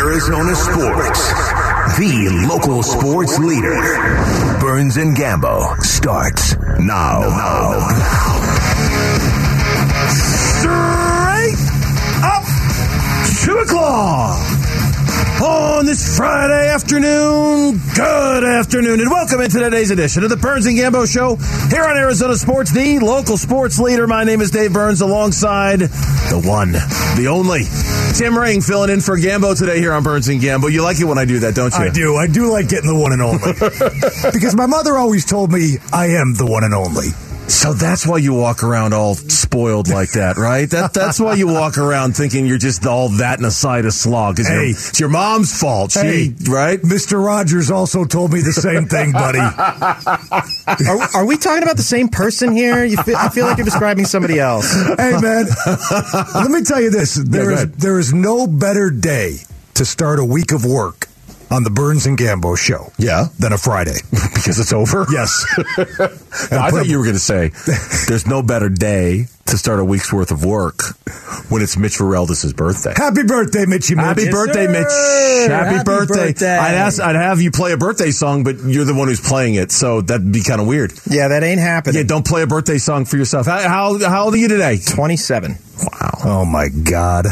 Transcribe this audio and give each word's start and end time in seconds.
Arizona 0.00 0.54
sports. 0.54 1.28
The 1.98 2.46
local 2.48 2.82
sports 2.82 3.38
leader. 3.38 4.58
Burns 4.58 4.96
and 4.96 5.14
Gambo 5.14 5.76
starts 5.82 6.56
now. 6.78 7.20
Straight 10.08 11.60
up 12.24 12.44
two 13.44 13.58
o'clock 13.58 14.59
on 15.24 15.86
this 15.86 16.16
Friday 16.16 16.68
afternoon. 16.68 17.80
Good 17.94 18.44
afternoon, 18.44 19.00
and 19.00 19.10
welcome 19.10 19.40
into 19.40 19.58
today's 19.58 19.90
edition 19.90 20.24
of 20.24 20.30
the 20.30 20.36
Burns 20.36 20.66
and 20.66 20.76
Gambo 20.76 21.10
Show 21.10 21.36
here 21.70 21.84
on 21.84 21.96
Arizona 21.96 22.36
Sports, 22.36 22.70
the 22.70 22.98
local 22.98 23.36
sports 23.36 23.78
leader. 23.78 24.06
My 24.06 24.24
name 24.24 24.40
is 24.40 24.50
Dave 24.50 24.72
Burns, 24.72 25.00
alongside 25.00 25.80
the 25.80 26.42
one, 26.44 26.72
the 26.72 27.28
only. 27.30 27.62
Tim 28.14 28.36
Ring 28.36 28.60
filling 28.60 28.90
in 28.90 29.00
for 29.00 29.16
Gambo 29.16 29.56
today 29.56 29.78
here 29.78 29.92
on 29.92 30.02
Burns 30.02 30.28
and 30.28 30.40
Gambo. 30.40 30.70
You 30.70 30.82
like 30.82 31.00
it 31.00 31.04
when 31.04 31.18
I 31.18 31.24
do 31.24 31.38
that, 31.40 31.54
don't 31.54 31.72
you? 31.72 31.84
I 31.84 31.90
do. 31.90 32.16
I 32.16 32.26
do 32.26 32.50
like 32.50 32.68
getting 32.68 32.88
the 32.88 32.96
one 32.98 33.12
and 33.12 33.22
only. 33.22 33.52
because 34.32 34.54
my 34.54 34.66
mother 34.66 34.96
always 34.98 35.24
told 35.24 35.52
me 35.52 35.76
I 35.92 36.08
am 36.08 36.34
the 36.34 36.46
one 36.46 36.64
and 36.64 36.74
only. 36.74 37.08
So 37.50 37.72
that's 37.72 38.06
why 38.06 38.18
you 38.18 38.32
walk 38.32 38.62
around 38.62 38.94
all 38.94 39.16
spoiled 39.16 39.88
like 39.88 40.12
that, 40.12 40.36
right? 40.36 40.70
That 40.70 40.94
that's 40.94 41.18
why 41.18 41.34
you 41.34 41.48
walk 41.48 41.78
around 41.78 42.14
thinking 42.16 42.46
you're 42.46 42.58
just 42.58 42.86
all 42.86 43.08
that 43.18 43.38
and 43.38 43.46
a 43.46 43.50
side 43.50 43.84
of 43.86 43.92
slog. 43.92 44.38
Hey, 44.38 44.44
your, 44.44 44.62
it's 44.70 45.00
your 45.00 45.08
mom's 45.08 45.58
fault. 45.58 45.90
She, 45.92 45.98
Hey. 46.00 46.34
right? 46.48 46.80
Mr. 46.80 47.22
Rogers 47.24 47.70
also 47.70 48.04
told 48.04 48.32
me 48.32 48.40
the 48.40 48.52
same 48.52 48.86
thing, 48.86 49.12
buddy. 49.12 49.40
Are, 50.88 51.20
are 51.22 51.24
we 51.26 51.36
talking 51.36 51.62
about 51.62 51.76
the 51.76 51.82
same 51.82 52.08
person 52.08 52.54
here? 52.54 52.84
You 52.84 52.96
feel, 53.02 53.16
I 53.16 53.28
feel 53.28 53.46
like 53.46 53.58
you're 53.58 53.64
describing 53.64 54.04
somebody 54.04 54.38
else. 54.38 54.72
hey, 54.72 55.18
man. 55.20 55.46
Let 56.34 56.50
me 56.50 56.62
tell 56.62 56.80
you 56.80 56.90
this: 56.90 57.14
there 57.16 57.50
go 57.50 57.54
is 57.56 57.70
there 57.72 57.98
is 57.98 58.12
no 58.14 58.46
better 58.46 58.90
day 58.90 59.38
to 59.74 59.84
start 59.84 60.18
a 60.18 60.24
week 60.24 60.52
of 60.52 60.64
work 60.64 61.08
on 61.50 61.64
the 61.64 61.70
Burns 61.70 62.06
and 62.06 62.16
Gambo 62.16 62.56
show. 62.56 62.92
Yeah. 62.98 63.26
than 63.38 63.52
a 63.52 63.58
Friday. 63.58 63.96
Because 64.40 64.58
it's 64.58 64.72
over. 64.72 65.04
Yes. 65.12 65.44
I 66.50 66.70
thought 66.70 66.86
you 66.86 66.96
were 66.96 67.04
going 67.04 67.14
to 67.14 67.20
say 67.20 67.48
there's 68.08 68.26
no 68.26 68.42
better 68.42 68.70
day 68.70 69.26
to 69.46 69.58
start 69.58 69.80
a 69.80 69.84
week's 69.84 70.10
worth 70.10 70.30
of 70.30 70.46
work 70.46 70.80
when 71.50 71.60
it's 71.60 71.76
Mitch 71.76 71.98
Vareldis' 71.98 72.56
birthday. 72.56 72.94
Happy 72.96 73.22
birthday, 73.22 73.66
Mitchy. 73.66 73.94
Mitch. 73.94 74.04
Happy 74.06 74.22
Yes, 74.22 74.32
birthday, 74.32 74.64
sir. 74.64 74.72
Mitch! 74.72 75.50
Happy, 75.50 75.74
Happy 75.76 75.84
birthday. 75.84 76.14
birthday. 76.28 76.56
I'd 76.56 76.74
ask, 76.74 77.02
I'd 77.02 77.16
have 77.16 77.42
you 77.42 77.50
play 77.50 77.72
a 77.72 77.76
birthday 77.76 78.12
song, 78.12 78.44
but 78.44 78.56
you're 78.64 78.86
the 78.86 78.94
one 78.94 79.08
who's 79.08 79.20
playing 79.20 79.56
it, 79.56 79.70
so 79.72 80.00
that'd 80.00 80.32
be 80.32 80.42
kind 80.42 80.60
of 80.62 80.66
weird. 80.66 80.92
Yeah, 81.10 81.28
that 81.28 81.42
ain't 81.42 81.60
happening. 81.60 81.96
Yeah, 81.96 82.04
don't 82.04 82.26
play 82.26 82.40
a 82.40 82.46
birthday 82.46 82.78
song 82.78 83.04
for 83.04 83.18
yourself. 83.18 83.44
How 83.44 83.58
how, 83.60 83.98
how 84.08 84.24
old 84.24 84.32
are 84.34 84.38
you 84.38 84.48
today? 84.48 84.78
27. 84.78 85.50
Wow. 86.00 86.10
Oh 86.24 86.44
my 86.46 86.68
God, 86.70 87.26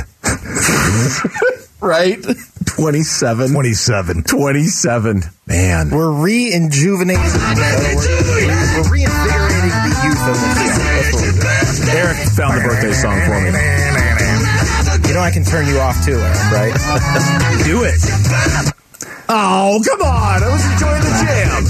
Right? 1.80 2.18
27. 2.78 3.50
twenty-seven. 3.52 4.22
27. 4.22 5.22
Man. 5.46 5.90
We're 5.90 6.12
re-injuvenating. 6.14 7.18
We're, 7.18 7.98
we're 8.78 8.86
reinvigorating 8.86 9.74
the 9.82 9.94
youth 10.06 10.22
of 10.22 10.38
this 10.38 10.54
show. 10.62 10.78
That's 10.86 11.10
what 11.10 11.26
we're 11.26 11.42
doing. 11.42 11.98
Eric 11.98 12.18
found 12.38 12.54
the 12.54 12.62
birthday 12.62 12.92
song 12.94 13.18
for 13.26 13.34
me. 13.42 13.50
You 15.08 15.14
know 15.14 15.20
I 15.26 15.30
can 15.34 15.42
turn 15.42 15.66
you 15.66 15.80
off 15.80 16.04
too, 16.04 16.14
Aaron, 16.14 16.52
right? 16.54 16.74
Do 17.66 17.82
it. 17.82 17.98
Oh, 19.28 19.82
come 19.84 20.02
on. 20.02 20.42
I 20.42 20.48
was 20.48 20.64
enjoying 20.70 21.02
the 21.02 21.12
jam. 21.26 21.64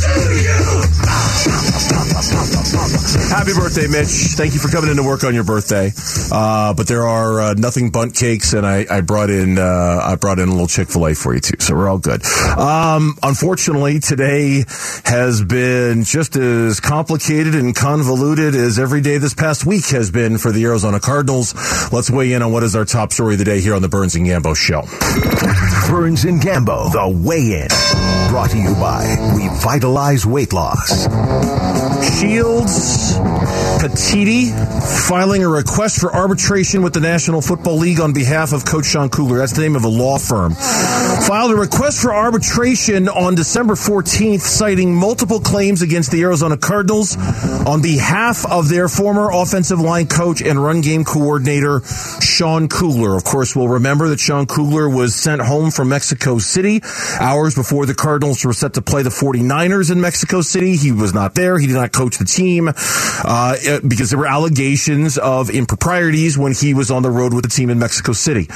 Happy 3.30 3.52
birthday, 3.54 3.86
Mitch. 3.86 4.36
Thank 4.36 4.54
you 4.54 4.60
for 4.60 4.68
coming 4.68 4.90
into 4.90 5.02
work 5.02 5.24
on 5.24 5.34
your 5.34 5.44
birthday. 5.44 5.90
Uh, 6.30 6.74
but 6.74 6.86
there 6.86 7.06
are 7.06 7.40
uh, 7.40 7.54
nothing 7.54 7.90
Bundt 7.90 8.14
cakes, 8.14 8.52
and 8.52 8.66
I, 8.66 8.86
I 8.90 9.00
brought 9.00 9.30
in 9.30 9.58
uh, 9.58 10.00
I 10.02 10.16
brought 10.16 10.38
in 10.38 10.48
a 10.48 10.52
little 10.52 10.66
Chick 10.68 10.88
fil 10.88 11.06
A 11.06 11.14
for 11.14 11.34
you 11.34 11.40
too. 11.40 11.56
So 11.60 11.74
we're 11.74 11.88
all 11.88 11.98
good. 11.98 12.24
Um, 12.56 13.16
unfortunately, 13.22 14.00
today 14.00 14.64
has 15.04 15.42
been 15.42 16.04
just 16.04 16.36
as 16.36 16.80
complicated 16.80 17.54
and 17.54 17.74
convoluted 17.74 18.54
as 18.54 18.78
every 18.78 19.00
day 19.00 19.18
this 19.18 19.34
past 19.34 19.64
week 19.64 19.86
has 19.86 20.10
been 20.10 20.38
for 20.38 20.52
the 20.52 20.64
Arizona 20.64 21.00
Cardinals. 21.00 21.54
Let's 21.92 22.10
weigh 22.10 22.32
in 22.32 22.42
on 22.42 22.52
what 22.52 22.62
is 22.62 22.76
our 22.76 22.84
top 22.84 23.12
story 23.12 23.34
of 23.34 23.38
the 23.38 23.44
day 23.44 23.60
here 23.60 23.74
on 23.74 23.82
the 23.82 23.88
Burns 23.88 24.14
and 24.14 24.26
Gambo 24.26 24.54
Show. 24.56 24.82
Burns 25.90 26.24
and 26.24 26.40
Gambo, 26.40 26.92
the 26.92 27.08
weigh-in. 27.08 27.68
Brought 28.30 28.50
to 28.50 28.58
you 28.58 28.74
by 28.74 29.16
Revitalize 29.34 30.26
Weight 30.26 30.52
Loss. 30.52 31.06
Shields 32.58 33.14
Petiti 33.78 34.50
filing 35.08 35.44
a 35.44 35.48
request 35.48 36.00
for 36.00 36.12
arbitration 36.12 36.82
with 36.82 36.92
the 36.92 37.00
National 37.00 37.40
Football 37.40 37.76
League 37.76 38.00
on 38.00 38.12
behalf 38.12 38.52
of 38.52 38.64
Coach 38.64 38.86
Sean 38.86 39.08
Kugler. 39.08 39.38
That's 39.38 39.52
the 39.52 39.62
name 39.62 39.76
of 39.76 39.84
a 39.84 39.88
law 39.88 40.18
firm. 40.18 40.54
Filed 41.28 41.50
a 41.50 41.56
request 41.56 42.00
for 42.00 42.14
arbitration 42.14 43.06
on 43.06 43.34
December 43.34 43.74
14th, 43.74 44.40
citing 44.40 44.94
multiple 44.94 45.40
claims 45.40 45.82
against 45.82 46.10
the 46.10 46.22
Arizona 46.22 46.56
Cardinals 46.56 47.18
on 47.66 47.82
behalf 47.82 48.46
of 48.50 48.70
their 48.70 48.88
former 48.88 49.30
offensive 49.30 49.78
line 49.78 50.06
coach 50.06 50.40
and 50.40 50.58
run 50.58 50.80
game 50.80 51.04
coordinator, 51.04 51.82
Sean 52.22 52.66
Kugler. 52.66 53.14
Of 53.14 53.24
course, 53.24 53.54
we'll 53.54 53.68
remember 53.68 54.08
that 54.08 54.20
Sean 54.20 54.46
Kugler 54.46 54.88
was 54.88 55.14
sent 55.14 55.42
home 55.42 55.70
from 55.70 55.90
Mexico 55.90 56.38
City 56.38 56.80
hours 57.20 57.54
before 57.54 57.84
the 57.84 57.94
Cardinals 57.94 58.42
were 58.42 58.54
set 58.54 58.72
to 58.72 58.80
play 58.80 59.02
the 59.02 59.10
49ers 59.10 59.92
in 59.92 60.00
Mexico 60.00 60.40
City. 60.40 60.76
He 60.76 60.92
was 60.92 61.12
not 61.12 61.34
there. 61.34 61.58
He 61.58 61.66
did 61.66 61.76
not 61.76 61.92
coach 61.92 62.16
the 62.16 62.24
team 62.24 62.70
uh, 62.72 63.56
because 63.86 64.08
there 64.08 64.18
were 64.18 64.26
allegations 64.26 65.18
of 65.18 65.50
improprieties 65.50 66.38
when 66.38 66.54
he 66.54 66.72
was 66.72 66.90
on 66.90 67.02
the 67.02 67.10
road 67.10 67.34
with 67.34 67.44
the 67.44 67.50
team 67.50 67.68
in 67.68 67.78
Mexico 67.78 68.12
City. 68.12 68.46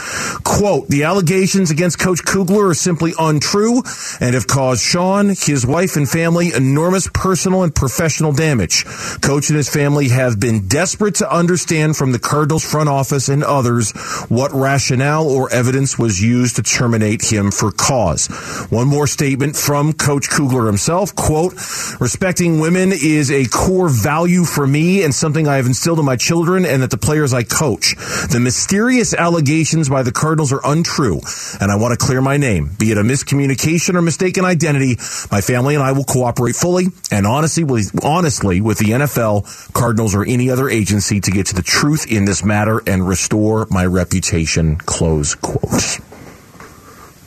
Quote, 0.42 0.88
the 0.88 1.04
allegations 1.04 1.70
against 1.70 1.98
Coach 1.98 2.24
Kugler 2.24 2.61
are 2.68 2.74
simply 2.74 3.12
untrue 3.18 3.82
and 4.20 4.34
have 4.34 4.46
caused 4.46 4.82
Sean, 4.82 5.28
his 5.28 5.66
wife, 5.66 5.96
and 5.96 6.08
family 6.08 6.52
enormous 6.54 7.08
personal 7.12 7.62
and 7.62 7.74
professional 7.74 8.32
damage. 8.32 8.84
Coach 9.20 9.50
and 9.50 9.56
his 9.56 9.68
family 9.68 10.08
have 10.08 10.38
been 10.40 10.68
desperate 10.68 11.16
to 11.16 11.30
understand 11.32 11.96
from 11.96 12.12
the 12.12 12.18
Cardinals 12.18 12.68
front 12.68 12.88
office 12.88 13.28
and 13.28 13.44
others 13.44 13.92
what 14.28 14.52
rationale 14.52 15.28
or 15.28 15.52
evidence 15.52 15.98
was 15.98 16.20
used 16.20 16.56
to 16.56 16.62
terminate 16.62 17.22
him 17.22 17.50
for 17.50 17.72
cause. 17.72 18.26
One 18.70 18.88
more 18.88 19.06
statement 19.06 19.56
from 19.56 19.92
Coach 19.92 20.28
Kugler 20.30 20.66
himself, 20.66 21.14
quote, 21.14 21.54
respecting 22.00 22.60
women 22.60 22.92
is 22.92 23.30
a 23.30 23.46
core 23.46 23.88
value 23.88 24.44
for 24.44 24.66
me 24.66 25.02
and 25.02 25.14
something 25.14 25.48
I 25.48 25.56
have 25.56 25.66
instilled 25.66 25.98
in 25.98 26.04
my 26.04 26.16
children 26.16 26.64
and 26.64 26.82
that 26.82 26.90
the 26.90 26.98
players 26.98 27.32
I 27.32 27.42
coach. 27.42 27.94
The 28.30 28.40
mysterious 28.40 29.14
allegations 29.14 29.88
by 29.88 30.02
the 30.02 30.12
Cardinals 30.12 30.52
are 30.52 30.60
untrue, 30.64 31.20
and 31.60 31.70
I 31.70 31.76
want 31.76 31.98
to 31.98 32.04
clear 32.04 32.20
my 32.20 32.36
name. 32.36 32.51
Be 32.60 32.90
it 32.90 32.98
a 32.98 33.02
miscommunication 33.02 33.94
or 33.94 34.02
mistaken 34.02 34.44
identity, 34.44 34.96
my 35.30 35.40
family 35.40 35.74
and 35.74 35.82
I 35.82 35.92
will 35.92 36.04
cooperate 36.04 36.54
fully 36.54 36.86
and 37.10 37.26
honestly 37.26 37.64
with, 37.64 38.04
honestly 38.04 38.60
with 38.60 38.78
the 38.78 38.86
NFL, 38.86 39.72
Cardinals, 39.72 40.14
or 40.14 40.24
any 40.24 40.50
other 40.50 40.68
agency 40.68 41.20
to 41.20 41.30
get 41.30 41.46
to 41.46 41.54
the 41.54 41.62
truth 41.62 42.10
in 42.10 42.24
this 42.24 42.44
matter 42.44 42.82
and 42.86 43.06
restore 43.06 43.66
my 43.70 43.86
reputation. 43.86 44.76
Close 44.76 45.34
quote. 45.34 46.00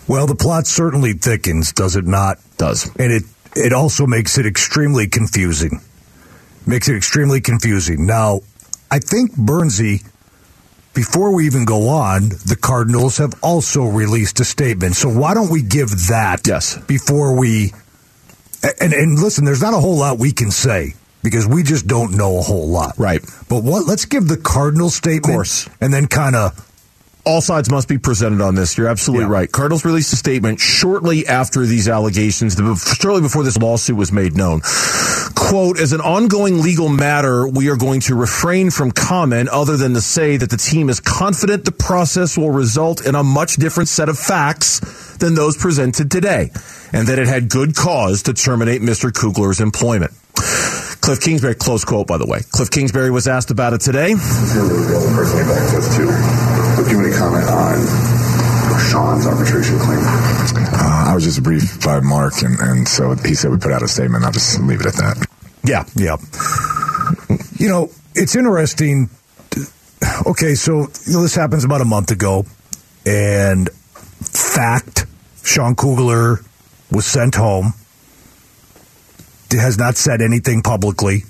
Well, 0.08 0.28
the 0.28 0.35
plot 0.35 0.68
certainly 0.68 1.14
thickens, 1.14 1.74
does 1.74 1.96
it 1.96 2.06
not? 2.06 2.38
Does. 2.58 2.85
And 2.97 3.12
it 3.12 3.24
it 3.56 3.74
also 3.74 4.06
makes 4.06 4.38
it 4.38 4.46
extremely 4.46 5.08
confusing. 5.08 5.81
Makes 6.68 6.90
it 6.90 6.96
extremely 6.96 7.41
confusing. 7.41 8.06
Now, 8.06 8.41
I 8.91 9.00
think 9.00 9.31
Bernsey, 9.31 10.06
before 10.95 11.33
we 11.35 11.45
even 11.45 11.66
go 11.66 11.89
on, 11.89 12.29
the 12.29 12.57
Cardinals 12.59 13.17
have 13.17 13.33
also 13.44 13.83
released 13.83 14.39
a 14.39 14.45
statement. 14.45 14.95
So 14.95 15.09
why 15.09 15.33
don't 15.33 15.51
we 15.51 15.61
give 15.61 15.89
that 16.07 16.47
Yes. 16.47 16.78
before 16.88 17.35
we 17.38 17.73
and 18.81 18.94
and 18.94 19.19
listen, 19.19 19.45
there's 19.45 19.61
not 19.61 19.73
a 19.75 19.79
whole 19.79 19.97
lot 19.97 20.17
we 20.17 20.31
can 20.31 20.50
say 20.50 20.95
because 21.22 21.45
we 21.47 21.61
just 21.63 21.85
don't 21.88 22.13
know 22.17 22.39
a 22.39 22.41
whole 22.41 22.67
lot. 22.69 22.97
Right. 22.97 23.22
But 23.50 23.63
what 23.63 23.85
let's 23.85 24.05
give 24.05 24.28
the 24.28 24.38
Cardinal 24.38 24.89
statement 24.89 25.35
course. 25.35 25.69
and 25.81 25.94
then 25.94 26.07
kind 26.07 26.35
of 26.35 26.65
all 27.25 27.41
sides 27.41 27.69
must 27.72 27.88
be 27.88 27.97
presented 27.97 28.40
on 28.41 28.56
this. 28.56 28.78
You're 28.78 28.88
absolutely 28.88 29.25
Yeah. 29.25 29.31
right. 29.31 29.52
Cardinals 29.52 29.84
released 29.84 30.13
a 30.13 30.16
statement 30.16 30.59
shortly 30.59 31.26
after 31.28 31.66
these 31.66 31.88
allegations, 31.88 32.55
shortly 32.99 33.22
before 33.22 33.44
this 33.44 33.58
lawsuit 33.58 33.96
was 33.97 34.11
made 34.11 34.35
known. 34.38 34.61
Quote, 35.35 35.79
as 35.79 35.91
an 35.91 36.02
ongoing 36.02 36.61
legal 36.61 36.88
matter, 36.88 37.47
we 37.47 37.70
are 37.70 37.76
going 37.76 37.99
to 38.02 38.16
refrain 38.16 38.70
from 38.70 38.91
comment 38.91 39.49
other 39.49 39.76
than 39.76 39.94
to 39.96 40.02
say 40.02 40.38
that 40.38 40.49
the 40.49 40.58
team 40.58 40.90
is 40.90 40.99
confident 40.99 41.66
the 41.66 41.72
process 41.72 42.38
will 42.38 42.52
result 42.52 43.05
in 43.05 43.16
a 43.16 43.23
much 43.23 43.55
different 43.55 43.90
set 43.90 44.08
of 44.08 44.17
facts 44.17 44.79
than 45.20 45.34
those 45.35 45.58
presented 45.58 46.11
today, 46.11 46.52
and 46.94 47.08
that 47.08 47.17
it 47.20 47.28
had 47.28 47.49
good 47.49 47.76
cause 47.76 48.23
to 48.23 48.34
terminate 48.34 48.82
Mr. 48.82 49.11
Kugler's 49.11 49.59
employment. 49.61 50.11
Cliff 51.02 51.22
Kingsbury, 51.22 51.55
close 51.55 51.85
quote, 51.85 52.08
by 52.08 52.17
the 52.17 52.26
way. 52.26 52.41
Cliff 52.52 52.70
Kingsbury 52.72 53.11
was 53.11 53.28
asked 53.28 53.52
about 53.52 53.73
it 53.73 53.82
today. 53.82 54.14
You're 56.90 56.99
really 56.99 57.11
the 57.11 57.23
only 57.23 57.41
person 57.41 57.55
get 57.55 57.58
back 57.58 57.76
to 57.76 57.82
us 57.82 58.46
too. 58.46 58.66
But 58.66 58.76
do 58.76 58.78
you 58.78 58.78
want 58.78 58.78
to 58.78 58.78
comment 58.78 58.78
on 58.78 58.79
Sean's 58.79 59.26
arbitration 59.28 59.79
claim? 59.79 59.99
Uh, 59.99 61.05
I 61.08 61.16
was 61.16 61.23
just 61.23 61.43
briefed 61.43 61.84
by 61.84 61.99
Mark, 61.99 62.41
and, 62.41 62.59
and 62.59 62.87
so 62.87 63.16
he 63.16 63.35
said 63.35 63.52
we 63.52 63.58
put 63.58 63.72
out 63.72 63.82
a 63.82 63.87
statement. 63.87 64.23
I'll 64.23 64.32
just 64.32 64.59
leave 64.61 64.82
it 64.82 64.87
at 64.87 64.93
that. 64.96 65.28
Yeah. 65.64 65.85
Yeah. 65.96 66.17
You 67.58 67.70
know, 67.70 67.90
it's 68.14 68.35
interesting. 68.35 69.09
Okay, 70.26 70.55
so 70.55 70.87
you 71.05 71.14
know, 71.14 71.22
this 71.22 71.35
happens 71.35 71.64
about 71.64 71.82
a 71.82 71.85
month 71.85 72.11
ago, 72.11 72.46
and 73.05 73.70
fact 73.70 75.05
Sean 75.43 75.76
Kugler 75.76 76.40
was 76.91 77.05
sent 77.05 77.35
home. 77.35 77.73
Has 79.52 79.78
not 79.78 79.96
said 79.96 80.22
anything 80.22 80.64
publicly. 80.64 81.23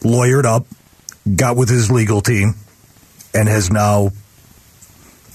Lawyered 0.00 0.46
up, 0.46 0.66
got 1.36 1.58
with 1.58 1.68
his 1.68 1.90
legal 1.90 2.22
team, 2.22 2.54
and 3.34 3.48
has 3.50 3.70
now 3.70 4.12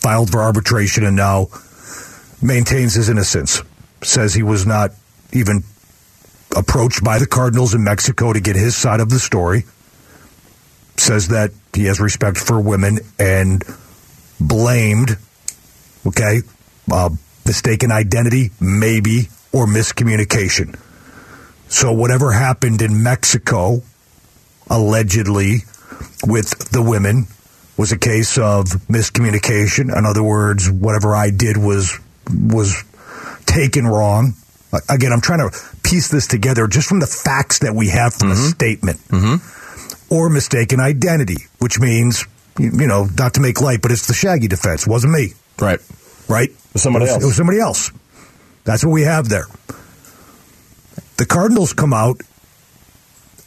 filed 0.08 0.32
for 0.32 0.42
arbitration 0.42 1.04
and 1.04 1.18
now 1.18 1.48
maintains 2.42 2.94
his 2.94 3.10
innocence. 3.10 3.62
Says 4.04 4.34
he 4.34 4.42
was 4.42 4.66
not 4.66 4.92
even 5.34 5.64
approached 6.56 7.04
by 7.04 7.20
the 7.20 7.28
Cardinals 7.28 7.74
in 7.74 7.84
Mexico 7.84 8.32
to 8.32 8.40
get 8.40 8.56
his 8.56 8.74
side 8.74 9.02
of 9.02 9.10
the 9.10 9.20
story. 9.20 9.66
Says 10.96 11.28
that 11.28 11.52
he 11.74 11.88
has 11.88 12.00
respect 12.00 12.38
for 12.38 12.58
women 12.58 13.00
and 13.20 13.62
blamed, 14.40 15.18
okay, 16.06 16.40
uh, 16.90 17.10
mistaken 17.46 17.92
identity, 17.92 18.52
maybe, 18.62 19.28
or 19.52 19.66
miscommunication. 19.66 20.80
So 21.68 21.92
whatever 21.92 22.32
happened 22.32 22.82
in 22.82 23.04
Mexico, 23.04 23.82
allegedly, 24.70 25.64
with 26.26 26.72
the 26.72 26.82
women 26.82 27.28
was 27.78 27.92
a 27.92 27.98
case 27.98 28.38
of 28.38 28.66
miscommunication. 28.90 29.96
In 29.96 30.06
other 30.06 30.24
words, 30.24 30.70
whatever 30.70 31.16
I 31.16 31.30
did 31.30 31.58
was 31.58 31.98
was 32.30 32.84
taken 33.46 33.86
wrong. 33.88 34.34
Again, 34.90 35.14
I'm 35.14 35.22
trying 35.22 35.50
to 35.50 35.58
piece 35.84 36.10
this 36.10 36.28
together 36.28 36.68
just 36.68 36.90
from 36.90 37.00
the 37.00 37.08
facts 37.08 37.60
that 37.60 37.74
we 37.74 37.90
have 37.90 38.14
from 38.14 38.30
mm-hmm. 38.30 38.46
a 38.46 38.50
statement. 38.50 39.00
Mm-hmm. 39.08 40.14
Or 40.14 40.30
mistaken 40.30 40.80
identity, 40.80 41.48
which 41.60 41.80
means, 41.80 42.26
you 42.58 42.88
know, 42.88 43.08
not 43.18 43.34
to 43.36 43.42
make 43.42 43.62
light, 43.62 43.82
but 43.82 43.92
it's 43.92 44.08
the 44.08 44.14
Shaggy 44.14 44.48
defense. 44.48 44.88
It 44.88 44.90
wasn't 44.90 45.14
me. 45.14 45.34
Right. 45.60 45.80
Right? 46.30 46.50
somebody 46.76 47.06
it 47.06 47.08
was, 47.08 47.14
else. 47.16 47.24
It 47.24 47.28
was 47.28 47.36
somebody 47.36 47.60
else. 47.60 47.92
That's 48.64 48.84
what 48.86 48.92
we 48.92 49.04
have 49.04 49.30
there. 49.30 49.46
The 51.18 51.26
Cardinals 51.26 51.74
come 51.74 51.94
out 51.94 52.22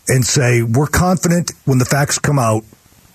and 0.09 0.25
say, 0.25 0.63
we're 0.63 0.87
confident 0.87 1.53
when 1.65 1.79
the 1.79 1.85
facts 1.85 2.19
come 2.19 2.39
out, 2.39 2.65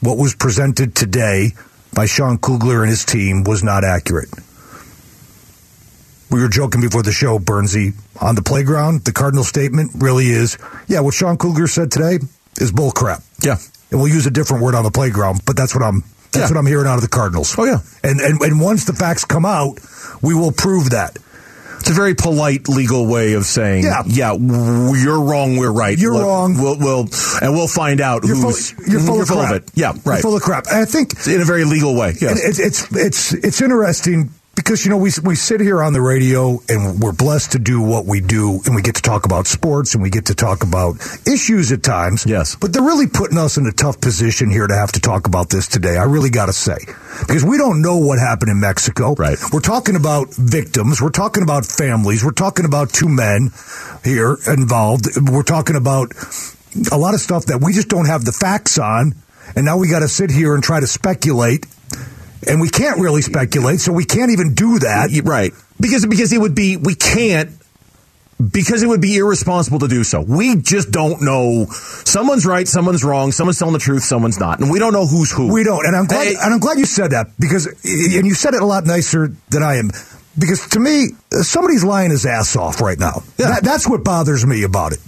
what 0.06 0.18
was 0.18 0.36
presented 0.36 0.96
today 0.96 1.54
by 1.94 2.06
Sean 2.06 2.38
Kugler 2.38 2.82
and 2.82 2.90
his 2.90 3.04
team 3.06 3.44
was 3.44 3.64
not 3.64 3.84
accurate. 3.84 4.30
We 6.30 6.42
were 6.42 6.50
joking 6.50 6.82
before 6.82 7.02
the 7.02 7.12
show, 7.12 7.40
Bernsey, 7.40 7.94
on 8.22 8.36
the 8.36 8.42
playground. 8.42 9.06
The 9.06 9.12
Cardinal 9.12 9.44
statement 9.44 9.92
really 9.96 10.28
is, 10.28 10.58
yeah, 10.88 11.00
what 11.00 11.14
Sean 11.14 11.38
Kugler 11.38 11.68
said 11.68 11.92
today 11.92 12.20
is 12.58 12.72
bullcrap. 12.72 13.24
Yeah. 13.44 13.58
And 13.92 14.00
we'll 14.00 14.12
use 14.12 14.26
a 14.26 14.32
different 14.32 14.64
word 14.64 14.76
on 14.76 14.84
the 14.84 14.92
playground, 14.92 15.42
but 15.46 15.56
that's 15.56 15.74
what 15.74 15.84
I'm 15.84 16.04
that's 16.32 16.50
yeah. 16.50 16.56
what 16.56 16.58
I'm 16.58 16.66
hearing 16.66 16.88
out 16.88 16.96
of 16.96 17.02
the 17.02 17.08
Cardinals. 17.08 17.56
Oh 17.58 17.64
yeah. 17.64 17.80
And, 18.04 18.20
and 18.20 18.42
and 18.42 18.60
once 18.60 18.86
the 18.86 18.94
facts 18.94 19.24
come 19.24 19.46
out, 19.46 19.80
we 20.22 20.34
will 20.34 20.52
prove 20.52 20.90
that. 20.90 21.18
It's 21.86 21.92
a 21.92 21.94
very 21.94 22.16
polite 22.16 22.68
legal 22.68 23.06
way 23.06 23.34
of 23.34 23.46
saying, 23.46 23.84
yeah, 23.84 24.02
yeah, 24.08 24.34
you're 24.34 25.22
wrong, 25.22 25.56
we're 25.58 25.72
right. 25.72 25.96
You're 25.96 26.14
wrong. 26.14 26.58
We'll, 26.58 26.80
we'll, 26.80 27.08
and 27.44 27.54
we'll 27.54 27.68
find 27.68 28.02
out 28.02 28.24
you're 28.24 28.36
who's 28.36 28.72
full, 28.72 28.86
you're 28.88 29.00
full, 29.02 29.14
you're 29.14 29.22
of, 29.22 29.28
full 29.28 29.38
crap. 29.38 29.52
of 29.52 29.58
it. 29.58 29.72
Yeah, 29.76 29.92
right. 30.04 30.16
You're 30.16 30.18
full 30.18 30.36
of 30.36 30.42
crap. 30.42 30.66
And 30.66 30.78
I 30.78 30.86
think 30.86 31.14
in 31.28 31.42
a 31.42 31.46
very 31.46 31.64
legal 31.64 31.96
way. 31.96 32.16
Yeah, 32.20 32.30
it's 32.32 32.58
it's 32.58 32.92
it's 32.92 33.34
it's 33.36 33.62
interesting 33.62 34.32
because 34.56 34.86
you 34.86 34.92
know 34.92 34.98
we 34.98 35.12
we 35.24 35.36
sit 35.36 35.62
here 35.62 35.84
on 35.84 35.94
the 35.94 36.02
radio 36.02 36.60
and 36.70 37.00
we're 37.00 37.12
blessed 37.12 37.52
to 37.52 37.60
do 37.60 37.82
what 37.82 38.06
we 38.06 38.22
do 38.22 38.62
and 38.66 38.76
we 38.76 38.82
get 38.82 38.96
to 38.96 39.02
talk 39.02 39.26
about 39.26 39.48
sports 39.48 39.94
and 39.94 40.02
we 40.02 40.10
get 40.10 40.26
to 40.28 40.36
talk 40.36 40.64
about 40.64 40.96
issues 41.28 41.72
at 41.72 41.84
times. 41.84 42.26
Yes. 42.26 42.56
But 42.56 42.74
they're 42.74 42.84
really 42.84 43.08
putting 43.08 43.38
us 43.38 43.58
in 43.58 43.66
a 43.68 43.72
tough 43.72 44.00
position 44.00 44.50
here 44.50 44.66
to 44.66 44.76
have 44.76 44.94
to 44.94 45.00
talk 45.00 45.28
about 45.28 45.50
this 45.50 45.68
today. 45.68 45.98
I 45.98 46.04
really 46.04 46.30
got 46.30 46.48
to 46.48 46.54
say. 46.54 46.78
Because 47.28 47.44
we 47.44 47.58
don't 47.58 47.82
know 47.82 47.98
what 47.98 48.20
happened 48.20 48.50
in 48.50 48.60
Mexico. 48.60 49.14
Right. 49.14 49.38
We're 49.52 49.60
talking 49.60 49.96
about 49.96 50.34
victims, 50.34 51.02
we're 51.02 51.10
talking 51.10 51.44
about 51.44 51.66
families, 51.66 52.24
we're 52.24 52.32
talking 52.32 52.66
about 52.66 52.92
two 52.92 53.10
men 53.10 53.52
here 54.04 54.38
involved. 54.48 55.08
We're 55.30 55.44
talking 55.44 55.76
about 55.76 56.14
a 56.92 56.98
lot 56.98 57.14
of 57.14 57.20
stuff 57.20 57.48
that 57.48 57.62
we 57.62 57.74
just 57.74 57.90
don't 57.90 58.08
have 58.08 58.26
the 58.26 58.32
facts 58.32 58.78
on. 58.78 59.16
And 59.56 59.66
now 59.66 59.78
we 59.78 59.90
got 59.90 60.00
to 60.00 60.08
sit 60.08 60.32
here 60.32 60.56
and 60.56 60.64
try 60.64 60.80
to 60.80 60.88
speculate 60.88 61.68
and 62.48 62.62
we 62.62 62.70
can't 62.70 63.00
really 63.00 63.22
speculate, 63.22 63.80
so 63.80 63.92
we 63.92 64.06
can't 64.06 64.32
even 64.32 64.54
do 64.54 64.80
that. 64.80 65.10
Right. 65.24 65.52
Because 65.80 66.06
because 66.06 66.32
it 66.34 66.40
would 66.40 66.56
be 66.56 66.78
we 66.78 66.96
can't 66.96 67.52
because 68.52 68.84
it 68.84 68.88
would 68.88 69.02
be 69.02 69.16
irresponsible 69.18 69.80
to 69.80 69.88
do 69.88 70.04
so. 70.04 70.22
We 70.22 70.58
just 70.58 70.92
don't 70.92 71.22
know. 71.22 71.66
Someone's 71.70 72.46
right, 72.46 72.68
someone's 72.68 73.04
wrong, 73.04 73.32
someone's 73.32 73.60
telling 73.60 73.74
the 73.74 73.80
truth, 73.80 74.04
someone's 74.04 74.40
not, 74.40 74.60
and 74.60 74.70
we 74.70 74.80
don't 74.80 74.94
know 74.94 75.08
who's 75.08 75.32
who. 75.32 75.52
We 75.54 75.64
don't, 75.64 75.86
and 75.86 75.96
I'm 75.96 76.06
glad, 76.06 76.28
hey, 76.28 76.36
and 76.36 76.54
I'm 76.54 76.60
glad 76.60 76.78
you 76.78 76.86
said 76.86 77.12
that 77.12 77.28
because, 77.40 77.66
and 77.66 78.26
you 78.26 78.34
said 78.34 78.54
it 78.54 78.62
a 78.62 78.66
lot 78.66 78.86
nicer 78.86 79.30
than 79.50 79.64
I 79.64 79.76
am. 79.76 79.90
Because 80.38 80.68
to 80.70 80.80
me, 80.82 81.08
somebody's 81.32 81.86
lying 81.86 82.12
his 82.12 82.26
ass 82.26 82.58
off 82.58 82.82
right 82.82 83.00
now. 83.00 83.24
Yeah. 83.38 83.52
That, 83.52 83.64
that's 83.64 83.88
what 83.88 84.04
bothers 84.04 84.46
me 84.46 84.64
about 84.64 84.92
it. 84.92 85.00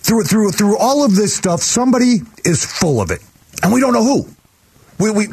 Through 0.00 0.24
through 0.24 0.52
through 0.52 0.78
all 0.78 1.04
of 1.04 1.16
this 1.16 1.36
stuff, 1.36 1.60
somebody 1.60 2.20
is 2.44 2.64
full 2.64 3.00
of 3.00 3.10
it, 3.10 3.20
and 3.62 3.72
we 3.72 3.80
don't 3.80 3.92
know 3.92 4.04
who. 4.04 4.28
We 5.00 5.10
we 5.10 5.26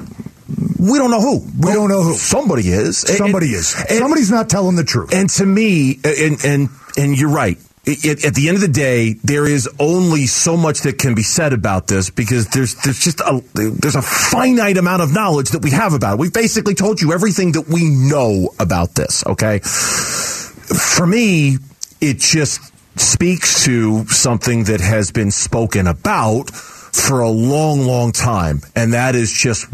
we 0.78 0.98
don't 0.98 1.12
know 1.12 1.22
who. 1.22 1.40
We 1.60 1.74
don't 1.74 1.90
know 1.90 2.04
who. 2.04 2.14
Somebody 2.14 2.70
is. 2.70 3.00
Somebody 3.00 3.48
and, 3.48 3.56
is. 3.56 3.76
And, 3.78 4.00
Somebody's 4.00 4.32
not 4.32 4.50
telling 4.50 4.76
the 4.76 4.84
truth. 4.84 5.14
And 5.14 5.30
to 5.32 5.46
me, 5.46 6.00
and 6.04 6.44
and 6.44 6.70
and 6.98 7.18
you're 7.18 7.30
right. 7.30 7.58
It, 7.88 8.26
at 8.26 8.34
the 8.34 8.48
end 8.48 8.56
of 8.56 8.62
the 8.62 8.68
day, 8.68 9.14
there 9.24 9.46
is 9.46 9.70
only 9.80 10.26
so 10.26 10.58
much 10.58 10.82
that 10.82 10.98
can 10.98 11.14
be 11.14 11.22
said 11.22 11.54
about 11.54 11.86
this 11.88 12.10
because 12.10 12.48
there's 12.48 12.76
there's 12.84 13.00
just 13.00 13.20
a 13.22 13.44
there's 13.54 13.96
a 13.96 14.02
finite 14.02 14.78
amount 14.78 15.04
of 15.04 15.14
knowledge 15.14 15.52
that 15.52 15.62
we 15.62 15.70
have 15.72 15.94
about 15.94 16.16
it. 16.16 16.20
We've 16.20 16.34
basically 16.34 16.74
told 16.74 17.00
you 17.00 17.14
everything 17.14 17.52
that 17.54 17.68
we 17.68 17.90
know 17.90 18.50
about 18.60 18.96
this. 18.96 19.26
Okay, 19.26 19.60
for 19.60 21.06
me, 21.06 21.58
it 22.02 22.18
just 22.18 22.60
speaks 23.00 23.66
to 23.66 24.06
something 24.08 24.64
that 24.66 24.82
has 24.82 25.12
been 25.12 25.30
spoken 25.30 25.86
about 25.86 26.50
for 26.50 27.20
a 27.20 27.30
long, 27.30 27.86
long 27.86 28.12
time, 28.12 28.62
and 28.76 28.94
that 28.94 29.16
is 29.16 29.32
just 29.32 29.68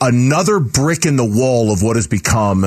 another 0.00 0.60
brick 0.60 1.06
in 1.06 1.16
the 1.16 1.24
wall 1.24 1.72
of 1.72 1.82
what 1.82 1.96
has 1.96 2.06
become 2.06 2.62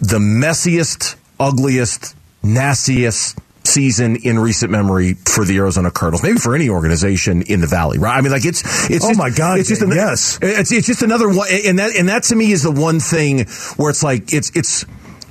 the 0.00 0.18
messiest, 0.18 1.16
ugliest, 1.38 2.16
nastiest 2.42 3.38
season 3.64 4.16
in 4.16 4.38
recent 4.38 4.70
memory 4.70 5.14
for 5.14 5.44
the 5.44 5.56
Arizona 5.58 5.90
Cardinals, 5.90 6.22
maybe 6.22 6.38
for 6.38 6.54
any 6.54 6.68
organization 6.68 7.42
in 7.42 7.60
the 7.60 7.66
Valley, 7.66 7.98
right? 7.98 8.16
I 8.16 8.20
mean, 8.20 8.32
like 8.32 8.44
it's 8.44 8.62
it's 8.90 9.04
oh 9.04 9.08
just, 9.08 9.18
my 9.18 9.30
god, 9.30 9.58
it's 9.58 9.68
just 9.68 9.82
an, 9.82 9.90
yes, 9.90 10.38
it's 10.42 10.72
it's 10.72 10.86
just 10.86 11.02
another 11.02 11.28
one, 11.28 11.48
and 11.66 11.78
that 11.78 11.94
and 11.96 12.08
that 12.08 12.24
to 12.24 12.36
me 12.36 12.52
is 12.52 12.62
the 12.62 12.70
one 12.70 13.00
thing 13.00 13.46
where 13.76 13.90
it's 13.90 14.02
like 14.02 14.32
it's 14.32 14.50
it's 14.56 14.84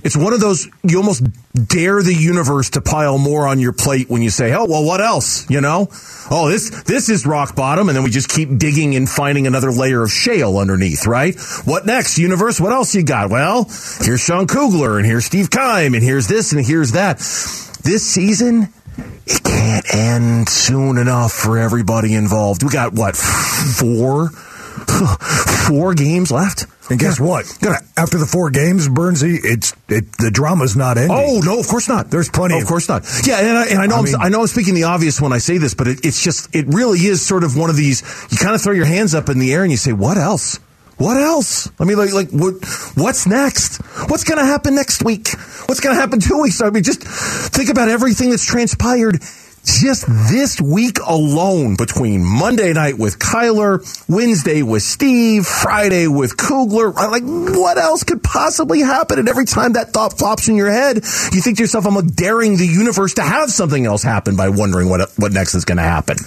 it's 0.03 0.15
one 0.17 0.33
of 0.33 0.39
those 0.39 0.67
you 0.83 0.97
almost 0.97 1.23
dare 1.53 2.01
the 2.01 2.13
universe 2.13 2.71
to 2.71 2.81
pile 2.81 3.17
more 3.17 3.47
on 3.47 3.59
your 3.59 3.73
plate 3.73 4.09
when 4.09 4.21
you 4.21 4.29
say, 4.29 4.53
"Oh, 4.53 4.65
well, 4.65 4.83
what 4.83 5.01
else?" 5.01 5.49
You 5.49 5.61
know, 5.61 5.89
"Oh, 6.31 6.49
this 6.49 6.69
this 6.83 7.09
is 7.09 7.25
rock 7.25 7.55
bottom," 7.55 7.89
and 7.89 7.95
then 7.95 8.03
we 8.03 8.09
just 8.09 8.29
keep 8.29 8.57
digging 8.57 8.95
and 8.95 9.09
finding 9.09 9.47
another 9.47 9.71
layer 9.71 10.03
of 10.03 10.11
shale 10.11 10.57
underneath, 10.57 11.05
right? 11.05 11.39
What 11.65 11.85
next, 11.85 12.17
universe? 12.17 12.59
What 12.59 12.71
else 12.71 12.95
you 12.95 13.03
got? 13.03 13.29
Well, 13.29 13.69
here's 14.01 14.21
Sean 14.21 14.47
Kugler, 14.47 14.97
and 14.97 15.05
here's 15.05 15.25
Steve 15.25 15.49
Keim, 15.49 15.93
and 15.93 16.03
here's 16.03 16.27
this, 16.27 16.51
and 16.51 16.65
here's 16.65 16.91
that. 16.91 17.17
This 17.83 18.05
season, 18.05 18.69
it 19.25 19.43
can't 19.43 19.95
end 19.95 20.49
soon 20.49 20.97
enough 20.97 21.31
for 21.31 21.57
everybody 21.57 22.15
involved. 22.15 22.63
We 22.63 22.69
got 22.69 22.93
what 22.93 23.15
four 23.15 24.31
four 25.67 25.93
games 25.93 26.31
left. 26.31 26.65
And 26.89 26.99
guess 26.99 27.19
yeah. 27.19 27.25
what? 27.25 27.45
After 27.95 28.17
the 28.17 28.25
four 28.25 28.49
games, 28.49 28.87
Bernsey, 28.87 29.39
it's 29.43 29.73
it, 29.87 30.11
the 30.17 30.31
drama's 30.31 30.75
not 30.75 30.97
ending. 30.97 31.15
Oh 31.15 31.39
no, 31.43 31.59
of 31.59 31.67
course 31.67 31.87
not. 31.87 32.09
There's 32.09 32.29
plenty. 32.29 32.55
Oh, 32.55 32.61
of 32.61 32.67
course 32.67 32.89
not. 32.89 33.05
Yeah, 33.25 33.39
and 33.39 33.57
I, 33.57 33.65
and 33.67 33.79
I 33.79 33.85
know 33.85 33.97
I, 33.97 34.01
mean, 34.01 34.15
I 34.19 34.29
know 34.29 34.41
I'm 34.41 34.47
speaking 34.47 34.73
the 34.73 34.85
obvious 34.85 35.21
when 35.21 35.31
I 35.31 35.37
say 35.37 35.59
this, 35.59 35.75
but 35.75 35.87
it, 35.87 36.03
it's 36.03 36.23
just 36.23 36.53
it 36.55 36.65
really 36.67 36.99
is 36.99 37.25
sort 37.25 37.43
of 37.43 37.55
one 37.55 37.69
of 37.69 37.75
these. 37.75 38.01
You 38.31 38.37
kind 38.37 38.55
of 38.55 38.61
throw 38.61 38.73
your 38.73 38.85
hands 38.85 39.13
up 39.13 39.29
in 39.29 39.37
the 39.37 39.53
air 39.53 39.61
and 39.61 39.71
you 39.71 39.77
say, 39.77 39.93
"What 39.93 40.17
else? 40.17 40.59
What 40.99 41.15
else? 41.15 41.71
I 41.79 41.85
mean, 41.85 41.97
like, 41.97 42.11
like 42.11 42.29
what? 42.31 42.55
What's 42.95 43.25
next? 43.25 43.77
What's 44.09 44.25
going 44.25 44.37
to 44.37 44.45
happen 44.45 44.75
next 44.75 45.03
week? 45.03 45.29
What's 45.65 45.79
going 45.79 45.95
to 45.95 46.01
happen 46.01 46.19
two 46.19 46.41
weeks? 46.41 46.61
I 46.61 46.71
mean, 46.71 46.83
just 46.83 47.03
think 47.03 47.69
about 47.69 47.87
everything 47.87 48.31
that's 48.31 48.45
transpired 48.45 49.21
just 49.77 50.05
this 50.07 50.59
week 50.59 50.97
alone 51.05 51.75
between 51.75 52.23
Monday 52.23 52.73
night 52.73 52.97
with 52.97 53.19
Kyler, 53.19 53.79
Wednesday 54.09 54.63
with 54.63 54.83
Steve, 54.83 55.45
Friday 55.45 56.07
with 56.07 56.37
Kugler. 56.37 56.91
Like, 56.91 57.23
what 57.23 57.77
else 57.77 58.03
could 58.03 58.23
possibly 58.23 58.79
happen? 58.81 59.19
And 59.19 59.29
every 59.29 59.45
time 59.45 59.73
that 59.73 59.89
thought 59.89 60.17
pops 60.17 60.47
in 60.47 60.55
your 60.55 60.71
head, 60.71 60.95
you 60.97 61.41
think 61.41 61.57
to 61.57 61.63
yourself, 61.63 61.85
I'm 61.85 61.95
like 61.95 62.15
daring 62.15 62.57
the 62.57 62.67
universe 62.67 63.15
to 63.15 63.21
have 63.21 63.49
something 63.49 63.85
else 63.85 64.03
happen 64.03 64.35
by 64.35 64.49
wondering 64.49 64.89
what, 64.89 65.09
what 65.17 65.31
next 65.31 65.55
is 65.55 65.65
going 65.65 65.77
to 65.77 65.83
happen. 65.83 66.17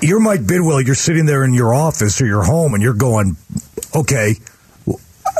You're 0.00 0.20
Mike 0.20 0.40
Bidwill. 0.40 0.84
You're 0.86 0.94
sitting 0.94 1.26
there 1.26 1.44
in 1.44 1.54
your 1.54 1.74
office 1.74 2.20
or 2.20 2.26
your 2.26 2.44
home 2.44 2.74
and 2.74 2.82
you're 2.82 2.94
going, 2.94 3.36
okay, 3.94 4.36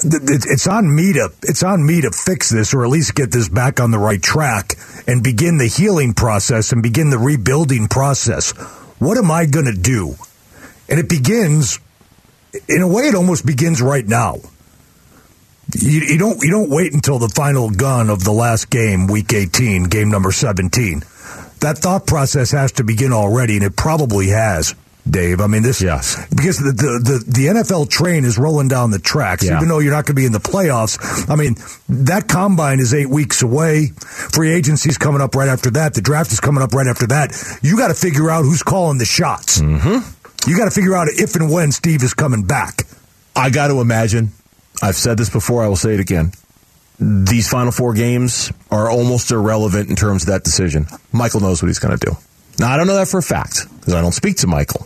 it's 0.04 0.66
on 0.66 0.94
me 0.94 1.12
to 1.14 1.30
it's 1.42 1.62
on 1.62 1.84
me 1.84 2.00
to 2.02 2.10
fix 2.10 2.50
this 2.50 2.74
or 2.74 2.84
at 2.84 2.90
least 2.90 3.14
get 3.14 3.30
this 3.30 3.48
back 3.48 3.80
on 3.80 3.90
the 3.90 3.98
right 3.98 4.22
track 4.22 4.74
and 5.06 5.22
begin 5.22 5.58
the 5.58 5.66
healing 5.66 6.14
process 6.14 6.72
and 6.72 6.82
begin 6.82 7.10
the 7.10 7.18
rebuilding 7.18 7.88
process. 7.88 8.52
What 8.98 9.18
am 9.18 9.30
I 9.30 9.46
going 9.46 9.66
to 9.66 9.72
do? 9.72 10.14
And 10.88 10.98
it 10.98 11.08
begins 11.08 11.80
in 12.68 12.82
a 12.82 12.88
way 12.88 13.04
it 13.04 13.14
almost 13.14 13.44
begins 13.46 13.80
right 13.82 14.06
now. 14.06 14.36
You, 15.74 16.00
you 16.00 16.18
don't 16.18 16.42
you 16.42 16.50
don't 16.50 16.70
wait 16.70 16.92
until 16.92 17.18
the 17.18 17.28
final 17.28 17.70
gun 17.70 18.08
of 18.08 18.24
the 18.24 18.32
last 18.32 18.70
game, 18.70 19.06
week 19.06 19.32
18, 19.32 19.84
game 19.84 20.10
number 20.10 20.32
17. 20.32 21.00
That 21.60 21.78
thought 21.78 22.06
process 22.06 22.52
has 22.52 22.72
to 22.72 22.84
begin 22.84 23.12
already, 23.12 23.56
and 23.56 23.64
it 23.64 23.76
probably 23.76 24.28
has. 24.28 24.74
Dave, 25.08 25.40
I 25.40 25.46
mean 25.46 25.62
this. 25.62 25.80
Yes. 25.80 26.16
because 26.34 26.58
the 26.58 26.72
the, 26.72 27.00
the, 27.02 27.24
the 27.26 27.46
NFL 27.46 27.88
train 27.88 28.24
is 28.24 28.38
rolling 28.38 28.68
down 28.68 28.90
the 28.90 28.98
tracks. 28.98 29.46
Yeah. 29.46 29.56
Even 29.56 29.68
though 29.68 29.78
you're 29.78 29.92
not 29.92 30.04
going 30.06 30.14
to 30.16 30.20
be 30.20 30.26
in 30.26 30.32
the 30.32 30.38
playoffs, 30.38 30.98
I 31.30 31.36
mean 31.36 31.56
that 32.04 32.28
combine 32.28 32.80
is 32.80 32.92
eight 32.94 33.08
weeks 33.08 33.42
away. 33.42 33.88
Free 33.96 34.52
agency's 34.52 34.98
coming 34.98 35.20
up 35.20 35.34
right 35.34 35.48
after 35.48 35.70
that. 35.70 35.94
The 35.94 36.02
draft 36.02 36.32
is 36.32 36.40
coming 36.40 36.62
up 36.62 36.72
right 36.72 36.86
after 36.86 37.06
that. 37.08 37.32
You 37.62 37.76
got 37.76 37.88
to 37.88 37.94
figure 37.94 38.30
out 38.30 38.42
who's 38.42 38.62
calling 38.62 38.98
the 38.98 39.04
shots. 39.04 39.60
Mm-hmm. 39.60 40.50
You 40.50 40.56
got 40.56 40.66
to 40.66 40.70
figure 40.70 40.94
out 40.94 41.08
if 41.10 41.34
and 41.34 41.50
when 41.50 41.72
Steve 41.72 42.02
is 42.02 42.14
coming 42.14 42.44
back. 42.44 42.84
I 43.34 43.50
got 43.50 43.68
to 43.68 43.80
imagine. 43.80 44.32
I've 44.82 44.96
said 44.96 45.18
this 45.18 45.30
before. 45.30 45.64
I 45.64 45.68
will 45.68 45.76
say 45.76 45.94
it 45.94 46.00
again. 46.00 46.32
These 47.00 47.48
final 47.48 47.70
four 47.70 47.94
games 47.94 48.52
are 48.70 48.90
almost 48.90 49.30
irrelevant 49.30 49.88
in 49.88 49.96
terms 49.96 50.24
of 50.24 50.28
that 50.28 50.44
decision. 50.44 50.86
Michael 51.12 51.40
knows 51.40 51.62
what 51.62 51.68
he's 51.68 51.78
going 51.78 51.96
to 51.96 52.06
do. 52.06 52.16
Now, 52.58 52.72
I 52.72 52.76
don't 52.76 52.86
know 52.86 52.96
that 52.96 53.08
for 53.08 53.18
a 53.18 53.22
fact 53.22 53.66
because 53.78 53.94
I 53.94 54.00
don't 54.00 54.12
speak 54.12 54.38
to 54.38 54.46
Michael. 54.46 54.84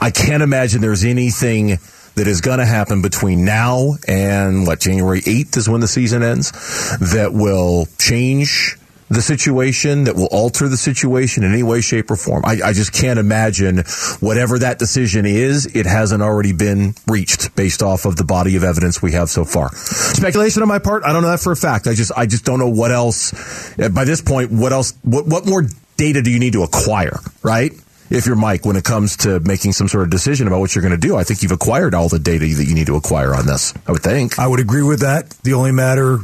I 0.00 0.10
can't 0.10 0.42
imagine 0.42 0.80
there's 0.80 1.04
anything 1.04 1.78
that 2.14 2.26
is 2.26 2.40
going 2.40 2.58
to 2.58 2.66
happen 2.66 3.02
between 3.02 3.44
now 3.44 3.94
and 4.08 4.66
what 4.66 4.80
January 4.80 5.20
8th 5.20 5.56
is 5.56 5.68
when 5.68 5.80
the 5.80 5.88
season 5.88 6.22
ends 6.22 6.50
that 6.98 7.32
will 7.32 7.86
change 7.98 8.76
the 9.12 9.20
situation, 9.20 10.04
that 10.04 10.16
will 10.16 10.28
alter 10.30 10.68
the 10.68 10.76
situation 10.76 11.44
in 11.44 11.52
any 11.52 11.62
way, 11.62 11.82
shape, 11.82 12.10
or 12.10 12.16
form. 12.16 12.42
I, 12.46 12.60
I 12.64 12.72
just 12.72 12.94
can't 12.94 13.18
imagine 13.18 13.84
whatever 14.20 14.58
that 14.58 14.78
decision 14.78 15.26
is, 15.26 15.66
it 15.76 15.84
hasn't 15.84 16.22
already 16.22 16.52
been 16.52 16.94
reached 17.06 17.54
based 17.54 17.82
off 17.82 18.06
of 18.06 18.16
the 18.16 18.24
body 18.24 18.56
of 18.56 18.64
evidence 18.64 19.02
we 19.02 19.12
have 19.12 19.28
so 19.28 19.44
far. 19.44 19.70
Speculation 19.74 20.62
on 20.62 20.68
my 20.68 20.78
part, 20.78 21.04
I 21.04 21.12
don't 21.12 21.22
know 21.22 21.30
that 21.30 21.40
for 21.40 21.52
a 21.52 21.56
fact. 21.56 21.86
I 21.86 21.94
just, 21.94 22.12
I 22.16 22.24
just 22.24 22.46
don't 22.46 22.58
know 22.58 22.70
what 22.70 22.90
else, 22.90 23.32
by 23.76 24.04
this 24.04 24.22
point, 24.22 24.50
what 24.50 24.72
else, 24.72 24.94
what, 25.02 25.26
what 25.26 25.44
more 25.44 25.64
data 26.02 26.20
do 26.20 26.32
you 26.32 26.40
need 26.40 26.54
to 26.54 26.64
acquire, 26.64 27.20
right? 27.44 27.70
If 28.10 28.26
you're 28.26 28.34
Mike, 28.34 28.66
when 28.66 28.74
it 28.74 28.82
comes 28.82 29.18
to 29.18 29.38
making 29.38 29.70
some 29.72 29.86
sort 29.86 30.02
of 30.02 30.10
decision 30.10 30.48
about 30.48 30.58
what 30.58 30.74
you're 30.74 30.82
going 30.82 31.00
to 31.00 31.06
do, 31.08 31.14
I 31.14 31.22
think 31.22 31.42
you've 31.42 31.52
acquired 31.52 31.94
all 31.94 32.08
the 32.08 32.18
data 32.18 32.44
that 32.44 32.64
you 32.64 32.74
need 32.74 32.88
to 32.88 32.96
acquire 32.96 33.32
on 33.36 33.46
this. 33.46 33.72
I 33.86 33.92
would 33.92 34.02
think. 34.02 34.36
I 34.36 34.48
would 34.48 34.58
agree 34.58 34.82
with 34.82 35.00
that. 35.00 35.30
The 35.44 35.54
only 35.54 35.70
matter 35.70 36.18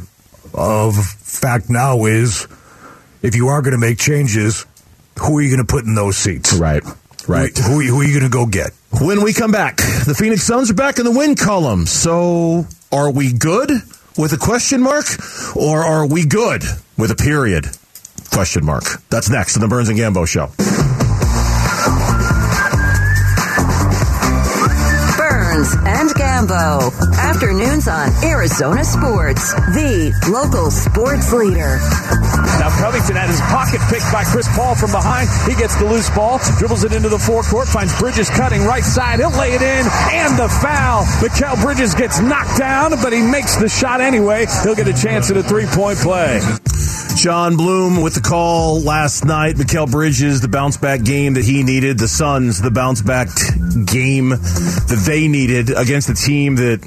of 0.53 0.95
fact 0.97 1.69
now 1.69 2.05
is 2.05 2.45
if 3.21 3.37
you 3.37 3.47
are 3.47 3.61
going 3.61 3.71
to 3.71 3.77
make 3.77 3.97
changes, 3.97 4.65
who 5.17 5.37
are 5.37 5.41
you 5.41 5.49
going 5.49 5.65
to 5.65 5.71
put 5.71 5.85
in 5.85 5.95
those 5.95 6.17
seats? 6.17 6.53
Right. 6.53 6.83
Right. 7.25 7.57
Who, 7.57 7.79
who, 7.79 7.81
who 7.81 8.01
are 8.01 8.03
you 8.03 8.19
going 8.19 8.29
to 8.29 8.37
go 8.37 8.47
get? 8.47 8.71
When 9.01 9.23
we 9.23 9.31
come 9.31 9.53
back, 9.53 9.77
the 9.77 10.15
Phoenix 10.17 10.43
Suns 10.43 10.69
are 10.69 10.73
back 10.73 10.99
in 10.99 11.05
the 11.05 11.11
win 11.11 11.35
column. 11.35 11.85
So 11.85 12.67
are 12.91 13.11
we 13.11 13.31
good 13.31 13.71
with 14.17 14.33
a 14.33 14.37
question 14.37 14.81
mark 14.81 15.05
or 15.55 15.79
are 15.79 16.05
we 16.05 16.25
good 16.25 16.63
with 16.97 17.11
a 17.11 17.15
period? 17.15 17.65
Question 18.31 18.65
mark. 18.65 18.83
That's 19.09 19.29
next 19.29 19.55
on 19.57 19.61
the 19.61 19.67
Burns 19.67 19.89
and 19.89 19.97
Gambo 19.97 20.27
show. 20.27 20.47
Burns 25.17 25.73
and 25.85 26.09
Gambo. 26.11 26.91
Afternoons 27.17 27.87
on 27.87 28.09
Arizona 28.23 28.83
Sports, 28.83 29.53
the 29.75 30.13
local 30.31 30.71
sports 30.71 31.33
leader. 31.33 31.79
Now 32.59 32.69
Covington 32.79 33.15
had 33.15 33.29
his 33.29 33.41
pocket 33.41 33.81
picked 33.91 34.11
by 34.11 34.23
Chris 34.23 34.47
Paul 34.55 34.75
from 34.75 34.91
behind. 34.91 35.27
He 35.47 35.55
gets 35.59 35.75
the 35.75 35.85
loose 35.85 36.09
ball, 36.11 36.39
dribbles 36.57 36.83
it 36.83 36.93
into 36.93 37.09
the 37.09 37.19
forecourt, 37.19 37.67
finds 37.67 37.97
Bridges 37.99 38.29
cutting 38.29 38.63
right 38.63 38.83
side. 38.83 39.19
He'll 39.19 39.31
lay 39.31 39.51
it 39.53 39.61
in, 39.61 39.83
and 40.15 40.39
the 40.39 40.47
foul. 40.61 41.03
Mikal 41.19 41.61
Bridges 41.61 41.93
gets 41.95 42.19
knocked 42.19 42.57
down, 42.57 42.91
but 43.03 43.11
he 43.11 43.21
makes 43.21 43.55
the 43.57 43.67
shot 43.69 44.01
anyway. 44.01 44.45
He'll 44.63 44.75
get 44.75 44.87
a 44.87 44.93
chance 44.93 45.29
at 45.29 45.37
a 45.37 45.43
three-point 45.43 45.99
play. 45.99 46.39
Jon 47.19 47.57
Bloom 47.57 48.01
with 48.01 48.15
the 48.15 48.21
call 48.21 48.79
last 48.79 49.25
night. 49.25 49.55
Mikal 49.57 49.91
Bridges, 49.91 50.39
the 50.39 50.47
bounce 50.47 50.77
back 50.77 51.03
game 51.03 51.33
that 51.33 51.43
he 51.43 51.63
needed. 51.63 51.99
The 51.99 52.07
Suns, 52.07 52.61
the 52.61 52.71
bounce 52.71 53.01
back 53.01 53.27
game 53.85 54.29
that 54.29 55.03
they 55.05 55.27
needed 55.27 55.69
against 55.69 56.07
a 56.07 56.13
team 56.13 56.55
that 56.55 56.79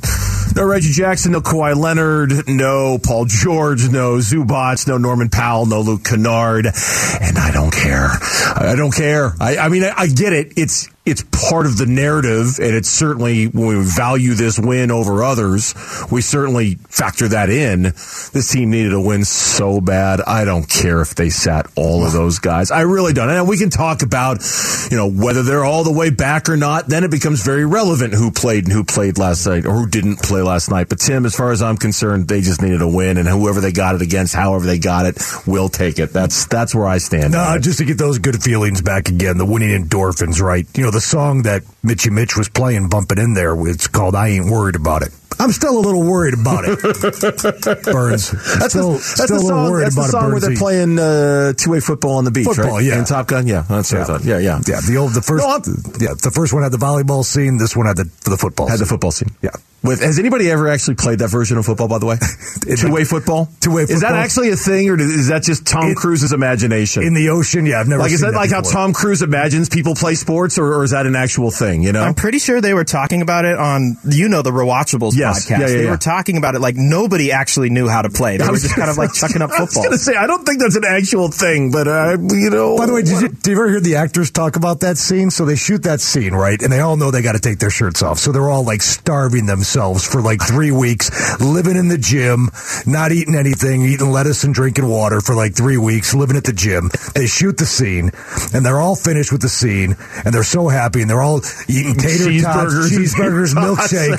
no 0.57 0.65
Reggie 0.65 0.91
Jackson, 0.91 1.33
no 1.33 1.43
Kawhi 1.43 1.77
Leonard, 1.77 2.49
no 2.49 2.97
Paul 2.97 3.27
George, 3.27 3.91
no 3.91 4.17
Zubac, 4.17 4.89
no 4.89 4.97
Norman 4.97 5.29
Powell, 5.29 5.67
no 5.67 5.83
Luke 5.83 6.05
Kennard, 6.05 6.65
and 6.65 7.39
I 7.39 7.51
don't 7.53 7.71
care. 7.71 8.09
I 8.57 8.75
don't 8.75 8.95
care. 8.95 9.35
I, 9.39 9.59
I 9.59 9.69
mean, 9.69 9.85
I, 9.85 9.93
I 9.95 10.07
get 10.07 10.33
it. 10.33 10.55
It's 10.57 10.89
it's 11.05 11.25
part 11.51 11.67
of 11.67 11.79
the 11.79 11.87
narrative, 11.87 12.61
and 12.61 12.77
it's 12.77 12.89
certainly 12.89 13.47
when 13.47 13.67
we 13.67 13.85
value 13.85 14.35
this 14.35 14.57
win 14.57 14.93
over 14.93 15.25
others, 15.25 15.75
we 16.13 16.21
certainly 16.21 16.77
factor 16.89 17.27
that 17.29 17.51
in. 17.51 17.83
This 17.83 18.53
team 18.53 18.71
needed 18.71 18.93
a 18.93 19.01
win 19.01 19.25
so 19.25 19.81
bad. 19.81 20.21
I 20.21 20.45
don't 20.45 20.69
care 20.69 21.01
if 21.01 21.17
they 21.17 21.29
sat 21.29 21.67
all 21.75 22.07
of 22.07 22.13
those 22.13 22.39
guys. 22.39 22.71
I 22.71 22.83
really 22.83 23.13
don't. 23.13 23.29
And 23.31 23.49
we 23.49 23.59
can 23.59 23.69
talk 23.69 24.03
about, 24.03 24.45
you 24.93 24.97
know, 24.97 25.11
whether 25.11 25.43
they're 25.43 25.65
all 25.65 25.83
the 25.83 25.93
way 25.93 26.11
back 26.11 26.49
or 26.49 26.57
not. 26.57 26.87
Then 26.87 27.03
it 27.03 27.11
becomes 27.11 27.43
very 27.43 27.65
relevant 27.65 28.15
who 28.15 28.31
played 28.31 28.65
and 28.65 28.73
who 28.73 28.85
played 28.85 29.19
last 29.19 29.45
night 29.45 29.67
or 29.67 29.75
who 29.75 29.89
didn't 29.89 30.23
play 30.23 30.41
last 30.41 30.71
night. 30.71 30.89
But 30.89 31.01
Tim, 31.01 31.27
as 31.27 31.35
far 31.35 31.51
as 31.51 31.63
I'm 31.63 31.77
concerned, 31.77 32.29
they 32.29 32.43
just 32.43 32.63
needed 32.63 32.81
a 32.81 32.89
win, 32.89 33.17
and 33.17 33.27
whoever 33.27 33.61
they 33.61 33.73
got 33.73 33.97
it 33.97 34.03
against, 34.03 34.35
however 34.35 34.67
they 34.67 34.79
got 34.79 35.07
it, 35.07 35.21
will 35.49 35.69
take 35.69 35.99
it. 35.99 36.13
That's 36.13 36.47
that's 36.47 36.77
where 36.77 36.87
I 36.87 36.99
stand. 36.99 37.33
No, 37.33 37.59
just 37.59 37.79
to 37.79 37.85
get 37.85 37.99
those 37.99 38.21
good 38.21 38.41
feelings 38.41 38.83
back 38.83 39.09
again, 39.09 39.37
the 39.37 39.45
winning 39.45 39.71
endorphins, 39.71 40.41
right? 40.41 40.67
You 40.77 40.85
know, 40.85 40.92
the 40.93 41.01
song 41.01 41.43
that 41.43 41.63
Mitchy 41.83 42.11
Mitch 42.11 42.37
was 42.37 42.49
playing, 42.49 42.89
bumping 42.89 43.19
in 43.19 43.35
there, 43.35 43.55
it's 43.67 43.89
called 43.89 44.15
I 44.15 44.29
Ain't 44.29 44.47
Worried 44.51 44.77
About 44.77 45.03
It. 45.03 45.11
I'm 45.41 45.51
still 45.51 45.77
a 45.77 45.81
little 45.81 46.03
worried 46.03 46.35
about 46.35 46.65
it. 46.65 46.79
Burns. 47.85 48.31
That's 48.31 48.71
still, 48.75 48.93
the, 48.93 48.99
that's 48.99 49.23
still 49.25 49.27
the 49.27 49.35
a 49.35 49.37
little 49.37 49.49
song, 49.49 49.71
worried 49.71 49.87
that's 49.87 49.95
the 49.95 50.01
about 50.03 50.11
song 50.11 50.29
it, 50.29 50.33
where 50.33 50.41
they're 50.41 50.57
playing 50.57 50.99
uh, 50.99 51.53
two 51.55 51.71
way 51.73 51.81
football 51.81 52.17
on 52.19 52.25
the 52.25 52.31
beach, 52.31 52.47
Football, 52.47 52.77
right? 52.77 52.85
yeah. 52.85 52.99
In 52.99 53.05
Top 53.05 53.27
Gun, 53.27 53.47
yeah. 53.47 53.63
That's 53.69 53.91
what 53.93 54.03
I 54.03 54.05
thought. 54.05 54.25
Yeah, 54.25 54.39
yeah. 54.39 54.61
Yeah, 54.69 54.81
the 54.87 54.97
old, 54.99 55.15
the 55.15 55.23
first, 55.23 55.43
No, 55.43 55.59
yeah, 55.99 56.15
the 56.15 56.31
first 56.33 56.53
one 56.53 56.63
had 56.63 56.71
the 56.71 56.79
volleyball 56.79 57.25
scene. 57.25 57.57
This 57.59 57.75
one 57.75 57.87
had 57.87 57.97
the 57.97 58.05
the 58.29 58.37
football. 58.37 58.69
Had 58.69 58.79
the 58.79 58.85
scene. 58.85 58.91
football 58.91 59.11
scene. 59.11 59.31
Yeah. 59.43 59.51
With 59.83 60.01
has 60.01 60.19
anybody 60.21 60.49
ever 60.49 60.69
actually 60.69 60.95
played 60.95 61.19
that 61.19 61.29
version 61.29 61.59
of 61.59 61.67
football? 61.67 61.89
By 61.89 61.99
the 61.99 62.07
way, 62.07 62.17
two 62.77 62.93
way 62.93 63.03
football. 63.03 63.49
Two-way 63.61 63.83
football. 63.83 63.95
Is 63.97 64.01
that 64.03 64.15
actually 64.15 64.51
a 64.51 64.57
thing, 64.57 64.89
or 64.89 65.01
is 65.01 65.27
that 65.29 65.43
just 65.43 65.67
Tom 65.67 65.91
It- 65.91 65.97
Cruise's 65.97 66.33
imagination? 66.33 67.03
in 67.03 67.15
the 67.15 67.31
ocean. 67.31 67.67
Yeah, 67.67 67.81
I've 67.81 67.89
never. 67.89 68.03
like, 68.03 68.13
is 68.13 68.21
seen 68.21 68.31
that 68.31 68.37
like 68.37 68.51
how. 68.51 68.61
Tom 68.61 68.93
Cruise 68.93 69.23
imagines 69.23 69.69
people 69.69 69.97
play 69.97 70.15
sports, 70.15 70.57
or, 70.57 70.73
or 70.75 70.85
is 70.85 70.93
that 70.93 71.07
an 71.07 71.17
actual 71.17 71.51
thing? 71.51 71.83
You 71.83 71.91
know, 71.93 72.03
I'm 72.05 72.15
pretty 72.15 72.39
sure 72.39 72.61
they 72.61 72.75
were 72.75 72.85
talking 72.85 73.23
about 73.23 73.45
it 73.45 73.59
on, 73.59 73.97
you 74.09 74.29
know, 74.29 74.43
the 74.43 74.53
Rewatchables 74.53 75.17
Yes. 75.17 75.47
podcast. 75.47 75.51
Yeah, 75.51 75.59
yeah, 75.59 75.67
they 75.67 75.85
yeah. 75.85 75.91
were 75.91 75.97
talking 75.97 76.37
about 76.37 76.55
it 76.55 76.61
like 76.61 76.77
nobody 76.77 77.33
actually 77.33 77.71
knew 77.71 77.89
how 77.89 78.03
to 78.03 78.09
play. 78.09 78.37
They 78.37 78.47
were 78.47 78.53
was 78.53 78.63
just 78.63 78.77
kind 78.77 78.89
of 78.89 78.97
like 78.99 79.13
chucking 79.15 79.43
up 79.43 79.51
football. 79.51 79.83
I 79.87 79.89
was 79.89 80.07
gonna 80.07 80.15
say 80.15 80.15
I 80.15 80.29
don't 80.29 80.45
think 80.47 80.61
that's 80.61 80.77
an 80.77 80.85
actual 80.85 81.29
thing, 81.29 81.73
but 81.73 81.89
uh, 81.89 82.19
you 82.31 82.51
know. 82.51 82.77
By 82.77 82.87
the 82.87 82.93
way, 82.93 83.03
did 83.03 83.21
you, 83.21 83.29
did 83.31 83.47
you 83.49 83.53
ever 83.55 83.69
hear 83.69 83.81
the 83.81 83.97
actors 83.97 84.31
talk 84.31 84.55
about 84.55 84.81
that 84.81 84.97
scene? 84.97 85.31
So 85.31 85.45
they 85.45 85.57
shoot 85.57 85.83
that 85.83 86.01
scene, 86.01 86.35
right? 86.35 86.63
And 86.63 86.73
they 86.73 86.79
all 86.79 86.97
know 86.97 87.11
they 87.11 87.23
got 87.23 87.33
to 87.33 87.41
take 87.41 87.59
their 87.59 87.71
shirts 87.71 88.01
off. 88.01 88.21
So 88.21 88.31
they're 88.31 88.49
all 88.49 88.65
like 88.65 88.81
starving 88.83 89.47
themselves 89.47 89.72
for 89.77 90.21
like 90.21 90.41
three 90.47 90.71
weeks, 90.71 91.11
living 91.41 91.77
in 91.77 91.89
the 91.89 91.99
gym, 91.99 92.51
not 92.87 93.13
eating 93.13 93.35
anything, 93.35 93.83
eating 93.83 94.11
lettuce 94.11 94.45
and 94.45 94.55
drinking 94.55 94.87
water 94.87 95.21
for 95.21 95.35
like 95.35 95.55
three 95.55 95.77
weeks, 95.79 96.15
living 96.15 96.37
at 96.37 96.45
the 96.45 96.53
gym. 96.53 96.91
They 97.15 97.27
shoot 97.27 97.57
the 97.57 97.67
scene, 97.67 98.11
and 98.55 98.65
they're 98.65 98.81
all 98.81 98.97
finished 98.97 99.33
with 99.33 99.43
the 99.43 99.49
scene, 99.49 99.97
and 100.25 100.35
they're 100.35 100.43
so 100.45 100.69
happy, 100.69 101.01
and 101.01 101.09
they're 101.11 101.23
all 101.23 101.41
eating 101.69 101.95
tater 101.99 102.31
tots, 102.43 102.75
Cheeseburgers. 102.93 103.55
cheeseburgers, 103.55 103.55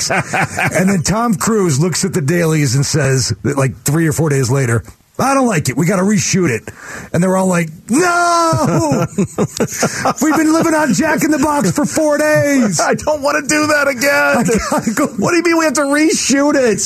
milkshakes. 0.10 0.80
and 0.80 0.90
then 0.90 1.04
Tom 1.04 1.36
Cruise 1.36 1.80
looks 1.80 2.04
at 2.06 2.14
the 2.14 2.22
dailies 2.22 2.76
and 2.76 2.86
says, 2.86 3.34
like 3.44 3.76
three 3.84 4.08
or 4.08 4.14
four 4.14 4.30
days 4.30 4.50
later, 4.50 4.84
I 5.20 5.36
don't 5.36 5.46
like 5.46 5.70
it. 5.70 5.78
We 5.78 5.86
got 5.86 5.98
to 5.98 6.02
reshoot 6.04 6.50
it. 6.50 6.64
And 7.14 7.22
they're 7.24 7.38
all 7.38 7.46
like, 7.48 7.70
no! 7.88 9.06
We've 10.22 10.36
been 10.36 10.52
living 10.52 10.74
on 10.74 10.94
Jack 10.94 11.24
in 11.24 11.30
the 11.30 11.40
Box 11.42 11.72
for 11.72 11.86
four 11.86 12.18
days. 12.18 12.80
I 12.80 12.96
don't 12.96 13.22
want 13.22 13.38
to 13.38 13.48
do 13.48 13.68
that 13.68 13.88
again. 13.88 14.96
Go- 14.96 15.14
What 15.22 15.32
do 15.32 15.38
you 15.38 15.44
mean 15.44 15.58
we 15.60 15.66
have 15.66 15.76
to 15.76 15.82
reshoot 15.82 16.56
it? 16.56 16.80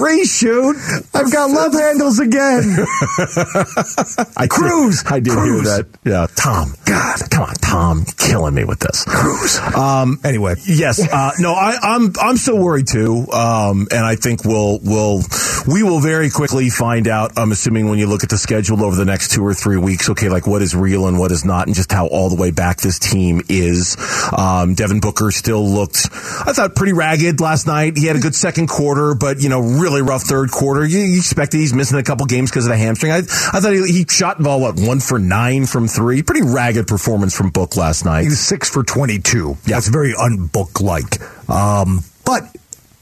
reshoot? 0.00 0.76
I've 1.14 1.30
got 1.30 1.50
love 1.50 1.74
handles 1.74 2.18
again. 2.20 2.64
I 4.36 4.46
Cruise. 4.48 5.02
Did, 5.02 5.12
I 5.12 5.20
did 5.20 5.32
hear 5.34 5.60
that. 5.68 5.86
Yeah, 6.04 6.26
Tom. 6.36 6.74
God, 6.86 7.18
come 7.30 7.42
on, 7.44 7.54
Tom, 7.56 7.98
you're 8.06 8.14
killing 8.30 8.54
me 8.54 8.64
with 8.64 8.80
this. 8.80 9.04
Cruise. 9.04 9.58
Um, 9.76 10.20
Anyway. 10.24 10.54
yes, 10.66 11.00
uh, 11.06 11.32
no, 11.38 11.52
I, 11.52 11.76
I'm 11.82 12.12
I'm 12.20 12.36
still 12.38 12.58
worried 12.58 12.86
too, 12.88 13.26
um, 13.32 13.88
and 13.90 14.04
I 14.04 14.16
think 14.16 14.44
we'll 14.44 14.78
we'll 14.82 15.22
we 15.66 15.82
will 15.82 16.00
very 16.00 16.30
quickly 16.30 16.70
find 16.70 17.08
out. 17.08 17.32
I'm 17.36 17.52
assuming 17.52 17.73
when 17.82 17.98
you 17.98 18.06
look 18.06 18.22
at 18.22 18.30
the 18.30 18.38
schedule 18.38 18.84
over 18.84 18.96
the 18.96 19.04
next 19.04 19.32
two 19.32 19.44
or 19.44 19.54
three 19.54 19.76
weeks, 19.76 20.08
okay, 20.10 20.28
like 20.28 20.46
what 20.46 20.62
is 20.62 20.74
real 20.74 21.08
and 21.08 21.18
what 21.18 21.32
is 21.32 21.44
not, 21.44 21.66
and 21.66 21.74
just 21.74 21.90
how 21.90 22.06
all 22.06 22.28
the 22.28 22.36
way 22.36 22.50
back 22.50 22.78
this 22.80 22.98
team 22.98 23.40
is. 23.48 23.96
Um, 24.36 24.74
Devin 24.74 25.00
Booker 25.00 25.30
still 25.30 25.66
looked, 25.66 26.08
I 26.12 26.52
thought, 26.52 26.76
pretty 26.76 26.92
ragged 26.92 27.40
last 27.40 27.66
night. 27.66 27.96
He 27.96 28.06
had 28.06 28.16
a 28.16 28.20
good 28.20 28.34
second 28.34 28.68
quarter, 28.68 29.14
but 29.14 29.40
you 29.40 29.48
know, 29.48 29.60
really 29.60 30.02
rough 30.02 30.22
third 30.22 30.50
quarter. 30.50 30.84
You, 30.84 31.00
you 31.00 31.18
expected 31.18 31.58
he's 31.58 31.74
missing 31.74 31.98
a 31.98 32.02
couple 32.04 32.26
games 32.26 32.50
because 32.50 32.66
of 32.66 32.70
the 32.70 32.78
hamstring. 32.78 33.12
I, 33.12 33.18
I 33.18 33.60
thought 33.60 33.72
he, 33.72 33.92
he 33.92 34.04
shot 34.08 34.40
ball 34.42 34.60
what 34.60 34.78
one 34.78 35.00
for 35.00 35.18
nine 35.18 35.66
from 35.66 35.88
three. 35.88 36.22
Pretty 36.22 36.46
ragged 36.46 36.86
performance 36.86 37.36
from 37.36 37.50
Book 37.50 37.76
last 37.76 38.04
night. 38.04 38.22
He 38.22 38.28
was 38.28 38.40
six 38.40 38.68
for 38.68 38.82
22. 38.82 39.56
That's 39.64 39.88
very 39.88 40.12
unbook 40.12 40.80
like. 40.80 41.20
Um, 41.50 42.00
but 42.24 42.44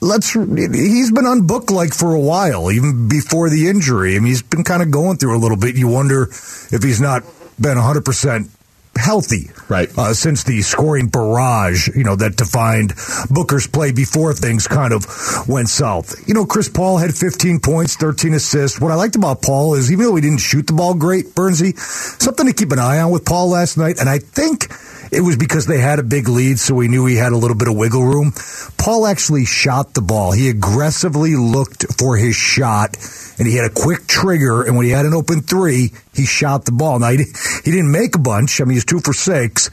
let's 0.02 0.32
he's 0.32 1.12
been 1.12 1.24
unbooked 1.24 1.70
like 1.70 1.94
for 1.94 2.12
a 2.12 2.20
while, 2.20 2.70
even 2.70 3.08
before 3.08 3.48
the 3.48 3.68
injury. 3.68 4.16
I 4.16 4.18
mean, 4.18 4.26
he's 4.26 4.42
been 4.42 4.64
kind 4.64 4.82
of 4.82 4.90
going 4.90 5.16
through 5.16 5.36
a 5.36 5.40
little 5.40 5.56
bit. 5.56 5.76
You 5.76 5.88
wonder 5.88 6.24
if 6.24 6.82
he's 6.82 7.00
not 7.00 7.22
been 7.58 7.76
100 7.76 8.04
percent 8.04 8.50
healthy, 8.96 9.50
right? 9.68 9.88
Uh, 9.96 10.12
since 10.12 10.44
the 10.44 10.60
scoring 10.62 11.08
barrage, 11.08 11.88
you 11.96 12.04
know, 12.04 12.16
that 12.16 12.36
defined 12.36 12.92
Booker's 13.30 13.66
play 13.66 13.92
before 13.92 14.34
things 14.34 14.66
kind 14.66 14.92
of 14.92 15.06
went 15.48 15.68
south. 15.68 16.28
You 16.28 16.34
know, 16.34 16.44
Chris 16.44 16.68
Paul 16.68 16.98
had 16.98 17.14
15 17.14 17.60
points, 17.60 17.96
13 17.96 18.34
assists. 18.34 18.80
What 18.80 18.92
I 18.92 18.96
liked 18.96 19.16
about 19.16 19.40
Paul 19.40 19.74
is 19.74 19.90
even 19.90 20.04
though 20.04 20.14
he 20.14 20.20
didn't 20.20 20.40
shoot 20.40 20.66
the 20.66 20.74
ball 20.74 20.94
great, 20.94 21.34
Bernsey, 21.34 21.78
something 21.78 22.46
to 22.46 22.52
keep 22.52 22.72
an 22.72 22.78
eye 22.78 22.98
on 23.00 23.10
with 23.10 23.24
Paul 23.24 23.48
last 23.48 23.78
night, 23.78 23.98
and 23.98 24.08
I 24.08 24.18
think 24.18 24.70
it 25.12 25.20
was 25.20 25.36
because 25.36 25.66
they 25.66 25.78
had 25.78 25.98
a 25.98 26.02
big 26.02 26.26
lead, 26.26 26.58
so 26.58 26.74
we 26.74 26.88
knew 26.88 27.04
he 27.04 27.16
had 27.16 27.32
a 27.32 27.36
little 27.36 27.56
bit 27.56 27.68
of 27.68 27.76
wiggle 27.76 28.02
room. 28.02 28.32
Paul 28.78 29.06
actually 29.06 29.44
shot 29.44 29.92
the 29.92 30.00
ball. 30.00 30.32
He 30.32 30.48
aggressively 30.48 31.36
looked 31.36 31.84
for 31.98 32.16
his 32.16 32.34
shot, 32.34 32.96
and 33.38 33.46
he 33.46 33.54
had 33.54 33.70
a 33.70 33.74
quick 33.74 34.06
trigger. 34.06 34.62
And 34.62 34.74
when 34.74 34.86
he 34.86 34.92
had 34.92 35.04
an 35.04 35.12
open 35.12 35.42
three, 35.42 35.92
he 36.14 36.24
shot 36.24 36.64
the 36.64 36.72
ball. 36.72 36.98
Now, 36.98 37.10
he, 37.10 37.18
he 37.62 37.70
didn't 37.70 37.92
make 37.92 38.14
a 38.14 38.18
bunch. 38.18 38.58
I 38.60 38.64
mean, 38.64 38.74
he's 38.74 38.86
two 38.86 39.00
for 39.00 39.12
six, 39.12 39.68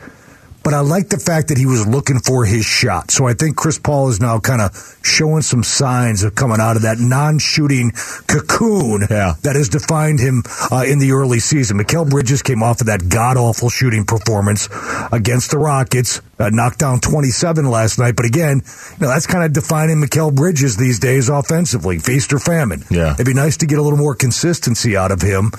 but 0.70 0.76
I 0.76 0.82
like 0.82 1.10
the 1.10 1.18
fact 1.18 1.48
that 1.48 1.58
he 1.58 1.66
was 1.66 1.88
looking 1.88 2.20
for 2.20 2.46
his 2.46 2.64
shot. 2.64 3.10
So 3.10 3.26
I 3.26 3.34
think 3.34 3.58
Chris 3.58 3.80
Paul 3.80 4.10
is 4.10 4.22
now 4.22 4.40
kind 4.40 4.62
of 4.62 4.70
showing 5.02 5.42
some 5.42 5.64
signs 5.64 6.22
of 6.22 6.36
coming 6.36 6.62
out 6.62 6.76
of 6.76 6.84
that 6.84 7.00
non-shooting 7.00 7.90
cocoon 8.28 9.08
yeah. 9.10 9.34
that 9.42 9.56
has 9.56 9.70
defined 9.70 10.20
him 10.20 10.44
uh, 10.72 10.86
in 10.88 11.00
the 11.00 11.14
early 11.14 11.40
season. 11.40 11.80
Mikal 11.80 12.08
Bridges 12.08 12.44
came 12.44 12.62
off 12.62 12.82
of 12.82 12.86
that 12.86 13.10
god-awful 13.10 13.72
shooting 13.72 14.06
performance 14.06 14.70
against 15.12 15.50
the 15.50 15.58
Rockets, 15.58 16.22
uh, 16.38 16.52
knocked 16.54 16.78
down 16.78 17.00
27 17.00 17.66
last 17.66 17.98
night. 17.98 18.16
But 18.16 18.26
again, 18.26 18.62
you 18.62 18.98
know, 19.00 19.08
that's 19.08 19.26
kind 19.26 19.44
of 19.44 19.54
defining 19.54 19.98
Mikal 19.98 20.36
Bridges 20.36 20.78
these 20.78 21.00
days 21.00 21.30
offensively, 21.30 21.98
feast 21.98 22.32
or 22.32 22.38
famine. 22.38 22.84
Yeah. 22.92 23.14
It'd 23.16 23.26
be 23.26 23.34
nice 23.34 23.58
to 23.58 23.66
get 23.66 23.80
a 23.80 23.82
little 23.82 23.98
more 23.98 24.14
consistency 24.14 24.96
out 24.96 25.10
of 25.10 25.24
him. 25.24 25.50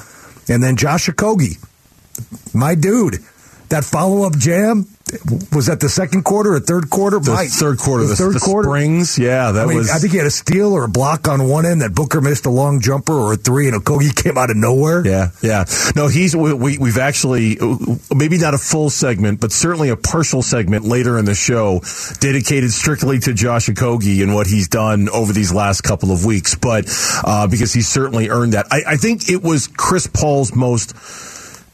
And 0.49 0.63
then 0.63 0.77
Josh 0.77 1.09
Okogie, 1.09 1.59
my 2.55 2.77
dude 2.77 3.25
that 3.71 3.85
follow 3.85 4.27
up 4.27 4.37
jam 4.37 4.87
was 5.53 5.67
that 5.67 5.81
the 5.81 5.89
second 5.89 6.25
quarter 6.25 6.55
or 6.55 6.61
third 6.61 6.91
quarter? 6.91 7.19
The 7.19 7.49
third 7.51 7.79
quarter, 7.79 8.05
the, 8.05 8.15
third 8.15 8.35
the 8.35 8.41
quarter. 8.41 8.69
Springs, 8.69 9.19
yeah, 9.19 9.51
that 9.53 9.65
I 9.65 9.67
mean, 9.67 9.79
was. 9.79 9.91
I 9.91 9.99
think 9.99 10.13
he 10.13 10.19
had 10.19 10.27
a 10.27 10.31
steal 10.31 10.73
or 10.73 10.85
a 10.85 10.89
block 10.89 11.27
on 11.27 11.49
one 11.49 11.67
end 11.67 11.83
that 11.83 11.95
Booker 11.95 12.21
missed 12.21 12.47
a 12.47 12.51
long 12.51 12.81
jumper 12.81 13.13
or 13.13 13.33
a 13.33 13.37
three, 13.37 13.67
and 13.67 13.77
Okogie 13.77 14.15
came 14.23 14.39
out 14.39 14.51
of 14.51 14.57
nowhere. 14.57 15.05
Yeah, 15.07 15.31
yeah. 15.43 15.65
No, 15.97 16.09
he's 16.09 16.37
we, 16.37 16.53
we 16.53 16.79
we've 16.79 16.99
actually 16.99 17.59
maybe 18.15 18.39
not 18.39 18.55
a 18.55 18.59
full 18.59 18.91
segment, 18.91 19.41
but 19.41 19.53
certainly 19.53 19.89
a 19.89 19.97
partial 19.97 20.43
segment 20.43 20.85
later 20.85 21.19
in 21.19 21.25
the 21.25 21.35
show 21.35 21.81
dedicated 22.21 22.73
strictly 22.73 23.19
to 23.21 23.33
Josh 23.33 23.67
Okogie 23.69 24.23
and 24.23 24.35
what 24.35 24.47
he's 24.47 24.69
done 24.69 25.09
over 25.09 25.33
these 25.33 25.53
last 25.53 25.83
couple 25.83 26.13
of 26.13 26.25
weeks. 26.25 26.55
But 26.55 26.87
uh, 27.25 27.49
because 27.49 27.73
he's 27.73 27.89
certainly 27.89 28.29
earned 28.29 28.53
that, 28.53 28.67
I, 28.71 28.83
I 28.87 28.97
think 28.97 29.29
it 29.29 29.43
was 29.43 29.67
Chris 29.67 30.07
Paul's 30.07 30.55
most 30.55 30.95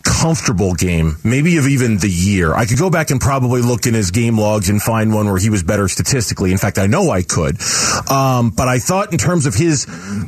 comfortable 0.07 0.75
game, 0.75 1.17
maybe 1.25 1.57
of 1.57 1.67
even 1.67 1.99
the 1.99 2.09
year. 2.09 2.55
I 2.55 2.65
could 2.65 2.79
go 2.79 2.91
back 2.91 3.11
and 3.11 3.21
probably 3.21 3.61
look 3.61 3.87
in 3.87 3.95
his 3.95 4.13
game 4.13 4.39
logs 4.39 4.69
and 4.69 4.81
find 4.81 5.13
one 5.13 5.27
where 5.27 5.39
he 5.39 5.51
was 5.51 5.65
better 5.65 5.89
statistically. 5.89 6.53
In 6.53 6.59
fact, 6.59 6.79
I 6.79 6.87
know 6.87 7.11
I 7.11 7.23
could. 7.23 7.61
Um, 8.09 8.51
but 8.51 8.69
I 8.69 8.79
thought 8.79 9.13
in 9.13 9.19
terms 9.19 9.47
of 9.47 9.55
his 9.55 9.85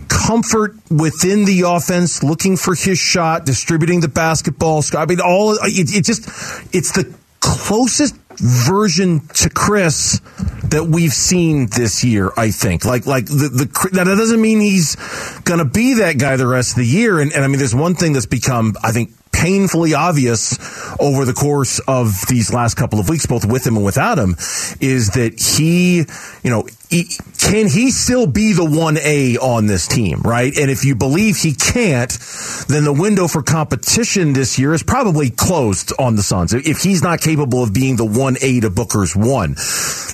comfort 0.09 0.75
within 0.91 1.45
the 1.45 1.63
offense, 1.67 2.23
looking 2.23 2.57
for 2.57 2.75
his 2.75 2.99
shot, 2.99 3.47
distributing 3.47 4.01
the 4.01 4.09
basketball. 4.09 4.83
I 4.97 5.07
mean, 5.07 5.21
all 5.21 5.53
it, 5.53 5.95
it 5.95 6.05
just 6.05 6.29
it's 6.75 6.93
the 6.93 7.15
closest 7.41 8.17
version 8.37 9.27
to 9.35 9.49
Chris 9.49 10.21
that 10.65 10.87
we've 10.87 11.13
seen 11.13 11.69
this 11.75 12.05
year. 12.05 12.31
I 12.37 12.51
think, 12.51 12.85
like, 12.85 13.07
like 13.07 13.27
the 13.27 13.49
the 13.49 13.91
now 13.93 14.05
that 14.05 14.17
doesn't 14.17 14.41
mean 14.41 14.61
he's 14.61 14.97
to 15.59 15.65
be 15.65 15.95
that 15.95 16.19
guy 16.19 16.37
the 16.37 16.47
rest 16.47 16.73
of 16.73 16.77
the 16.77 16.87
year. 16.87 17.21
And, 17.21 17.33
and 17.33 17.45
I 17.45 17.49
mean, 17.49 17.59
there's 17.59 17.75
one 17.75 17.95
thing 17.95 18.13
that's 18.13 18.27
become, 18.27 18.75
I 18.83 18.93
think, 18.93 19.11
painfully 19.33 19.95
obvious 19.95 20.59
over 21.01 21.25
the 21.25 21.33
course 21.33 21.81
of 21.87 22.15
these 22.29 22.53
last 22.53 22.75
couple 22.75 22.99
of 22.99 23.09
weeks, 23.09 23.27
both 23.27 23.45
with 23.45 23.67
him 23.67 23.77
and 23.77 23.85
without 23.85 24.19
him, 24.19 24.37
is 24.81 25.11
that 25.11 25.41
he, 25.41 25.99
you 26.43 26.51
know, 26.51 26.67
can 26.91 27.69
he 27.69 27.91
still 27.91 28.27
be 28.27 28.53
the 28.53 28.65
1A 28.65 29.39
on 29.43 29.67
this 29.67 29.87
team, 29.87 30.21
right? 30.23 30.57
And 30.57 30.71
if 30.71 30.85
you 30.85 30.95
believe 30.95 31.37
he 31.37 31.53
can't, 31.53 32.11
then 32.69 32.85
the 32.85 32.93
window 32.93 33.29
for 33.29 33.43
competition 33.43 34.33
this 34.33 34.59
year 34.59 34.73
is 34.73 34.83
probably 34.83 35.31
closed 35.31 35.93
on 35.99 36.17
the 36.17 36.23
Suns. 36.23 36.55
If 36.55 36.79
he's 36.79 37.03
not 37.03 37.21
capable 37.21 37.63
of 37.63 37.75
being 37.75 37.97
the 37.97 38.07
1A 38.07 38.63
to 38.63 38.71
Booker's 38.71 39.15
1. 39.15 39.55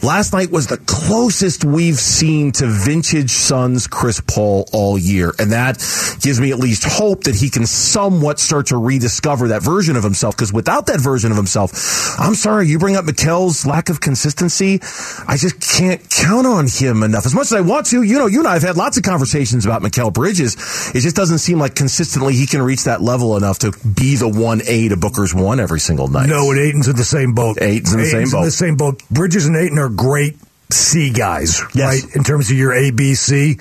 Last 0.02 0.32
night 0.32 0.50
was 0.50 0.66
the 0.66 0.76
closest 0.78 1.64
we've 1.64 1.98
seen 1.98 2.52
to 2.52 2.66
vintage 2.66 3.30
Suns 3.30 3.86
Chris 3.86 4.20
Paul 4.20 4.68
all 4.72 4.98
year. 4.98 5.32
And 5.38 5.52
that 5.52 5.78
gives 6.20 6.40
me 6.40 6.50
at 6.50 6.58
least 6.58 6.84
hope 6.84 7.24
that 7.24 7.34
he 7.34 7.50
can 7.50 7.66
somewhat 7.66 8.38
start 8.38 8.66
to 8.66 8.76
rediscover 8.76 9.48
that 9.48 9.62
version 9.62 9.96
of 9.96 10.02
himself. 10.02 10.36
Because 10.36 10.52
without 10.52 10.86
that 10.86 11.00
version 11.00 11.30
of 11.30 11.36
himself, 11.36 12.18
I'm 12.18 12.34
sorry, 12.34 12.68
you 12.68 12.78
bring 12.78 12.96
up 12.96 13.04
Mikal's 13.04 13.64
lack 13.64 13.88
of 13.88 14.00
consistency. 14.00 14.80
I 15.26 15.36
just 15.38 15.60
can't 15.60 16.08
count 16.10 16.46
on 16.46 16.63
him 16.70 17.02
enough. 17.02 17.26
As 17.26 17.34
much 17.34 17.46
as 17.46 17.52
I 17.54 17.60
want 17.60 17.86
to, 17.86 18.02
you 18.02 18.18
know, 18.18 18.26
you 18.26 18.38
and 18.40 18.48
I 18.48 18.54
have 18.54 18.62
had 18.62 18.76
lots 18.76 18.96
of 18.96 19.02
conversations 19.02 19.64
about 19.66 19.82
Mikal 19.82 20.12
Bridges. 20.12 20.54
It 20.94 21.00
just 21.00 21.16
doesn't 21.16 21.38
seem 21.38 21.58
like 21.58 21.74
consistently 21.74 22.34
he 22.34 22.46
can 22.46 22.62
reach 22.62 22.84
that 22.84 23.00
level 23.02 23.36
enough 23.36 23.58
to 23.60 23.72
be 23.96 24.16
the 24.16 24.28
one 24.28 24.60
A 24.66 24.88
to 24.88 24.96
Booker's 24.96 25.34
one 25.34 25.60
every 25.60 25.80
single 25.80 26.08
night. 26.08 26.28
No, 26.28 26.50
and 26.50 26.60
Ayton's 26.60 26.88
in 26.88 26.96
the 26.96 27.04
same 27.04 27.32
boat. 27.34 27.58
Ayton's 27.60 27.92
in 27.92 28.00
the 28.00 28.06
same 28.06 28.30
boat. 28.30 28.38
In 28.38 28.44
the 28.44 28.50
same 28.50 28.76
boat. 28.76 29.02
Bridges 29.10 29.46
and 29.46 29.56
Ayton 29.56 29.78
are 29.78 29.88
great 29.88 30.36
C 30.70 31.10
guys, 31.10 31.60
Yes. 31.74 32.04
right? 32.04 32.16
In 32.16 32.24
terms 32.24 32.50
of 32.50 32.56
your 32.56 32.72
A, 32.72 32.90
B, 32.90 33.14
C, 33.14 33.58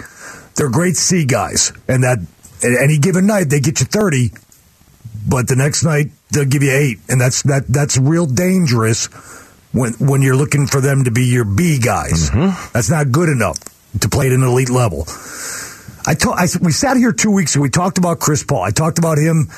they're 0.56 0.70
great 0.70 0.96
C 0.96 1.26
guys, 1.26 1.74
and 1.88 2.04
that 2.04 2.20
any 2.64 2.98
given 2.98 3.26
night 3.28 3.50
they 3.50 3.60
get 3.60 3.80
you 3.80 3.86
thirty, 3.86 4.32
but 5.28 5.48
the 5.48 5.56
next 5.56 5.84
night 5.84 6.08
they'll 6.32 6.46
give 6.46 6.64
you 6.64 6.72
eight, 6.72 7.00
and 7.10 7.20
that's 7.20 7.42
that 7.44 7.66
that's 7.68 7.98
real 7.98 8.26
dangerous 8.26 9.10
when 9.74 9.94
when 9.94 10.22
you're 10.22 10.36
looking 10.36 10.68
for 10.68 10.80
them 10.80 11.04
to 11.04 11.12
be 11.12 11.26
your 11.26 11.44
B 11.44 11.80
guys. 11.80 12.30
Mm-hmm. 12.30 12.72
That's 12.74 12.90
not 12.90 13.12
good 13.12 13.30
enough 13.30 13.58
to 14.00 14.10
play 14.10 14.28
at 14.28 14.34
an 14.34 14.44
elite 14.44 14.70
level. 14.70 15.02
I, 16.06 16.16
ta- 16.16 16.36
I 16.36 16.48
we 16.62 16.72
sat 16.72 16.98
here 16.98 17.12
two 17.12 17.32
weeks 17.32 17.56
ago. 17.56 17.62
We 17.64 17.70
talked 17.70 17.98
about 17.98 18.20
Chris 18.20 18.44
Paul. 18.44 18.64
I 18.64 18.72
talked 18.72 18.98
about 19.00 19.18
him 19.18 19.50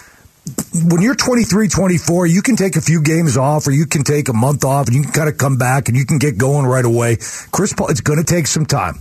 when 0.74 1.02
you're 1.02 1.16
23, 1.16 1.68
24, 1.68 2.28
you 2.28 2.42
can 2.42 2.56
take 2.56 2.76
a 2.76 2.82
few 2.82 3.02
games 3.02 3.36
off 3.36 3.66
or 3.66 3.72
you 3.72 3.88
can 3.88 4.04
take 4.04 4.30
a 4.30 4.34
month 4.34 4.64
off 4.64 4.88
and 4.88 4.96
you 4.96 5.02
can 5.02 5.12
kind 5.12 5.30
of 5.30 5.38
come 5.38 5.58
back 5.58 5.88
and 5.88 5.98
you 5.98 6.06
can 6.06 6.20
get 6.20 6.38
going 6.38 6.66
right 6.66 6.86
away. 6.86 7.18
Chris 7.52 7.74
Paul, 7.74 7.88
it's 7.88 8.02
going 8.02 8.20
to 8.20 8.26
take 8.26 8.46
some 8.46 8.66
time. 8.66 9.00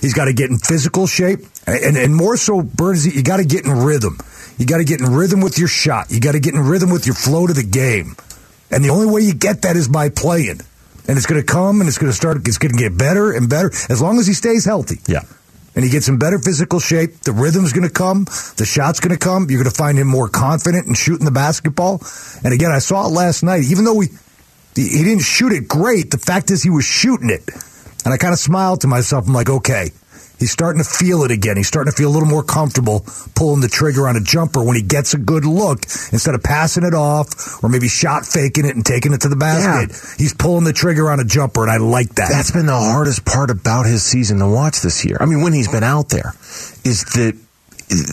He's 0.00 0.12
got 0.12 0.24
to 0.24 0.32
get 0.32 0.50
in 0.50 0.58
physical 0.58 1.06
shape 1.06 1.40
and, 1.66 1.96
and 1.96 2.16
more 2.16 2.36
so, 2.36 2.62
Burns, 2.62 3.06
you 3.14 3.22
got 3.22 3.36
to 3.36 3.44
get 3.44 3.64
in 3.64 3.70
rhythm. 3.70 4.18
You 4.58 4.66
got 4.66 4.78
to 4.78 4.84
get 4.84 5.00
in 5.00 5.06
rhythm 5.06 5.40
with 5.40 5.56
your 5.58 5.68
shot. 5.68 6.10
You 6.10 6.20
got 6.20 6.32
to 6.32 6.40
get 6.40 6.54
in 6.54 6.60
rhythm 6.60 6.90
with 6.90 7.06
your 7.06 7.14
flow 7.14 7.46
to 7.46 7.52
the 7.52 7.62
game. 7.62 8.16
And 8.72 8.84
the 8.84 8.88
only 8.90 9.06
way 9.06 9.20
you 9.20 9.34
get 9.34 9.62
that 9.62 9.76
is 9.76 9.86
by 9.88 10.08
playing. 10.08 10.60
And 11.06 11.16
it's 11.18 11.26
going 11.26 11.40
to 11.40 11.46
come 11.46 11.80
and 11.80 11.88
it's 11.88 11.98
going 11.98 12.10
to 12.10 12.16
start, 12.16 12.38
it's 12.48 12.58
going 12.58 12.72
to 12.72 12.78
get 12.78 12.96
better 12.96 13.32
and 13.32 13.48
better 13.48 13.70
as 13.90 14.00
long 14.00 14.18
as 14.18 14.26
he 14.26 14.32
stays 14.34 14.64
healthy 14.64 14.98
Yeah. 15.06 15.22
and 15.74 15.84
he 15.84 15.90
gets 15.90 16.08
in 16.08 16.18
better 16.18 16.38
physical 16.38 16.78
shape. 16.80 17.20
The 17.20 17.32
rhythm's 17.32 17.72
going 17.72 17.86
to 17.86 17.92
come. 17.92 18.24
The 18.56 18.64
shot's 18.64 19.00
going 19.00 19.10
to 19.10 19.18
come. 19.18 19.50
You're 19.50 19.62
going 19.62 19.70
to 19.70 19.76
find 19.76 19.98
him 19.98 20.06
more 20.06 20.28
confident 20.28 20.86
in 20.86 20.94
shooting 20.94 21.24
the 21.24 21.32
basketball. 21.32 22.00
And 22.44 22.54
again, 22.54 22.70
I 22.70 22.78
saw 22.78 23.06
it 23.06 23.10
last 23.10 23.42
night. 23.42 23.64
Even 23.64 23.84
though 23.84 23.94
we, 23.94 24.06
he 24.76 25.02
didn't 25.02 25.22
shoot 25.22 25.52
it 25.52 25.66
great, 25.68 26.10
the 26.12 26.18
fact 26.18 26.50
is 26.50 26.62
he 26.62 26.70
was 26.70 26.84
shooting 26.84 27.30
it. 27.30 27.48
And 28.04 28.14
I 28.14 28.16
kind 28.16 28.32
of 28.32 28.38
smiled 28.38 28.80
to 28.82 28.86
myself. 28.86 29.26
I'm 29.26 29.34
like, 29.34 29.50
okay, 29.50 29.90
he's 30.42 30.50
starting 30.50 30.82
to 30.82 30.88
feel 30.88 31.22
it 31.22 31.30
again. 31.30 31.56
He's 31.56 31.68
starting 31.68 31.92
to 31.92 31.96
feel 31.96 32.10
a 32.10 32.14
little 32.14 32.28
more 32.28 32.42
comfortable 32.42 33.06
pulling 33.36 33.60
the 33.60 33.68
trigger 33.68 34.08
on 34.08 34.16
a 34.16 34.20
jumper 34.20 34.62
when 34.62 34.76
he 34.76 34.82
gets 34.82 35.14
a 35.14 35.18
good 35.18 35.44
look 35.44 35.84
instead 36.10 36.34
of 36.34 36.42
passing 36.42 36.82
it 36.82 36.94
off 36.94 37.62
or 37.62 37.68
maybe 37.68 37.86
shot 37.86 38.26
faking 38.26 38.64
it 38.64 38.74
and 38.74 38.84
taking 38.84 39.12
it 39.12 39.20
to 39.22 39.28
the 39.28 39.36
basket. 39.36 39.94
He's 40.18 40.34
pulling 40.34 40.64
the 40.64 40.72
trigger 40.72 41.10
on 41.10 41.20
a 41.20 41.24
jumper, 41.24 41.62
and 41.62 41.70
I 41.70 41.76
like 41.76 42.16
that. 42.16 42.28
That's 42.28 42.50
been 42.50 42.66
the 42.66 42.76
hardest 42.76 43.24
part 43.24 43.50
about 43.50 43.86
his 43.86 44.02
season 44.02 44.38
to 44.40 44.48
watch 44.48 44.80
this 44.80 45.04
year. 45.04 45.16
I 45.20 45.26
mean, 45.26 45.42
when 45.42 45.52
he's 45.52 45.68
been 45.68 45.84
out 45.84 46.08
there, 46.08 46.34
is 46.84 47.04
that 47.14 47.38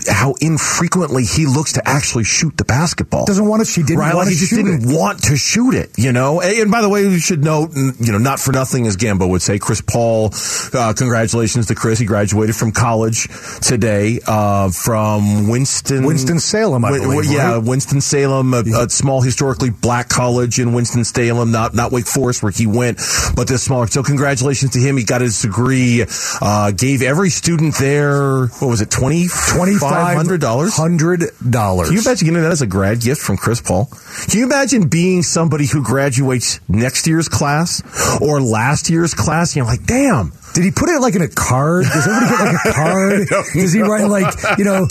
how 0.07 0.33
infrequently 0.41 1.23
he 1.23 1.45
looks 1.45 1.73
to 1.73 1.87
actually 1.87 2.23
shoot 2.23 2.55
the 2.57 2.65
basketball. 2.65 3.25
doesn't 3.25 3.47
want 3.47 3.65
to. 3.65 3.71
She 3.71 3.81
didn't 3.83 3.99
right, 3.99 4.13
want 4.15 4.27
like 4.27 4.27
to 4.27 4.33
he 4.33 4.39
just 4.39 4.49
shoot 4.51 4.63
didn't 4.63 4.89
it. 4.91 4.97
want 4.97 5.23
to 5.23 5.35
shoot 5.37 5.73
it, 5.75 5.91
you 5.97 6.11
know. 6.11 6.41
And, 6.41 6.71
by 6.71 6.81
the 6.81 6.89
way, 6.89 7.07
we 7.07 7.19
should 7.19 7.43
note, 7.43 7.71
you 7.75 8.11
know, 8.11 8.17
not 8.17 8.39
for 8.39 8.51
nothing, 8.51 8.87
as 8.87 8.97
Gambo 8.97 9.29
would 9.29 9.41
say, 9.41 9.59
Chris 9.59 9.81
Paul. 9.81 10.31
Uh, 10.73 10.93
congratulations 10.95 11.67
to 11.67 11.75
Chris. 11.75 11.99
He 11.99 12.05
graduated 12.05 12.55
from 12.55 12.71
college 12.71 13.27
today 13.61 14.19
uh, 14.25 14.69
from 14.71 15.49
Winston 15.49 16.05
Winston 16.05 16.39
Salem, 16.39 16.85
I 16.85 16.97
believe, 16.97 17.31
Yeah, 17.31 17.55
right? 17.55 17.63
Winston 17.63 18.01
Salem, 18.01 18.53
a, 18.53 18.59
a 18.61 18.89
small 18.89 19.21
historically 19.21 19.69
black 19.69 20.09
college 20.09 20.59
in 20.59 20.73
Winston 20.73 21.03
Salem, 21.03 21.51
not 21.51 21.73
not 21.73 21.91
Wake 21.91 22.07
Forest 22.07 22.43
where 22.43 22.51
he 22.51 22.67
went, 22.67 22.97
but 23.35 23.47
this 23.47 23.63
smaller. 23.63 23.87
So 23.87 24.03
congratulations 24.03 24.71
to 24.71 24.79
him. 24.79 24.97
He 24.97 25.03
got 25.03 25.21
his 25.21 25.41
degree. 25.41 26.05
Uh, 26.41 26.71
gave 26.71 27.01
every 27.01 27.29
student 27.29 27.75
there 27.79 28.47
what 28.47 28.67
was 28.67 28.81
it 28.81 28.89
twenty 28.89 29.09
Twenty-five 29.09 29.68
hundred 29.77 30.41
dollars. 30.41 30.75
Hundred 30.75 31.23
dollars. 31.49 31.87
Can 31.87 31.97
you 31.97 32.01
imagine 32.01 32.27
getting 32.27 32.41
that 32.41 32.51
as 32.51 32.61
a 32.61 32.67
grad 32.67 32.99
gift 33.01 33.21
from 33.21 33.37
Chris 33.37 33.61
Paul? 33.61 33.89
Can 34.27 34.39
you 34.39 34.45
imagine 34.45 34.87
being 34.87 35.23
somebody 35.23 35.65
who 35.65 35.83
graduates 35.83 36.59
next 36.67 37.07
year's 37.07 37.27
class 37.29 37.81
or 38.21 38.41
last 38.41 38.89
year's 38.89 39.13
class? 39.13 39.51
And 39.51 39.57
you're 39.57 39.65
like, 39.65 39.85
damn, 39.85 40.31
Did 40.53 40.63
he 40.63 40.71
put 40.71 40.89
it 40.89 40.99
like 40.99 41.15
in 41.15 41.21
a 41.21 41.27
card? 41.27 41.85
Does 41.85 42.07
everybody 42.07 42.29
get 42.29 42.53
like 42.55 42.65
a 42.65 42.73
card? 42.73 43.27
Does 43.53 43.73
he 43.73 43.81
write 43.81 44.05
like, 44.07 44.33
you 44.57 44.65
know, 44.65 44.87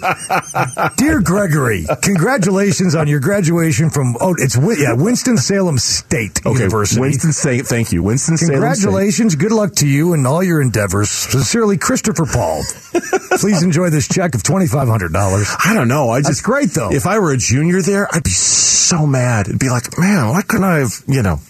Dear 0.97 1.21
Gregory, 1.21 1.87
congratulations 2.03 2.95
on 2.95 3.09
your 3.09 3.21
graduation 3.21 3.91
from, 3.91 4.17
oh, 4.21 4.35
it's, 4.39 4.57
yeah, 4.57 4.93
Winston-Salem 4.95 5.79
State 5.79 6.41
Okay, 6.47 6.59
University. 6.59 7.01
Winston 7.01 7.33
Salem. 7.33 7.65
Thank 7.65 7.93
you, 7.93 8.03
Winston 8.03 8.37
Salem. 8.37 8.53
Congratulations. 8.55 9.35
Good 9.35 9.53
luck 9.53 9.75
to 9.77 9.89
you 9.89 10.13
and 10.15 10.27
all 10.27 10.43
your 10.43 10.61
endeavors. 10.61 11.11
Sincerely, 11.11 11.77
Christopher 11.77 12.27
Paul. 12.27 12.63
Please 13.39 13.63
enjoy 13.63 13.91
this 13.91 14.09
check 14.09 14.35
of 14.35 14.43
$2,500. 14.43 15.57
I 15.65 15.75
don't 15.75 15.89
know. 15.89 16.11
I 16.11 16.21
That's 16.23 16.41
great, 16.41 16.71
though. 16.71 16.91
If 16.93 17.07
I 17.07 17.19
were 17.19 17.33
a 17.33 17.37
junior 17.37 17.83
there, 17.83 18.09
I'd 18.15 18.23
be 18.25 18.31
so 18.31 19.07
mad. 19.07 19.49
It'd 19.49 19.59
be 19.61 19.71
like, 19.71 19.99
man, 19.99 20.29
why 20.31 20.43
couldn't 20.43 20.65
I 20.65 20.79
have, 20.79 21.03
you 21.07 21.23
know? 21.23 21.41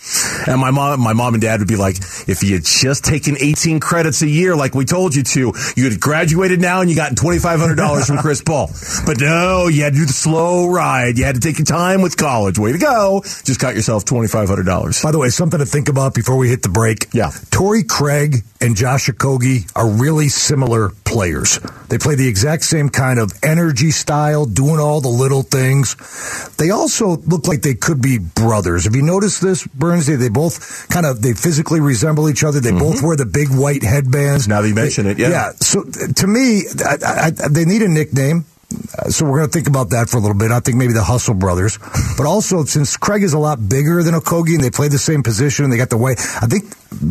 And 0.46 0.60
my 0.60 0.70
mom, 0.70 1.00
my 1.00 1.12
mom 1.12 1.34
and 1.34 1.42
dad 1.42 1.60
would 1.60 1.68
be 1.68 1.76
like, 1.76 1.96
if 2.26 2.42
you 2.42 2.54
had 2.54 2.64
just 2.64 3.04
taken 3.04 3.36
18 3.38 3.80
credits 3.80 3.97
a 4.06 4.26
year, 4.26 4.56
like 4.56 4.74
we 4.74 4.84
told 4.84 5.14
you 5.14 5.22
to, 5.22 5.52
you 5.76 5.84
had 5.84 6.00
graduated 6.00 6.60
now 6.60 6.80
and 6.80 6.90
you 6.90 6.96
got 6.96 7.12
$2,500 7.12 8.06
from 8.06 8.18
Chris 8.18 8.42
Paul. 8.42 8.70
But 9.06 9.20
no, 9.20 9.68
you 9.68 9.82
had 9.84 9.92
to 9.94 9.98
do 10.00 10.06
the 10.06 10.12
slow 10.12 10.68
ride. 10.68 11.18
You 11.18 11.24
had 11.24 11.34
to 11.34 11.40
take 11.40 11.58
your 11.58 11.66
time 11.66 12.02
with 12.02 12.16
college. 12.16 12.58
Way 12.58 12.72
to 12.72 12.78
go! 12.78 13.22
Just 13.44 13.60
got 13.60 13.74
yourself 13.74 14.04
$2,500. 14.04 15.02
By 15.02 15.12
the 15.12 15.18
way, 15.18 15.28
something 15.28 15.58
to 15.58 15.66
think 15.66 15.88
about 15.88 16.14
before 16.14 16.36
we 16.36 16.48
hit 16.48 16.62
the 16.62 16.68
break. 16.68 17.06
Yeah. 17.12 17.30
Torrey 17.50 17.84
Craig 17.84 18.44
and 18.60 18.76
Josh 18.76 19.08
Okogie 19.08 19.70
are 19.76 19.88
really 19.88 20.28
similar 20.28 20.90
players. 21.04 21.60
They 21.88 21.98
play 21.98 22.16
the 22.16 22.28
exact 22.28 22.64
same 22.64 22.88
kind 22.88 23.18
of 23.18 23.32
energy 23.42 23.90
style, 23.90 24.44
doing 24.44 24.80
all 24.80 25.00
the 25.00 25.08
little 25.08 25.42
things. 25.42 25.96
They 26.56 26.70
also 26.70 27.16
look 27.16 27.46
like 27.46 27.62
they 27.62 27.74
could 27.74 28.02
be 28.02 28.18
brothers. 28.18 28.84
Have 28.84 28.96
you 28.96 29.02
noticed 29.02 29.40
this, 29.40 29.66
Burns? 29.66 30.06
They, 30.06 30.16
they 30.16 30.28
both 30.28 30.88
kind 30.88 31.06
of 31.06 31.22
they 31.22 31.32
physically 31.32 31.80
resemble 31.80 32.28
each 32.28 32.44
other. 32.44 32.60
They 32.60 32.70
mm-hmm. 32.70 32.78
both 32.78 33.02
wear 33.02 33.16
the 33.16 33.26
big 33.26 33.48
white 33.48 33.82
headbands. 33.88 34.46
Now 34.48 34.60
that 34.62 34.68
you 34.68 34.74
mention 34.74 35.06
it, 35.06 35.18
yeah. 35.18 35.28
Yeah. 35.30 35.50
So 35.60 35.82
to 35.82 36.26
me, 36.26 36.62
I, 36.84 36.96
I, 37.04 37.26
I, 37.26 37.48
they 37.48 37.64
need 37.64 37.82
a 37.82 37.88
nickname. 37.88 38.44
So 39.08 39.24
we're 39.24 39.38
going 39.38 39.48
to 39.48 39.52
think 39.52 39.66
about 39.66 39.90
that 39.90 40.10
for 40.10 40.18
a 40.18 40.20
little 40.20 40.36
bit. 40.36 40.50
I 40.50 40.60
think 40.60 40.76
maybe 40.76 40.92
the 40.92 41.02
Hustle 41.02 41.32
Brothers, 41.32 41.78
but 42.18 42.26
also 42.26 42.64
since 42.64 42.98
Craig 42.98 43.22
is 43.22 43.32
a 43.32 43.38
lot 43.38 43.66
bigger 43.66 44.02
than 44.02 44.12
Okogie 44.12 44.54
and 44.56 44.62
they 44.62 44.70
play 44.70 44.88
the 44.88 44.98
same 44.98 45.22
position 45.22 45.64
and 45.64 45.72
they 45.72 45.78
got 45.78 45.88
the 45.88 45.96
way. 45.96 46.12
I 46.12 46.44
think 46.46 46.64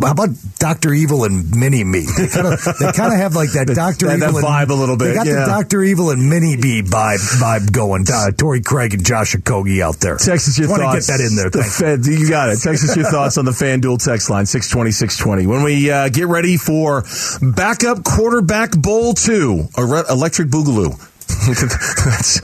how 0.04 0.12
about 0.12 0.30
Doctor 0.60 0.94
Evil 0.94 1.24
and 1.24 1.50
Mini 1.56 1.84
Me? 1.84 2.06
They 2.16 2.28
kind 2.28 2.46
of 2.48 2.60
they 2.80 2.92
kind 2.92 3.12
of 3.12 3.18
have 3.20 3.34
like 3.36 3.54
that 3.54 3.66
Doctor 3.76 4.06
That- 4.08 4.20
that 4.20 4.30
Evil 4.30 4.38
and- 4.40 4.48
vibe 4.48 4.70
a 4.70 4.74
little 4.78 4.98
bit. 4.98 5.06
They 5.10 5.14
got 5.16 5.26
yeah. 5.26 5.34
the 5.42 5.46
Doctor 5.48 5.82
Evil 5.82 6.12
and 6.12 6.30
Mini 6.30 6.56
Me 6.58 6.84
vibe 6.84 7.22
vibe 7.42 7.72
going. 7.72 8.06
Uh, 8.12 8.30
Torrey 8.32 8.62
Craig 8.62 8.94
and 8.94 9.04
Josh 9.04 9.36
Okogie 9.36 9.82
out 9.82 10.00
there. 10.00 10.18
Text 10.18 10.50
us 10.50 10.60
your 10.60 10.70
Want 10.70 10.84
thoughts. 10.84 11.08
get 11.08 11.18
that 11.18 11.24
in 11.26 11.36
there. 11.36 11.50
The. 11.50 11.64
Fed, 11.64 12.06
you 12.06 12.30
got 12.30 12.50
it. 12.50 12.60
Text 12.62 12.84
us 12.84 12.96
your 12.96 13.10
thoughts 13.10 13.40
on 13.40 13.46
the 13.46 13.52
FanDuel 13.52 14.04
text 14.04 14.30
line, 14.30 14.46
620, 14.46 14.92
620. 14.92 15.48
When 15.48 15.64
we 15.64 15.90
uh, 15.90 16.10
get 16.10 16.28
ready 16.28 16.58
for 16.58 17.04
backup 17.42 18.04
quarterback 18.04 18.72
bowl 18.78 19.14
two, 19.16 19.68
a 19.76 19.84
re- 19.86 20.04
electric 20.08 20.50
boogaloo. 20.50 20.94
That's, 21.28 22.42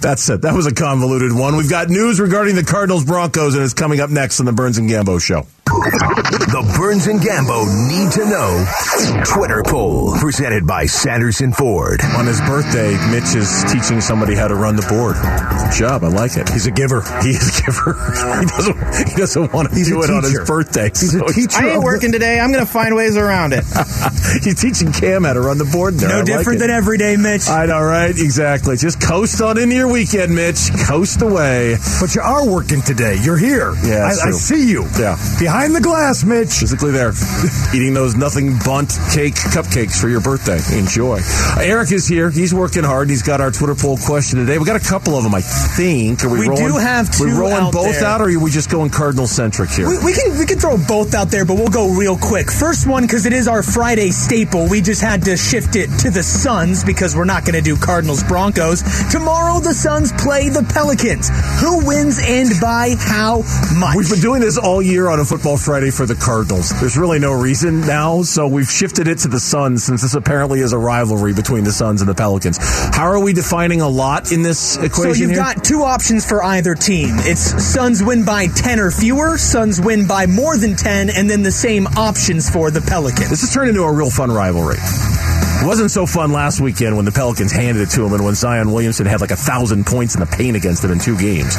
that's 0.00 0.28
it. 0.28 0.42
That 0.42 0.54
was 0.54 0.66
a 0.66 0.74
convoluted 0.74 1.32
one. 1.32 1.56
We've 1.56 1.70
got 1.70 1.88
news 1.88 2.20
regarding 2.20 2.54
the 2.54 2.64
Cardinals 2.64 3.04
Broncos, 3.04 3.54
and 3.54 3.62
it's 3.64 3.74
coming 3.74 4.00
up 4.00 4.10
next 4.10 4.40
on 4.40 4.46
the 4.46 4.52
Burns 4.52 4.78
and 4.78 4.88
Gambo 4.88 5.20
show. 5.20 5.46
The 5.66 6.62
Burns 6.78 7.06
and 7.08 7.18
Gambo 7.20 7.66
need 7.90 8.12
to 8.12 8.24
know 8.24 8.64
Twitter 9.26 9.62
poll 9.66 10.14
presented 10.18 10.64
by 10.66 10.86
Sanderson 10.86 11.52
Ford. 11.52 12.00
On 12.16 12.24
his 12.26 12.40
birthday, 12.42 12.94
Mitch 13.10 13.34
is 13.34 13.50
teaching 13.70 14.00
somebody 14.00 14.34
how 14.36 14.46
to 14.48 14.54
run 14.54 14.76
the 14.76 14.86
board. 14.86 15.16
Good 15.18 15.74
job. 15.76 16.04
I 16.04 16.08
like 16.08 16.36
it. 16.36 16.48
He's 16.48 16.66
a 16.66 16.70
giver. 16.70 17.02
He 17.22 17.30
is 17.30 17.58
a 17.58 17.62
giver. 17.66 17.92
he 18.40 18.46
doesn't. 18.46 19.08
He 19.10 19.14
doesn't 19.16 19.52
want 19.52 19.70
to 19.70 19.74
He's 19.74 19.88
do 19.88 20.00
a 20.00 20.04
it 20.04 20.10
on 20.10 20.22
his 20.22 20.32
teacher. 20.32 20.44
birthday. 20.46 20.88
He's 20.88 21.14
a 21.14 21.24
teacher. 21.34 21.58
I 21.58 21.66
of 21.66 21.72
ain't 21.72 21.80
the- 21.80 21.84
working 21.84 22.12
today. 22.12 22.38
I'm 22.38 22.52
going 22.52 22.64
to 22.64 22.70
find 22.70 22.94
ways 22.94 23.16
around 23.16 23.52
it. 23.52 23.64
He's 24.46 24.60
teaching 24.60 24.92
Cam 24.92 25.24
how 25.24 25.32
to 25.34 25.40
run 25.40 25.58
the 25.58 25.66
board. 25.66 25.94
There. 25.94 26.08
No 26.08 26.18
like 26.18 26.26
different 26.26 26.58
it. 26.58 26.60
than 26.60 26.70
every 26.70 26.96
day, 26.96 27.16
Mitch. 27.16 27.48
I 27.48 27.66
know, 27.66 27.82
right? 27.82 28.10
Exactly. 28.10 28.76
Just 28.76 29.00
coast 29.02 29.40
on 29.42 29.58
into 29.58 29.74
your 29.74 29.90
weekend, 29.90 30.32
Mitch. 30.34 30.70
Coast 30.86 31.20
away. 31.22 31.76
But 32.00 32.14
you 32.14 32.22
are 32.22 32.46
working 32.48 32.82
today. 32.82 33.18
You're 33.20 33.36
here. 33.38 33.74
Yeah, 33.84 34.06
I, 34.06 34.10
it's 34.14 34.22
I 34.24 34.30
see 34.30 34.70
you. 34.70 34.84
Yeah. 34.98 35.18
Behind 35.40 35.55
the 35.64 35.80
glass, 35.80 36.22
Mitch. 36.22 36.52
Physically 36.60 36.92
there, 36.92 37.12
eating 37.74 37.94
those 37.94 38.14
nothing 38.14 38.56
Bundt 38.64 38.90
cake 39.12 39.34
cupcakes 39.34 39.98
for 40.00 40.08
your 40.08 40.20
birthday. 40.20 40.58
Enjoy. 40.78 41.20
Eric 41.58 41.92
is 41.92 42.06
here. 42.06 42.30
He's 42.30 42.52
working 42.54 42.84
hard. 42.84 43.08
He's 43.08 43.22
got 43.22 43.40
our 43.40 43.50
Twitter 43.50 43.74
poll 43.74 43.96
question 43.96 44.38
today. 44.38 44.58
We 44.58 44.64
got 44.66 44.76
a 44.80 44.84
couple 44.86 45.16
of 45.16 45.24
them, 45.24 45.34
I 45.34 45.40
think. 45.40 46.22
Are 46.24 46.28
we, 46.28 46.40
We 46.40 46.48
rolling? 46.48 46.66
do 46.68 46.76
have 46.78 47.08
we 47.18 47.30
two 47.30 47.38
rolling 47.40 47.54
out 47.54 47.72
both 47.72 47.98
there. 47.98 48.04
out, 48.04 48.20
or 48.20 48.28
are 48.28 48.38
we 48.38 48.50
just 48.50 48.70
going 48.70 48.90
Cardinal 48.90 49.26
centric 49.26 49.70
here? 49.70 49.88
We, 49.88 49.98
we 50.04 50.12
can 50.12 50.38
we 50.38 50.46
can 50.46 50.58
throw 50.58 50.76
both 50.76 51.14
out 51.14 51.30
there, 51.30 51.44
but 51.44 51.54
we'll 51.54 51.68
go 51.68 51.88
real 51.88 52.16
quick. 52.18 52.50
First 52.50 52.86
one 52.86 53.02
because 53.04 53.26
it 53.26 53.32
is 53.32 53.48
our 53.48 53.62
Friday 53.62 54.10
staple. 54.10 54.68
We 54.68 54.80
just 54.82 55.00
had 55.00 55.22
to 55.24 55.36
shift 55.36 55.74
it 55.74 55.88
to 56.00 56.10
the 56.10 56.22
Suns 56.22 56.84
because 56.84 57.16
we're 57.16 57.24
not 57.24 57.44
going 57.44 57.54
to 57.56 57.62
do 57.62 57.76
Cardinals 57.76 58.22
Broncos 58.24 58.82
tomorrow. 59.10 59.58
The 59.60 59.72
Suns 59.74 60.12
play 60.12 60.48
the 60.50 60.62
Pelicans. 60.62 61.30
Who 61.60 61.86
wins 61.86 62.20
and 62.22 62.50
by 62.60 62.94
how 62.98 63.42
much? 63.74 63.96
We've 63.96 64.10
been 64.10 64.20
doing 64.20 64.40
this 64.42 64.58
all 64.58 64.82
year 64.82 65.08
on 65.08 65.18
a 65.20 65.24
Football 65.24 65.45
Friday 65.54 65.90
for 65.92 66.06
the 66.06 66.16
Cardinals. 66.16 66.70
There's 66.80 66.96
really 66.98 67.20
no 67.20 67.32
reason 67.32 67.82
now, 67.82 68.22
so 68.22 68.48
we've 68.48 68.68
shifted 68.68 69.06
it 69.06 69.18
to 69.18 69.28
the 69.28 69.38
Suns 69.38 69.84
since 69.84 70.02
this 70.02 70.14
apparently 70.14 70.58
is 70.58 70.72
a 70.72 70.78
rivalry 70.78 71.32
between 71.32 71.62
the 71.62 71.70
Suns 71.70 72.00
and 72.02 72.10
the 72.10 72.14
Pelicans. 72.16 72.58
How 72.58 73.04
are 73.06 73.20
we 73.20 73.32
defining 73.32 73.80
a 73.80 73.88
lot 73.88 74.32
in 74.32 74.42
this 74.42 74.76
equation 74.76 75.14
So 75.14 75.20
you've 75.20 75.30
here? 75.30 75.38
got 75.38 75.62
two 75.62 75.82
options 75.82 76.26
for 76.28 76.42
either 76.42 76.74
team. 76.74 77.10
It's 77.20 77.62
Suns 77.64 78.02
win 78.02 78.24
by 78.24 78.48
10 78.48 78.80
or 78.80 78.90
fewer, 78.90 79.38
Suns 79.38 79.80
win 79.80 80.08
by 80.08 80.26
more 80.26 80.56
than 80.56 80.74
10, 80.74 81.10
and 81.10 81.30
then 81.30 81.42
the 81.44 81.52
same 81.52 81.86
options 81.96 82.50
for 82.50 82.72
the 82.72 82.80
Pelicans. 82.80 83.30
this 83.30 83.42
has 83.42 83.54
turned 83.54 83.68
into 83.68 83.82
a 83.84 83.92
real 83.92 84.10
fun 84.10 84.32
rivalry. 84.32 84.78
It 85.62 85.66
wasn't 85.66 85.90
so 85.90 86.06
fun 86.06 86.32
last 86.32 86.60
weekend 86.60 86.96
when 86.96 87.04
the 87.06 87.12
Pelicans 87.12 87.50
handed 87.50 87.82
it 87.82 87.90
to 87.90 88.04
him 88.04 88.12
and 88.12 88.24
when 88.24 88.34
Zion 88.34 88.70
Williamson 88.72 89.06
had 89.06 89.20
like 89.20 89.30
a 89.32 89.36
thousand 89.36 89.84
points 89.86 90.14
in 90.14 90.20
the 90.20 90.26
paint 90.26 90.56
against 90.56 90.82
them 90.82 90.92
in 90.92 90.98
two 91.00 91.18
games. 91.18 91.56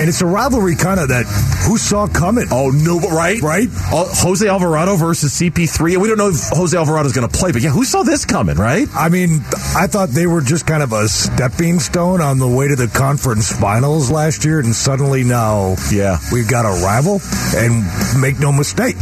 And 0.00 0.08
it's 0.08 0.22
a 0.22 0.26
rivalry 0.26 0.74
kind 0.74 0.98
of 0.98 1.08
that 1.08 1.26
who 1.68 1.76
saw 1.76 2.06
coming. 2.06 2.46
Oh 2.50 2.70
no, 2.70 2.98
right, 3.00 3.40
Right? 3.42 3.68
Oh, 3.92 4.08
Jose 4.22 4.46
Alvarado 4.46 4.96
versus 4.96 5.32
CP3. 5.38 5.94
And 5.94 6.02
We 6.02 6.08
don't 6.08 6.16
know 6.18 6.28
if 6.30 6.48
Jose 6.50 6.76
Alvarado 6.76 7.06
is 7.06 7.12
going 7.12 7.28
to 7.28 7.38
play, 7.38 7.52
but 7.52 7.60
yeah, 7.62 7.70
who 7.70 7.84
saw 7.84 8.02
this 8.02 8.24
coming, 8.24 8.56
right? 8.56 8.88
I 8.94 9.08
mean, 9.10 9.40
I 9.76 9.86
thought 9.86 10.08
they 10.10 10.26
were 10.26 10.40
just 10.40 10.66
kind 10.66 10.82
of 10.82 10.92
a 10.92 11.08
stepping 11.08 11.78
stone 11.80 12.20
on 12.20 12.38
the 12.38 12.48
way 12.48 12.68
to 12.68 12.76
the 12.76 12.88
conference 12.88 13.52
finals 13.52 14.10
last 14.10 14.44
year, 14.44 14.60
and 14.60 14.74
suddenly 14.74 15.24
now, 15.24 15.76
Yeah. 15.90 16.18
we've 16.32 16.48
got 16.48 16.64
a 16.64 16.82
rival. 16.84 17.20
And 17.54 17.84
make 18.20 18.38
no 18.40 18.50
mistake, 18.52 18.96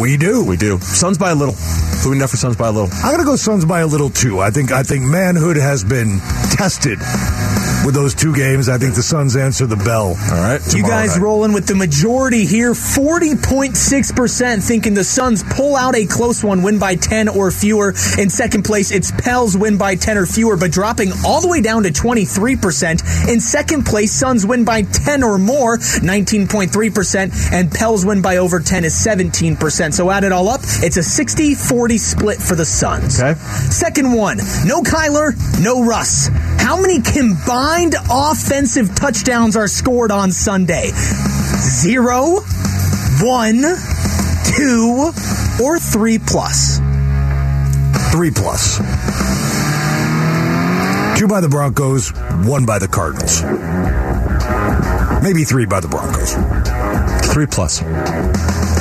we 0.00 0.16
do. 0.16 0.44
We 0.44 0.56
do. 0.56 0.78
Suns 0.80 1.18
by 1.18 1.30
a 1.30 1.34
little. 1.34 1.54
Who 2.04 2.12
enough 2.12 2.30
for 2.30 2.36
Suns 2.36 2.56
by 2.56 2.68
a 2.68 2.72
little? 2.72 2.90
I'm 3.02 3.10
gonna 3.12 3.24
go 3.24 3.34
Suns 3.36 3.64
by 3.64 3.80
a 3.80 3.85
little 3.86 4.10
too. 4.10 4.40
I 4.40 4.50
think 4.50 4.72
I 4.72 4.82
think 4.82 5.04
manhood 5.04 5.56
has 5.56 5.84
been 5.84 6.20
tested 6.50 6.98
with 7.86 7.94
those 7.94 8.14
two 8.14 8.34
games. 8.34 8.68
I 8.68 8.78
think 8.78 8.94
the 8.96 9.02
Suns 9.02 9.36
answer 9.36 9.64
the 9.64 9.76
bell. 9.76 10.08
All 10.08 10.42
right. 10.42 10.60
You 10.74 10.82
guys 10.82 11.16
night. 11.16 11.22
rolling 11.22 11.52
with 11.52 11.66
the 11.66 11.76
majority 11.76 12.44
here. 12.44 12.72
40.6% 12.72 14.66
thinking 14.66 14.94
the 14.94 15.04
Suns 15.04 15.44
pull 15.44 15.76
out 15.76 15.94
a 15.94 16.04
close 16.06 16.42
one, 16.42 16.62
win 16.62 16.80
by 16.80 16.96
10 16.96 17.28
or 17.28 17.52
fewer. 17.52 17.90
In 18.18 18.28
second 18.28 18.64
place, 18.64 18.90
it's 18.90 19.12
Pels 19.12 19.56
win 19.56 19.78
by 19.78 19.94
10 19.94 20.18
or 20.18 20.26
fewer, 20.26 20.56
but 20.56 20.72
dropping 20.72 21.12
all 21.24 21.40
the 21.40 21.48
way 21.48 21.60
down 21.60 21.84
to 21.84 21.90
23%. 21.90 23.28
In 23.28 23.40
second 23.40 23.86
place, 23.86 24.10
Suns 24.12 24.44
win 24.44 24.64
by 24.64 24.82
10 24.82 25.22
or 25.22 25.38
more, 25.38 25.78
19.3%, 25.78 27.52
and 27.52 27.70
Pels 27.70 28.04
win 28.04 28.20
by 28.20 28.38
over 28.38 28.58
10 28.58 28.84
is 28.84 28.94
17%. 28.94 29.94
So 29.94 30.10
add 30.10 30.24
it 30.24 30.32
all 30.32 30.48
up, 30.48 30.60
it's 30.82 30.96
a 30.96 31.02
60 31.02 31.54
40 31.54 31.98
split 31.98 32.38
for 32.38 32.56
the 32.56 32.64
Suns. 32.64 33.20
Okay. 33.20 33.38
Second 33.76 34.10
one, 34.14 34.38
no 34.64 34.80
Kyler, 34.80 35.36
no 35.62 35.84
Russ. 35.84 36.28
How 36.58 36.80
many 36.80 37.02
combined 37.02 37.94
offensive 38.10 38.94
touchdowns 38.94 39.54
are 39.54 39.68
scored 39.68 40.10
on 40.10 40.32
Sunday? 40.32 40.92
Zero, 41.60 42.40
one, 43.20 43.60
two, 44.56 45.12
or 45.62 45.78
three 45.78 46.18
plus? 46.18 46.78
Three 48.10 48.30
plus. 48.30 48.78
Two 51.18 51.28
by 51.28 51.42
the 51.42 51.48
Broncos, 51.50 52.14
one 52.46 52.64
by 52.64 52.78
the 52.78 52.88
Cardinals. 52.88 53.42
Maybe 55.22 55.44
three 55.44 55.66
by 55.66 55.80
the 55.80 55.88
Broncos. 55.88 56.32
Three 57.30 57.46
plus. 57.46 57.82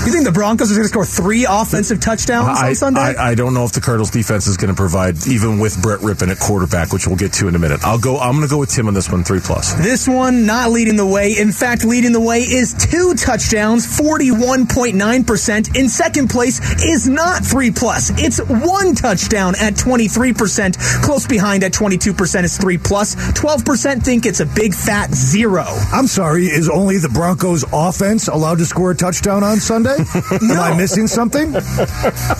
You 0.05 0.11
think 0.11 0.25
the 0.25 0.31
Broncos 0.31 0.71
are 0.71 0.75
going 0.75 0.83
to 0.83 0.89
score 0.89 1.03
three 1.03 1.47
offensive 1.49 1.99
touchdowns 1.99 2.59
I, 2.59 2.67
on 2.67 2.75
Sunday? 2.75 2.99
I, 2.99 3.31
I 3.31 3.33
don't 3.33 3.55
know 3.55 3.63
if 3.63 3.71
the 3.71 3.81
Cardinals 3.81 4.11
defense 4.11 4.45
is 4.45 4.55
going 4.55 4.69
to 4.69 4.75
provide, 4.75 5.25
even 5.25 5.57
with 5.57 5.81
Brett 5.81 6.01
Rypien 6.01 6.29
at 6.29 6.37
quarterback, 6.37 6.93
which 6.93 7.07
we'll 7.07 7.15
get 7.15 7.33
to 7.33 7.47
in 7.47 7.55
a 7.55 7.59
minute. 7.59 7.83
I'll 7.83 7.97
go. 7.97 8.19
I'm 8.19 8.33
going 8.33 8.47
to 8.47 8.47
go 8.47 8.59
with 8.59 8.69
Tim 8.69 8.87
on 8.87 8.93
this 8.93 9.11
one. 9.11 9.23
Three 9.23 9.39
plus. 9.39 9.73
This 9.73 10.07
one 10.07 10.45
not 10.45 10.69
leading 10.69 10.95
the 10.95 11.07
way. 11.07 11.35
In 11.39 11.51
fact, 11.51 11.83
leading 11.85 12.11
the 12.11 12.21
way 12.21 12.41
is 12.41 12.75
two 12.75 13.15
touchdowns, 13.15 13.87
41.9%. 13.97 15.75
In 15.75 15.89
second 15.89 16.29
place 16.29 16.59
is 16.83 17.09
not 17.09 17.43
three 17.43 17.71
plus. 17.71 18.11
It's 18.21 18.37
one 18.37 18.93
touchdown 18.93 19.55
at 19.59 19.73
23%. 19.73 21.01
Close 21.03 21.25
behind 21.25 21.63
at 21.63 21.73
22% 21.73 22.43
is 22.43 22.59
three 22.59 22.77
plus. 22.77 23.15
12% 23.15 24.03
think 24.03 24.27
it's 24.27 24.39
a 24.39 24.45
big 24.45 24.75
fat 24.75 25.11
zero. 25.15 25.65
I'm 25.91 26.05
sorry, 26.05 26.45
is 26.45 26.69
only 26.69 26.99
the 26.99 27.09
Broncos 27.09 27.65
offense 27.73 28.27
allowed 28.27 28.59
to 28.59 28.65
score 28.65 28.91
a 28.91 28.95
touchdown 28.95 29.43
on 29.43 29.57
Sunday? 29.57 29.94
Say? 30.03 30.35
Am 30.51 30.59
I 30.59 30.75
missing 30.77 31.07
something? 31.07 31.51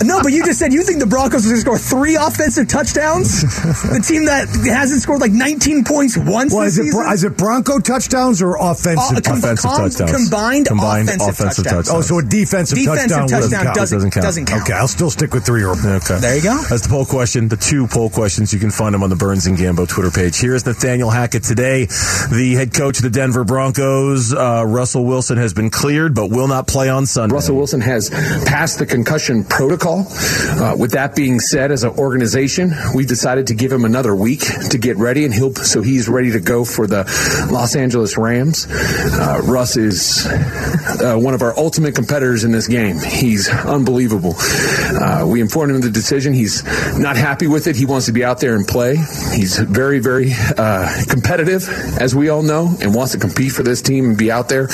No, 0.04 0.22
but 0.22 0.32
you 0.32 0.44
just 0.44 0.58
said 0.58 0.72
you 0.72 0.82
think 0.82 1.00
the 1.00 1.06
Broncos 1.06 1.44
are 1.46 1.48
going 1.48 1.56
to 1.56 1.60
score 1.60 1.78
three 1.78 2.16
offensive 2.16 2.68
touchdowns. 2.68 3.42
the 3.42 4.02
team 4.06 4.24
that 4.26 4.48
hasn't 4.66 5.02
scored 5.02 5.20
like 5.20 5.32
19 5.32 5.84
points 5.84 6.16
once 6.16 6.52
Well, 6.52 6.64
this 6.64 6.78
is 6.78 6.88
it, 6.88 6.92
season. 6.92 7.12
Is 7.12 7.24
it 7.24 7.36
Bronco 7.36 7.78
touchdowns 7.78 8.42
or 8.42 8.56
offensive? 8.56 9.16
Uh, 9.16 9.20
com- 9.20 9.38
Offensive 9.38 9.70
com- 9.70 9.90
touchdowns. 9.90 10.12
Combined, 10.12 10.66
Combined 10.66 11.08
offensive, 11.08 11.28
offensive 11.34 11.64
touchdowns. 11.64 11.90
oh, 11.90 12.00
so 12.00 12.18
a 12.18 12.22
defensive, 12.22 12.78
Defensive 12.78 13.08
touchdown, 13.10 13.28
touchdown 13.28 13.64
count. 13.64 13.76
doesn't, 13.76 13.96
Doesn't 13.98 14.10
count. 14.12 14.24
doesn't 14.24 14.46
count. 14.46 14.62
Okay, 14.62 14.72
I'll 14.72 14.88
still 14.88 15.10
stick 15.10 15.32
with 15.34 15.44
three 15.44 15.62
or 15.64 15.72
Okay. 15.76 16.18
There 16.18 16.36
you 16.36 16.42
go. 16.42 16.56
That's 16.68 16.82
the 16.82 16.88
poll 16.88 17.04
question, 17.04 17.48
the 17.48 17.56
two 17.56 17.86
poll 17.86 18.10
questions. 18.10 18.52
You 18.52 18.58
can 18.58 18.70
find 18.70 18.94
them 18.94 19.02
on 19.02 19.10
the 19.10 19.16
Burns 19.16 19.46
and 19.46 19.56
Gambo 19.56 19.86
Twitter 19.88 20.10
page. 20.10 20.38
Here's 20.40 20.64
Nathaniel 20.66 21.10
Hackett 21.10 21.42
today. 21.44 21.84
The 21.86 22.54
head 22.56 22.72
coach 22.74 22.96
of 22.98 23.02
the 23.04 23.10
Denver 23.10 23.44
Broncos, 23.44 24.32
uh, 24.34 24.64
Russell 24.66 25.04
Wilson, 25.04 25.36
has 25.38 25.52
been 25.54 25.70
cleared 25.70 26.14
but 26.14 26.30
will 26.30 26.48
not 26.48 26.66
play 26.66 26.88
on 26.88 27.06
Sunday. 27.06 27.34
Russell 27.34 27.45
Wilson 27.54 27.80
has 27.80 28.10
passed 28.10 28.78
the 28.78 28.86
concussion 28.86 29.44
protocol. 29.44 30.06
Uh, 30.08 30.76
with 30.76 30.92
that 30.92 31.14
being 31.14 31.40
said, 31.40 31.72
as 31.72 31.84
an 31.84 31.90
organization, 31.90 32.72
we've 32.94 33.06
decided 33.06 33.48
to 33.48 33.54
give 33.54 33.72
him 33.72 33.84
another 33.84 34.14
week 34.14 34.40
to 34.70 34.78
get 34.78 34.96
ready, 34.96 35.24
and 35.24 35.32
he'll 35.32 35.54
so 35.54 35.82
he's 35.82 36.08
ready 36.08 36.32
to 36.32 36.40
go 36.40 36.64
for 36.64 36.86
the 36.86 37.04
Los 37.50 37.76
Angeles 37.76 38.16
Rams. 38.16 38.66
Uh, 38.70 39.42
Russ 39.44 39.76
is 39.76 40.26
uh, 40.26 41.16
one 41.16 41.34
of 41.34 41.42
our 41.42 41.56
ultimate 41.58 41.94
competitors 41.94 42.44
in 42.44 42.52
this 42.52 42.68
game. 42.68 42.98
He's 42.98 43.48
unbelievable. 43.48 44.34
Uh, 44.36 45.26
we 45.26 45.40
informed 45.40 45.70
him 45.70 45.76
of 45.76 45.82
the 45.82 45.90
decision. 45.90 46.32
He's 46.32 46.64
not 46.98 47.16
happy 47.16 47.46
with 47.46 47.66
it. 47.66 47.76
He 47.76 47.86
wants 47.86 48.06
to 48.06 48.12
be 48.12 48.24
out 48.24 48.40
there 48.40 48.56
and 48.56 48.66
play. 48.66 48.96
He's 49.34 49.58
very, 49.58 49.98
very 49.98 50.32
uh, 50.32 51.04
competitive, 51.08 51.68
as 52.00 52.14
we 52.14 52.28
all 52.28 52.42
know, 52.42 52.76
and 52.80 52.94
wants 52.94 53.12
to 53.12 53.18
compete 53.18 53.52
for 53.52 53.62
this 53.62 53.82
team 53.82 54.06
and 54.06 54.18
be 54.18 54.30
out 54.30 54.48
there. 54.48 54.68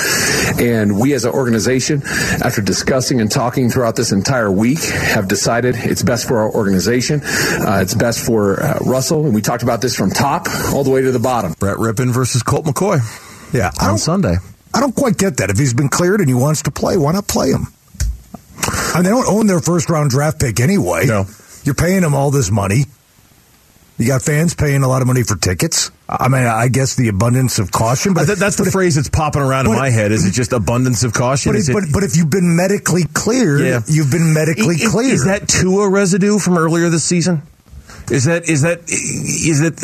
And 0.58 0.98
we, 0.98 1.12
as 1.14 1.24
an 1.24 1.32
organization, 1.32 2.02
after 2.04 2.62
discussing 2.62 3.20
and 3.20 3.31
talking 3.31 3.68
throughout 3.70 3.96
this 3.96 4.12
entire 4.12 4.51
week, 4.51 4.81
have 4.81 5.29
decided 5.29 5.75
it's 5.77 6.03
best 6.03 6.27
for 6.29 6.38
our 6.38 6.51
organization. 6.55 7.20
Uh, 7.22 7.81
it's 7.83 7.94
best 7.94 8.25
for 8.25 8.62
uh, 8.62 8.79
Russell, 8.87 9.25
and 9.27 9.35
we 9.35 9.42
talked 9.42 9.62
about 9.62 9.81
this 9.81 9.94
from 9.96 10.11
top 10.11 10.46
all 10.72 10.85
the 10.85 10.90
way 10.90 11.03
to 11.03 11.12
the 11.12 11.18
bottom. 11.18 11.55
Brett 11.59 11.77
Rypien 11.77 12.11
versus 12.12 12.42
Colt 12.42 12.64
McCoy 12.64 12.98
Yeah, 13.53 13.70
on 13.81 13.88
don't, 13.90 13.98
Sunday. 13.98 14.37
I 14.75 14.81
don't 14.81 14.94
quite 14.94 15.18
get 15.18 15.37
that. 15.38 15.51
If 15.51 15.59
he's 15.59 15.75
been 15.75 15.88
cleared 15.88 16.20
and 16.20 16.29
he 16.29 16.35
wants 16.35 16.62
to 16.62 16.70
play, 16.70 16.96
why 16.96 17.12
not 17.12 17.27
play 17.29 17.51
him? 17.51 17.66
I 18.64 18.94
mean, 18.96 19.05
they 19.05 19.11
don't 19.11 19.27
own 19.27 19.46
their 19.46 19.61
first 19.61 19.90
round 19.90 20.11
draft 20.11 20.40
pick 20.40 20.61
anyway. 20.61 21.07
No. 21.07 21.27
You're 21.64 21.75
paying 21.75 22.03
him 22.03 22.14
all 22.14 22.31
this 22.31 22.51
money. 22.51 22.85
You 24.03 24.09
got 24.09 24.21
fans 24.23 24.53
paying 24.53 24.83
a 24.83 24.88
lot 24.88 25.01
of 25.01 25.07
money 25.07 25.23
for 25.23 25.37
tickets. 25.37 25.93
I 26.09 26.27
mean, 26.27 26.43
I 26.43 26.67
guess 26.67 26.97
the 26.97 27.07
abundance 27.07 27.61
of 27.61 27.71
caution, 27.71 28.15
but 28.15 28.27
that's 28.27 28.57
the 28.57 28.69
phrase 28.69 28.97
that's 28.97 29.09
popping 29.09 29.43
around 29.43 29.67
in 29.67 29.73
my 29.77 29.91
head. 29.91 30.11
Is 30.11 30.27
it 30.27 30.33
just 30.33 30.53
abundance 30.53 31.05
of 31.05 31.12
caution? 31.12 31.53
But, 31.53 31.61
it, 31.61 31.69
it, 31.69 31.73
but, 31.73 31.85
but 31.93 32.03
if 32.03 32.17
you've 32.17 32.29
been 32.29 32.57
medically 32.57 33.05
cleared, 33.15 33.61
Yeah. 33.61 33.81
you've 33.87 34.11
been 34.11 34.35
medically 34.35 34.75
I- 34.83 34.87
I- 34.88 34.91
cleared. 34.91 35.12
Is 35.12 35.25
that 35.27 35.47
Tua 35.47 35.88
residue 35.88 36.41
from 36.41 36.59
earlier 36.59 36.88
this 36.91 37.05
season? 37.05 37.43
Is 38.11 38.25
that 38.25 38.49
is 38.49 38.62
that 38.62 38.81
is 38.91 39.61
that 39.61 39.79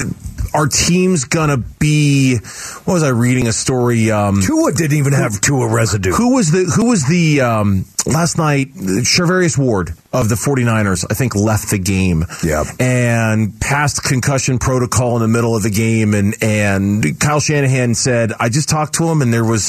our 0.53 0.67
team's 0.67 1.25
gonna 1.25 1.59
be? 1.59 2.39
What 2.85 2.95
was 2.95 3.03
I 3.05 3.11
reading 3.11 3.47
a 3.47 3.53
story? 3.53 4.11
Um, 4.11 4.41
Tua 4.43 4.73
didn't 4.73 4.99
even 4.99 5.13
have 5.13 5.41
Tua 5.41 5.73
residue. 5.73 6.11
who 6.11 6.35
was 6.35 6.51
the 6.51 6.65
who 6.65 6.87
was 6.89 7.07
the 7.07 7.41
um, 7.43 7.85
last 8.09 8.39
night? 8.39 8.73
Charvarius 8.75 9.57
Ward 9.59 9.91
of 10.13 10.29
the 10.29 10.35
49ers, 10.35 11.05
I 11.11 11.15
think, 11.15 11.35
left 11.37 11.71
the 11.71 11.79
game. 11.79 12.25
Yeah. 12.43 12.65
and 12.81 13.61
passed 13.61 14.03
concussion 14.03 14.59
protocol 14.59 15.17
in 15.17 15.23
the 15.23 15.29
middle 15.29 15.55
of 15.55 15.63
the 15.63 15.71
game, 15.71 16.15
and 16.15 16.35
and 16.43 17.21
Kyle 17.21 17.41
Shanahan 17.41 17.95
said, 17.95 18.33
I 18.39 18.49
just 18.49 18.69
talked 18.69 18.95
to 18.95 19.05
him, 19.05 19.23
and 19.23 19.33
there 19.33 19.45
was 19.45 19.67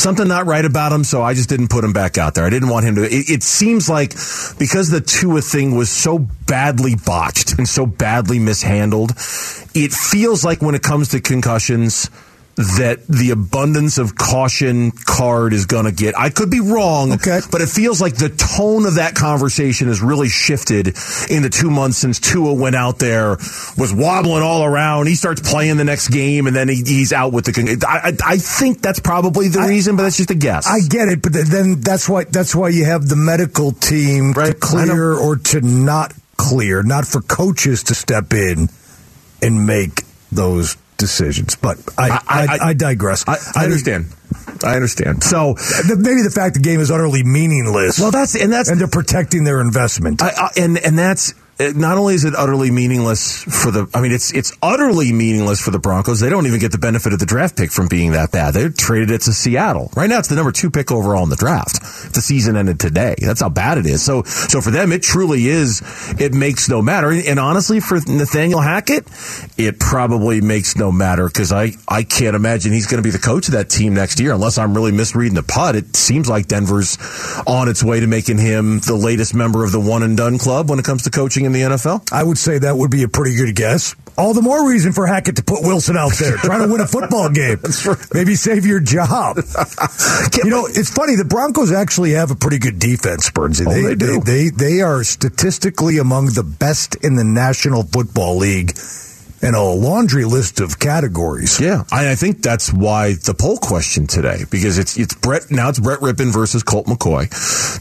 something 0.00 0.26
not 0.26 0.46
right 0.46 0.64
about 0.64 0.92
him, 0.92 1.04
so 1.04 1.22
I 1.22 1.34
just 1.34 1.48
didn't 1.48 1.68
put 1.68 1.84
him 1.84 1.92
back 1.92 2.18
out 2.18 2.34
there. 2.34 2.44
I 2.44 2.50
didn't 2.50 2.68
want 2.68 2.86
him 2.86 2.94
to. 2.96 3.04
It, 3.04 3.30
it 3.30 3.42
seems 3.42 3.88
like 3.88 4.10
because 4.58 4.88
the 4.90 5.00
Tua 5.00 5.42
thing 5.42 5.76
was 5.76 5.90
so 5.90 6.18
badly 6.18 6.94
botched 6.94 7.58
and 7.58 7.68
so 7.68 7.86
badly 7.86 8.38
mishandled, 8.38 9.10
it 9.74 9.92
feels 9.92 10.44
like 10.44 10.62
when 10.62 10.74
it 10.74 10.82
comes 10.82 11.08
to 11.08 11.20
concussions 11.20 12.10
that 12.56 13.06
the 13.08 13.30
abundance 13.30 13.96
of 13.96 14.14
caution 14.14 14.90
card 14.90 15.54
is 15.54 15.64
going 15.64 15.86
to 15.86 15.92
get. 15.92 16.16
I 16.18 16.28
could 16.28 16.50
be 16.50 16.60
wrong, 16.60 17.12
Okay. 17.12 17.40
but 17.50 17.62
it 17.62 17.68
feels 17.68 18.00
like 18.00 18.16
the 18.16 18.28
tone 18.28 18.84
of 18.84 18.96
that 18.96 19.14
conversation 19.14 19.88
has 19.88 20.02
really 20.02 20.28
shifted 20.28 20.88
in 21.30 21.42
the 21.42 21.48
two 21.50 21.70
months 21.70 21.96
since 21.98 22.20
Tua 22.20 22.52
went 22.52 22.76
out 22.76 22.98
there, 22.98 23.30
was 23.78 23.92
wobbling 23.94 24.42
all 24.42 24.64
around. 24.64 25.06
He 25.06 25.14
starts 25.14 25.40
playing 25.40 25.78
the 25.78 25.84
next 25.84 26.08
game, 26.08 26.46
and 26.46 26.54
then 26.54 26.68
he, 26.68 26.76
he's 26.84 27.12
out 27.12 27.32
with 27.32 27.46
the. 27.46 27.52
con- 27.52 27.68
I, 27.88 28.08
I, 28.10 28.32
I 28.34 28.36
think 28.38 28.82
that's 28.82 29.00
probably 29.00 29.48
the 29.48 29.60
reason, 29.60 29.96
but 29.96 30.02
that's 30.02 30.18
just 30.18 30.30
a 30.30 30.34
guess. 30.34 30.66
I 30.66 30.80
get 30.80 31.08
it, 31.08 31.22
but 31.22 31.32
then 31.32 31.80
that's 31.80 32.06
why 32.08 32.24
that's 32.24 32.54
why 32.54 32.68
you 32.68 32.84
have 32.84 33.08
the 33.08 33.16
medical 33.16 33.72
team 33.72 34.32
Right, 34.32 34.48
to 34.52 34.54
clear 34.54 35.14
or 35.14 35.36
to 35.36 35.60
not 35.62 36.12
clear, 36.36 36.82
not 36.82 37.06
for 37.06 37.22
coaches 37.22 37.84
to 37.84 37.94
step 37.94 38.32
in 38.34 38.68
and 39.40 39.66
make 39.66 40.02
those 40.30 40.76
decisions. 41.02 41.56
But 41.56 41.78
I 41.98 42.08
I, 42.10 42.18
I, 42.28 42.58
I- 42.68 42.74
digress. 42.74 43.24
I, 43.26 43.36
I 43.56 43.64
understand. 43.64 44.06
I 44.64 44.76
understand. 44.76 45.24
So, 45.24 45.54
The- 45.54 45.96
Maybe 45.98 46.22
the 46.22 46.30
fact 46.30 46.54
the 46.54 46.60
game 46.60 46.78
is 46.80 46.90
utterly 46.90 47.22
meaningless. 47.24 47.98
well, 47.98 48.10
that's 48.12 48.34
and 48.36 48.52
that's 48.52 48.70
and 48.70 48.80
they're 48.80 48.86
protecting 48.88 49.42
their 49.44 49.60
investment. 49.60 50.22
I, 50.22 50.28
I, 50.28 50.48
and 50.56 50.78
and 50.78 50.96
that's 50.98 51.34
uh, 51.62 51.72
not 51.76 51.98
only 51.98 52.14
is 52.14 52.24
it 52.24 52.34
utterly 52.34 52.70
meaningless 52.70 53.42
for 53.44 53.70
the. 53.70 53.88
I 53.94 54.00
mean, 54.00 54.12
it's 54.12 54.32
it's 54.34 54.56
utterly 54.62 55.12
meaningless 55.12 55.60
for 55.60 55.70
the 55.70 55.78
Broncos. 55.78 56.20
They 56.20 56.30
don't 56.30 56.46
even 56.46 56.58
get 56.58 56.72
the 56.72 56.78
benefit 56.78 57.12
of 57.12 57.18
the 57.18 57.26
draft 57.26 57.56
pick 57.56 57.70
from 57.70 57.88
being 57.88 58.12
that 58.12 58.32
bad. 58.32 58.54
They 58.54 58.68
traded 58.68 59.10
it 59.10 59.22
to 59.22 59.32
Seattle. 59.32 59.90
Right 59.94 60.08
now, 60.08 60.18
it's 60.18 60.28
the 60.28 60.34
number 60.34 60.52
two 60.52 60.70
pick 60.70 60.90
overall 60.90 61.22
in 61.22 61.30
the 61.30 61.36
draft. 61.36 61.76
If 61.76 62.12
the 62.12 62.20
season 62.20 62.56
ended 62.56 62.80
today, 62.80 63.14
that's 63.20 63.40
how 63.40 63.48
bad 63.48 63.78
it 63.78 63.86
is. 63.86 64.02
So 64.02 64.22
so 64.24 64.60
for 64.60 64.70
them, 64.70 64.92
it 64.92 65.02
truly 65.02 65.46
is. 65.46 65.82
It 66.18 66.34
makes 66.34 66.68
no 66.68 66.82
matter. 66.82 67.10
And 67.10 67.38
honestly, 67.38 67.80
for 67.80 67.96
Nathaniel 67.96 68.60
Hackett, 68.60 69.06
it 69.56 69.78
probably 69.78 70.40
makes 70.40 70.76
no 70.76 70.90
matter 70.90 71.26
because 71.28 71.52
I 71.52 71.72
I 71.88 72.02
can't 72.02 72.36
imagine 72.36 72.72
he's 72.72 72.86
going 72.86 73.02
to 73.02 73.06
be 73.06 73.10
the 73.10 73.18
coach 73.18 73.48
of 73.48 73.54
that 73.54 73.70
team 73.70 73.94
next 73.94 74.20
year 74.20 74.32
unless 74.32 74.58
I'm 74.58 74.74
really 74.74 74.92
misreading 74.92 75.34
the 75.34 75.42
putt. 75.42 75.76
It 75.76 75.96
seems 75.96 76.28
like 76.28 76.46
Denver's 76.46 76.98
on 77.46 77.68
its 77.68 77.82
way 77.82 78.00
to 78.00 78.06
making 78.06 78.38
him 78.38 78.80
the 78.80 78.96
latest 78.96 79.34
member 79.34 79.64
of 79.64 79.72
the 79.72 79.80
one 79.80 80.02
and 80.02 80.16
done 80.16 80.38
club 80.38 80.70
when 80.70 80.78
it 80.78 80.84
comes 80.84 81.02
to 81.04 81.10
coaching 81.10 81.46
in 81.54 81.60
the 81.70 81.76
NFL. 81.76 82.12
I 82.12 82.22
would 82.22 82.38
say 82.38 82.58
that 82.58 82.76
would 82.76 82.90
be 82.90 83.02
a 83.02 83.08
pretty 83.08 83.36
good 83.36 83.54
guess. 83.54 83.94
All 84.16 84.34
the 84.34 84.42
more 84.42 84.68
reason 84.68 84.92
for 84.92 85.06
Hackett 85.06 85.36
to 85.36 85.42
put 85.42 85.62
Wilson 85.62 85.96
out 85.96 86.12
there, 86.20 86.36
trying 86.36 86.66
to 86.66 86.72
win 86.72 86.82
a 86.82 86.86
football 86.86 87.30
game. 87.32 87.58
Maybe 88.12 88.34
save 88.34 88.66
your 88.66 88.80
job. 88.80 89.36
you 90.44 90.50
know, 90.50 90.66
it's 90.66 90.90
funny. 90.90 91.16
The 91.16 91.24
Broncos 91.26 91.72
actually 91.72 92.12
have 92.12 92.30
a 92.30 92.34
pretty 92.34 92.58
good 92.58 92.78
defense, 92.78 93.30
Burnsy. 93.30 93.66
Oh, 93.66 93.70
they 93.72 93.94
do. 93.94 94.20
They, 94.20 94.48
they, 94.48 94.50
they 94.50 94.80
are 94.82 95.02
statistically 95.02 95.98
among 95.98 96.26
the 96.26 96.42
best 96.42 96.94
in 96.96 97.16
the 97.16 97.24
National 97.24 97.84
Football 97.84 98.36
League 98.36 98.76
in 99.42 99.54
a 99.54 99.62
laundry 99.62 100.24
list 100.24 100.60
of 100.60 100.78
categories. 100.78 101.60
Yeah, 101.60 101.82
I, 101.90 102.12
I 102.12 102.14
think 102.14 102.42
that's 102.42 102.72
why 102.72 103.14
the 103.14 103.34
poll 103.34 103.58
question 103.58 104.06
today 104.06 104.44
because 104.50 104.78
it's 104.78 104.96
it's 104.96 105.14
Brett 105.14 105.50
now 105.50 105.68
it's 105.68 105.80
Brett 105.80 105.98
Rypien 105.98 106.32
versus 106.32 106.62
Colt 106.62 106.86
McCoy. 106.86 107.28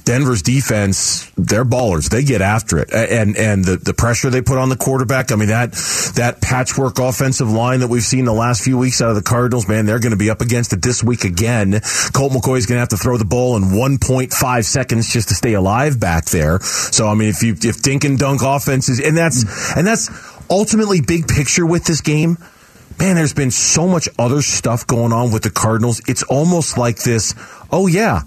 Denver's 0.04 0.42
defense, 0.42 1.32
they're 1.38 1.66
ballers. 1.66 2.10
They 2.10 2.24
get 2.24 2.42
after 2.42 2.80
it, 2.80 2.92
and 2.92 3.38
and 3.38 3.64
the, 3.64 3.78
the 3.78 3.94
pressure 3.94 4.30
they 4.30 4.42
put 4.42 4.58
on 4.58 4.70
the 4.70 4.76
quarterback. 4.76 5.32
I 5.32 5.36
mean 5.36 5.50
that 5.50 5.74
that 6.16 6.42
patchwork 6.42 6.98
offensive 6.98 7.50
line 7.50 7.82
that 7.82 7.88
we've 7.88 8.04
seen 8.04 8.26
the 8.26 8.34
last 8.34 8.64
few 8.64 8.78
weeks 8.78 9.02
out 9.02 9.10
of 9.10 9.16
the 9.16 9.22
Cardinals, 9.22 9.68
man, 9.68 9.86
they're 9.86 10.00
going 10.00 10.12
to 10.12 10.18
be 10.18 10.30
up 10.30 10.42
against 10.42 10.74
it 10.74 10.82
this 10.82 11.04
week 11.04 11.24
again. 11.24 11.80
Colt 12.14 12.32
McCoy's 12.34 12.66
going 12.66 12.78
to 12.78 12.80
have 12.80 12.90
to 12.90 12.98
throw 12.98 13.18
the 13.18 13.26
ball 13.26 13.56
in 13.56 13.64
1.5 13.64 14.66
seconds 14.66 15.14
just 15.14 15.30
to 15.30 15.36
stay 15.36 15.54
alive 15.54 16.00
back 16.00 16.26
there. 16.26 16.60
So 16.62 17.08
I 17.08 17.14
mean, 17.14 17.30
if 17.30 17.44
you 17.44 17.56
if 17.62 17.84
dink 17.84 18.04
and 18.04 18.18
dunk 18.18 18.42
offenses, 18.44 19.00
and 19.00 19.16
that's 19.16 19.44
and 19.76 19.86
that's 19.86 20.10
ultimately 20.52 21.02
big 21.02 21.28
picture 21.28 21.66
with 21.66 21.86
this 21.86 22.02
game 22.02 22.38
man, 23.00 23.16
there's 23.16 23.34
been 23.34 23.52
so 23.52 23.88
much 23.88 24.08
other 24.20 24.42
stuff 24.42 24.86
going 24.86 25.12
on 25.12 25.32
with 25.32 25.42
the 25.44 25.50
Cardinals. 25.50 26.02
It's 26.08 26.24
almost 26.24 26.78
like 26.78 27.02
this. 27.02 27.34
Oh 27.72 27.88
yeah, 27.88 28.22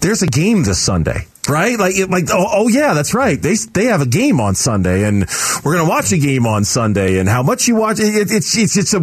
there's 0.00 0.22
a 0.22 0.26
game 0.26 0.64
this 0.64 0.80
Sunday, 0.80 1.26
right? 1.48 1.78
Like, 1.78 1.96
it, 1.96 2.10
like 2.10 2.24
oh, 2.30 2.46
oh 2.50 2.68
yeah, 2.68 2.94
that's 2.94 3.14
right. 3.14 3.40
They 3.40 3.54
they 3.54 3.84
have 3.86 4.00
a 4.00 4.06
game 4.06 4.40
on 4.40 4.54
Sunday, 4.54 5.04
and 5.04 5.26
we're 5.64 5.76
gonna 5.76 5.88
watch 5.88 6.12
a 6.12 6.18
game 6.18 6.46
on 6.46 6.64
Sunday. 6.64 7.18
And 7.18 7.28
how 7.28 7.42
much 7.42 7.68
you 7.68 7.76
watch? 7.76 8.00
It, 8.00 8.30
it's 8.30 8.56
it's 8.56 8.76
it's 8.76 8.94
a 8.94 9.00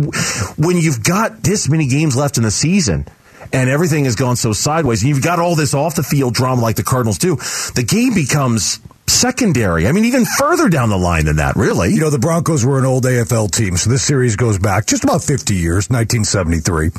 when 0.62 0.78
you've 0.78 1.04
got 1.04 1.42
this 1.42 1.70
many 1.70 1.88
games 1.88 2.16
left 2.16 2.38
in 2.38 2.44
the 2.44 2.52
season. 2.52 3.06
And 3.52 3.70
everything 3.70 4.06
has 4.06 4.16
gone 4.16 4.36
so 4.36 4.52
sideways, 4.52 5.04
and 5.04 5.10
you've 5.10 5.22
got 5.22 5.38
all 5.38 5.54
this 5.54 5.76
off 5.76 5.94
the 5.94 6.02
field 6.02 6.34
drama 6.34 6.60
like 6.60 6.76
the 6.76 6.84
Cardinals 6.84 7.20
do. 7.20 7.36
The 7.76 7.86
game 7.88 8.16
becomes 8.16 8.80
secondary. 9.08 9.88
I 9.88 9.92
mean, 9.92 10.06
even 10.06 10.26
further 10.26 10.70
down 10.70 10.90
the 10.90 10.98
line 10.98 11.26
than 11.26 11.38
that, 11.38 11.56
really. 11.56 11.94
You 11.94 12.02
know, 12.02 12.10
the 12.10 12.20
Broncos 12.20 12.66
were 12.66 12.80
an 12.80 12.86
old 12.86 13.04
AFL 13.06 13.52
team, 13.52 13.78
so 13.78 13.90
this 13.90 14.04
series 14.04 14.36
goes 14.36 14.60
back 14.60 14.86
just 14.86 15.04
about 15.04 15.24
50 15.24 15.56
years, 15.56 15.90
1973. 15.90 16.90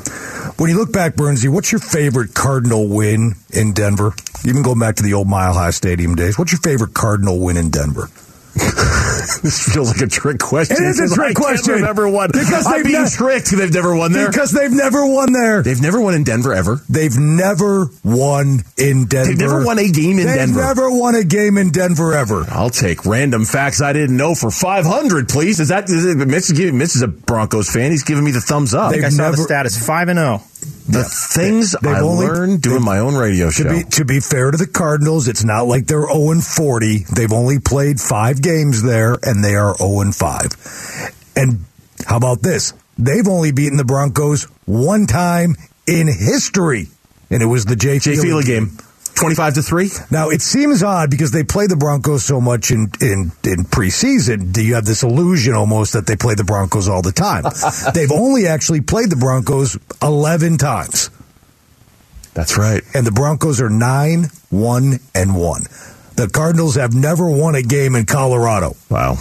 When 0.57 0.69
you 0.69 0.77
look 0.77 0.91
back, 0.91 1.15
Burnsy, 1.15 1.49
what's 1.49 1.71
your 1.71 1.79
favorite 1.79 2.33
Cardinal 2.33 2.87
win 2.87 3.35
in 3.51 3.73
Denver? 3.73 4.13
Even 4.45 4.61
going 4.61 4.79
back 4.79 4.95
to 4.95 5.03
the 5.03 5.13
old 5.13 5.27
Mile 5.27 5.53
High 5.53 5.71
Stadium 5.71 6.15
days, 6.15 6.37
what's 6.37 6.51
your 6.51 6.61
favorite 6.61 6.93
Cardinal 6.93 7.39
win 7.39 7.57
in 7.57 7.69
Denver? 7.69 8.09
this 9.43 9.67
feels 9.73 9.91
like 9.91 10.01
a 10.01 10.07
trick 10.07 10.39
question. 10.39 10.77
It 10.77 10.87
is 10.87 11.11
a 11.11 11.13
trick 11.13 11.19
I 11.19 11.33
can't 11.33 11.37
question. 11.37 11.73
remember 11.75 12.07
one. 12.09 12.29
Because 12.31 12.65
they've 12.65 12.85
being 12.85 13.03
ne- 13.03 13.09
tricked. 13.09 13.51
They've 13.51 13.73
never 13.73 13.95
won 13.95 14.11
there. 14.13 14.27
Because 14.29 14.51
they've 14.51 14.71
never 14.71 15.05
won 15.05 15.33
there. 15.33 15.61
They've 15.61 15.81
never 15.81 15.99
won 15.99 16.13
in 16.13 16.23
Denver 16.23 16.53
ever. 16.53 16.81
They've 16.89 17.17
never 17.17 17.89
won 18.03 18.59
in 18.77 19.05
Denver. 19.07 19.27
They've 19.29 19.37
never 19.37 19.65
won 19.65 19.79
a 19.79 19.89
game 19.89 20.19
in 20.19 20.27
They've 20.27 20.35
Denver. 20.35 20.61
never 20.61 20.89
won 20.91 21.15
a 21.15 21.23
game 21.23 21.57
in 21.57 21.71
Denver 21.71 22.13
ever. 22.13 22.45
I'll 22.49 22.69
take 22.69 23.05
random 23.05 23.45
facts 23.45 23.81
I 23.81 23.93
didn't 23.93 24.17
know 24.17 24.35
for 24.35 24.49
500, 24.51 25.27
please. 25.29 25.59
Is 25.59 25.67
that 25.69 25.89
is 25.89 26.05
it, 26.05 26.15
Mitch, 26.15 26.49
is 26.49 26.71
Mitch 26.71 26.95
is 26.95 27.01
a 27.01 27.07
Broncos 27.07 27.69
fan. 27.71 27.91
He's 27.91 28.03
giving 28.03 28.23
me 28.23 28.31
the 28.31 28.41
thumbs 28.41 28.73
up. 28.73 28.89
I 28.89 28.91
think 28.93 29.03
I 29.03 29.07
They've 29.07 29.13
saw 29.17 29.23
never- 29.23 29.35
the 29.37 29.43
status 29.43 29.85
five 29.85 30.07
and 30.09 30.19
oh. 30.19 30.41
The 30.87 31.03
things 31.03 31.75
They've 31.81 31.93
I 31.93 31.99
only- 32.01 32.27
learned 32.27 32.61
doing 32.61 32.83
my 32.83 32.99
own 32.99 33.15
radio 33.15 33.49
show. 33.49 33.63
To 33.63 33.69
be 33.69 33.83
to 33.91 34.05
be 34.05 34.19
fair 34.19 34.51
to 34.51 34.57
the 34.57 34.67
Cardinals, 34.67 35.27
it's 35.27 35.43
not 35.43 35.67
like 35.67 35.87
they're 35.87 36.07
0 36.07 36.31
and 36.31 36.43
40. 36.43 37.05
They've 37.15 37.33
only 37.33 37.59
played 37.59 37.99
five 37.99 38.41
games 38.41 38.81
there, 38.83 39.17
and 39.23 39.43
they 39.43 39.55
are 39.55 39.75
0 39.77 40.01
and 40.01 40.15
5. 40.15 41.11
And 41.35 41.65
how 42.05 42.17
about 42.17 42.41
this? 42.41 42.73
They've 42.97 43.27
only 43.27 43.51
beaten 43.51 43.77
the 43.77 43.83
Broncos 43.85 44.43
one 44.65 45.05
time 45.07 45.55
in 45.87 46.07
history, 46.07 46.87
and 47.29 47.41
it 47.41 47.47
was 47.47 47.65
the 47.65 47.75
Jay 47.75 47.99
Jay 47.99 48.15
Feely 48.15 48.43
game. 48.43 48.77
25 49.15 49.55
to 49.55 49.61
3? 49.61 49.89
Now 50.11 50.29
it 50.29 50.41
seems 50.41 50.83
odd 50.83 51.09
because 51.09 51.31
they 51.31 51.43
play 51.43 51.67
the 51.67 51.75
Broncos 51.75 52.23
so 52.23 52.39
much 52.41 52.71
in, 52.71 52.91
in, 53.01 53.31
in 53.43 53.65
preseason. 53.65 54.53
Do 54.53 54.61
you 54.61 54.75
have 54.75 54.85
this 54.85 55.03
illusion 55.03 55.53
almost 55.53 55.93
that 55.93 56.05
they 56.05 56.15
play 56.15 56.35
the 56.35 56.43
Broncos 56.43 56.87
all 56.87 57.01
the 57.01 57.11
time? 57.11 57.43
They've 57.93 58.11
only 58.11 58.47
actually 58.47 58.81
played 58.81 59.09
the 59.09 59.15
Broncos 59.15 59.77
eleven 60.01 60.57
times. 60.57 61.09
That's 62.33 62.57
right. 62.57 62.83
And 62.93 63.07
the 63.07 63.11
Broncos 63.11 63.61
are 63.61 63.69
nine, 63.69 64.25
one, 64.49 64.99
and 65.15 65.35
one. 65.35 65.63
The 66.15 66.29
Cardinals 66.31 66.75
have 66.75 66.93
never 66.93 67.29
won 67.29 67.55
a 67.55 67.61
game 67.61 67.95
in 67.95 68.05
Colorado. 68.05 68.75
Wow. 68.89 69.17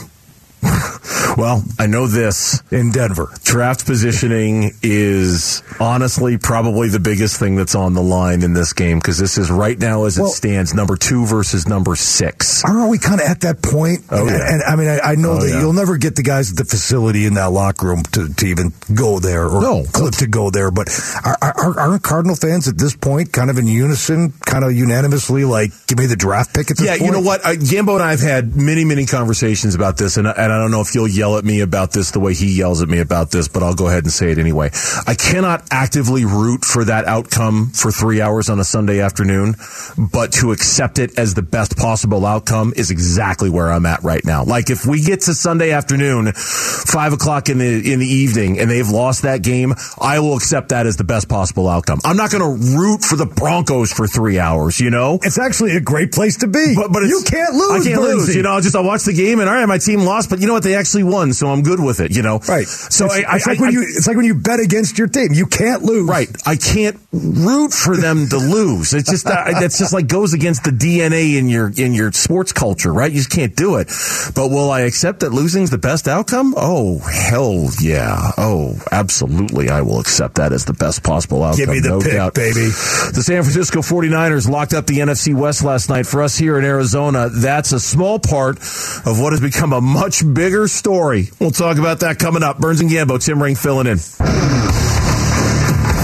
well, 1.37 1.63
I 1.79 1.87
know 1.87 2.07
this. 2.07 2.63
In 2.71 2.91
Denver. 2.91 3.29
Draft 3.45 3.87
positioning 3.87 4.73
is 4.83 5.63
honestly 5.81 6.39
probably 6.39 6.89
the 6.89 6.99
biggest 7.01 7.39
thing 7.39 7.57
that's 7.57 7.75
on 7.75 7.95
the 7.95 8.03
line 8.03 8.43
in 8.43 8.53
this 8.55 8.73
game 8.73 8.99
because 8.99 9.19
this 9.19 9.39
is 9.39 9.51
right 9.51 9.79
now 9.79 10.05
as 10.05 10.19
it 10.19 10.27
stands 10.29 10.75
number 10.75 10.97
two 10.97 11.27
versus 11.27 11.69
number 11.69 11.95
six. 11.97 12.65
Aren't 12.65 12.91
we 12.91 12.99
kind 12.99 13.21
of 13.21 13.27
at 13.27 13.41
that 13.43 13.63
point? 13.63 14.01
Oh, 14.11 14.21
and, 14.27 14.31
yeah. 14.31 14.53
and 14.55 14.63
I 14.63 14.77
mean, 14.77 14.89
I, 14.89 14.99
I 15.13 15.15
know 15.17 15.33
Oh, 15.35 15.41
that 15.41 15.49
yeah. 15.51 15.61
you'll 15.61 15.73
never 15.73 15.97
get 15.99 16.17
the 16.17 16.23
guys 16.23 16.51
at 16.53 16.57
the 16.57 16.65
facility 16.65 17.27
in 17.27 17.35
that 17.35 17.51
locker 17.51 17.89
room 17.89 18.03
to, 18.13 18.33
to 18.33 18.47
even 18.47 18.73
go 18.95 19.19
there 19.19 19.47
or 19.49 19.61
No. 19.63 19.85
Cliff 19.93 20.19
to 20.19 20.27
go 20.27 20.51
there. 20.51 20.71
But 20.71 20.89
are, 21.25 21.37
are, 21.43 21.81
aren't 21.81 22.03
Cardinal 22.03 22.37
fans 22.37 22.69
at 22.69 22.79
this 22.79 22.97
point 22.97 23.33
kind 23.33 23.51
of 23.51 23.59
in 23.59 23.67
unison, 23.67 24.33
kind 24.47 24.65
of 24.65 24.73
unanimously 24.73 25.45
like, 25.45 25.71
give 25.87 25.99
me 25.99 26.07
the 26.07 26.17
draft 26.17 26.55
pick 26.55 26.71
at 26.71 26.77
this 26.77 26.87
Yeah, 26.87 26.93
point? 26.99 27.03
you 27.07 27.11
know 27.13 27.21
what? 27.21 27.45
I, 27.45 27.57
Gambo 27.57 27.95
and 27.95 28.03
I 28.03 28.11
have 28.13 28.21
had 28.21 28.57
many, 28.57 28.85
many 28.85 29.07
conversations 29.07 29.75
about 29.75 29.97
this, 29.97 30.17
and, 30.17 30.29
I- 30.29 30.33
and 30.33 30.53
I 30.55 30.59
don't 30.59 30.71
know 30.71 30.81
if 30.81 30.95
you'll 30.95 31.09
yell 31.09 31.37
at 31.37 31.45
me 31.45 31.61
about 31.61 31.93
this 31.93 32.13
the 32.13 32.21
way 32.21 32.33
he 32.35 32.57
yells 32.57 32.81
at 32.83 32.89
me 32.89 33.01
about 33.01 33.31
this, 33.31 33.49
but 33.49 33.63
I'll 33.63 33.75
go 33.75 33.89
ahead 33.89 34.05
and 34.05 34.13
say 34.13 34.31
it 34.31 34.39
anyway. 34.39 34.71
I 35.07 35.15
cannot 35.15 35.65
actively 35.71 36.25
root 36.25 36.65
for 36.65 36.85
that 36.85 37.05
outcome 37.07 37.71
for 37.75 37.91
three 37.91 38.21
hours 38.21 38.49
on 38.49 38.61
a 38.61 38.65
Sunday 38.65 39.01
afternoon, 39.01 39.57
but 39.99 40.33
to 40.35 40.53
accept 40.53 40.99
it 40.99 41.19
as 41.19 41.35
the 41.35 41.43
best 41.43 41.77
possible 41.77 42.25
outcome 42.25 42.73
is 42.77 42.91
exactly 42.91 43.51
where 43.51 43.71
I'm 43.73 43.85
at 43.87 44.03
right 44.05 44.25
now. 44.25 44.45
Like 44.45 44.71
if 44.71 44.87
we 44.87 45.03
get 45.03 45.23
to 45.23 45.35
Sunday 45.35 45.73
afternoon, 45.73 46.33
five 46.35 47.13
o'clock 47.13 47.49
in 47.49 47.59
the 47.59 47.93
in 47.93 47.99
the 47.99 48.07
evening, 48.07 48.59
and 48.59 48.71
they've 48.71 48.89
lost 48.89 49.23
that 49.23 49.43
game, 49.43 49.75
I 50.01 50.21
will 50.21 50.37
accept 50.37 50.69
that 50.71 50.87
as 50.87 50.97
the 50.97 51.05
best 51.05 51.29
possible 51.29 51.69
outcome. 51.69 52.01
I'm 52.05 52.17
not 52.17 52.31
going 52.31 52.43
to 52.43 52.77
root 52.79 53.03
for 53.03 53.17
the 53.17 53.27
Broncos 53.27 53.93
for 53.93 54.07
three 54.07 54.39
hours, 54.39 54.79
you 54.81 54.91
know. 54.91 55.19
It's 55.23 55.39
actually 55.39 55.77
a 55.77 55.81
great 55.81 56.13
place 56.13 56.39
to 56.39 56.47
be. 56.47 56.75
But, 56.77 56.93
but 56.93 57.03
it's- 57.03 57.11
you 57.11 57.23
can't 57.25 57.55
lose. 57.55 57.87
I 57.87 57.91
can't 57.91 58.01
lose. 58.03 58.35
You 58.35 58.43
know, 58.43 58.53
I'll 58.53 58.61
just 58.61 58.77
I 58.77 58.81
watch 58.81 59.03
the 59.05 59.13
game 59.13 59.41
and 59.41 59.49
all 59.49 59.55
right, 59.55 59.67
my 59.67 59.79
team 59.79 60.01
lost, 60.01 60.31
but 60.31 60.41
you 60.45 60.49
know 60.49 60.55
what? 60.55 60.63
They 60.63 60.75
actually 60.75 61.05
won, 61.05 61.33
so 61.33 61.49
I'm 61.49 61.63
good 61.63 61.81
with 61.81 62.01
it. 62.01 62.15
You 62.15 62.21
know, 62.21 62.39
Right. 62.47 62.67
So 62.67 63.07
it's, 63.07 63.15
I, 63.15 63.23
I, 63.33 63.37
it's 63.37 63.47
like 63.47 63.59
I- 63.59 63.63
when 63.63 63.73
you 63.73 63.81
it's 63.83 64.07
like 64.07 64.17
when 64.17 64.27
you 64.27 64.35
bet 64.35 64.61
against 64.61 64.99
your 64.99 65.09
team. 65.09 65.29
You 65.33 65.47
can't 65.47 65.83
lose. 65.83 66.07
Right. 66.09 66.29
I 66.47 66.57
can't 66.57 67.01
root 67.13 67.73
for 67.73 67.97
them 67.97 68.29
to 68.29 68.37
lose. 68.37 68.93
It's 68.93 69.09
just 69.11 69.27
uh, 69.27 69.33
that's 69.59 69.79
just 69.79 69.95
like 69.95 70.07
goes 70.07 70.35
against 70.35 70.65
the 70.65 70.71
DNA 70.71 71.37
in 71.39 71.49
your 71.49 71.73
in 71.75 71.95
your 71.95 72.13
sports 72.13 72.53
culture, 72.53 72.93
right? 72.93 73.11
You 73.11 73.19
just 73.19 73.31
can't 73.31 73.57
do 73.57 73.77
it. 73.77 73.89
But 74.35 74.49
will 74.51 74.71
I 74.71 74.81
accept 74.83 75.21
that 75.21 75.31
losing's 75.31 75.71
the 75.71 75.79
best 75.79 76.07
outcome? 76.09 76.53
Oh, 76.57 76.99
hell 76.99 77.69
yeah. 77.81 78.33
Oh, 78.37 78.75
absolutely. 78.93 79.71
I 79.71 79.81
will 79.83 80.01
accept 80.01 80.35
that 80.37 80.53
as 80.53 80.65
the 80.67 80.73
best 80.75 81.03
possible 81.03 81.43
outcome. 81.43 81.59
Give 81.59 81.69
me 81.71 81.81
the 81.81 81.89
no 81.89 82.01
pick, 82.01 82.13
doubt. 82.13 82.35
baby. 82.35 82.67
The 82.67 83.23
San 83.25 83.43
Francisco 83.43 83.81
49ers 83.81 84.49
locked 84.49 84.75
up 84.75 84.87
the 84.87 84.99
NFC 84.99 85.35
West 85.35 85.65
last 85.65 85.89
night. 85.89 86.07
For 86.07 86.23
us 86.23 86.37
here 86.37 86.59
in 86.59 86.65
Arizona, 86.65 87.29
that's 87.31 87.73
a 87.73 87.81
small 87.81 88.19
part 88.19 88.59
of 88.59 89.21
what 89.21 89.33
has 89.33 89.41
become 89.41 89.73
a 89.73 89.81
much 89.81 90.24
bigger 90.25 90.67
story. 90.69 91.29
We'll 91.39 91.51
talk 91.51 91.79
about 91.79 92.01
that 92.01 92.19
coming 92.19 92.43
up. 92.43 92.59
Burns 92.59 92.81
and 92.81 92.91
Gambo, 92.91 93.23
Tim 93.25 93.43
Ring 93.43 93.55
filling 93.55 93.87
in. 93.87 93.99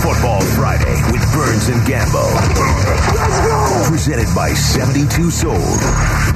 Football 0.00 0.40
Friday 0.56 0.94
with 1.12 1.22
Burns 1.32 1.68
and 1.68 1.80
Gambo. 1.88 2.24
Presented 3.88 4.32
by 4.34 4.52
72 4.54 5.30
Sold. 5.30 5.80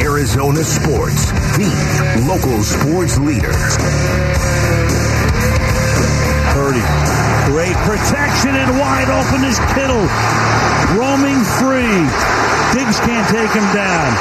Arizona 0.01 0.65
Sports, 0.65 1.31
the 1.57 2.25
local 2.27 2.63
sports 2.63 3.19
leader. 3.19 3.53
Purdy. 6.55 6.85
Great 7.53 7.77
protection 7.85 8.57
and 8.57 8.79
wide 8.79 9.11
open 9.11 9.45
is 9.45 9.59
Kittle. 9.75 10.07
Roaming 10.99 11.41
free. 11.61 12.01
Diggs 12.75 12.99
can't 13.01 13.29
take 13.29 13.51
him 13.51 13.67
down. 13.75 14.13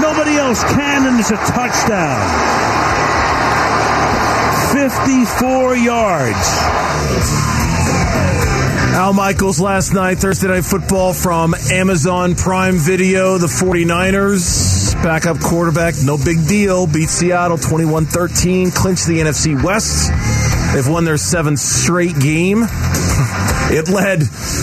Nobody 0.00 0.36
else 0.36 0.62
can, 0.64 1.06
and 1.06 1.18
it's 1.18 1.30
a 1.30 1.36
touchdown. 1.36 2.20
54 4.72 5.76
yards. 5.76 6.48
Al 8.96 9.12
Michaels 9.12 9.60
last 9.60 9.92
night, 9.92 10.18
Thursday 10.18 10.48
Night 10.48 10.64
Football 10.64 11.12
from 11.12 11.54
Amazon 11.70 12.34
Prime 12.34 12.76
Video. 12.76 13.38
The 13.38 13.46
49ers, 13.46 14.94
backup 15.02 15.38
quarterback, 15.38 15.94
no 16.02 16.16
big 16.16 16.46
deal, 16.48 16.86
beat 16.86 17.08
Seattle 17.08 17.58
21 17.58 18.06
13, 18.06 18.70
clinched 18.70 19.06
the 19.06 19.20
NFC 19.20 19.62
West. 19.62 20.10
They've 20.74 20.88
won 20.88 21.04
their 21.04 21.18
seventh 21.18 21.58
straight 21.58 22.18
game. 22.18 22.64
It 23.68 23.88
led 23.88 24.22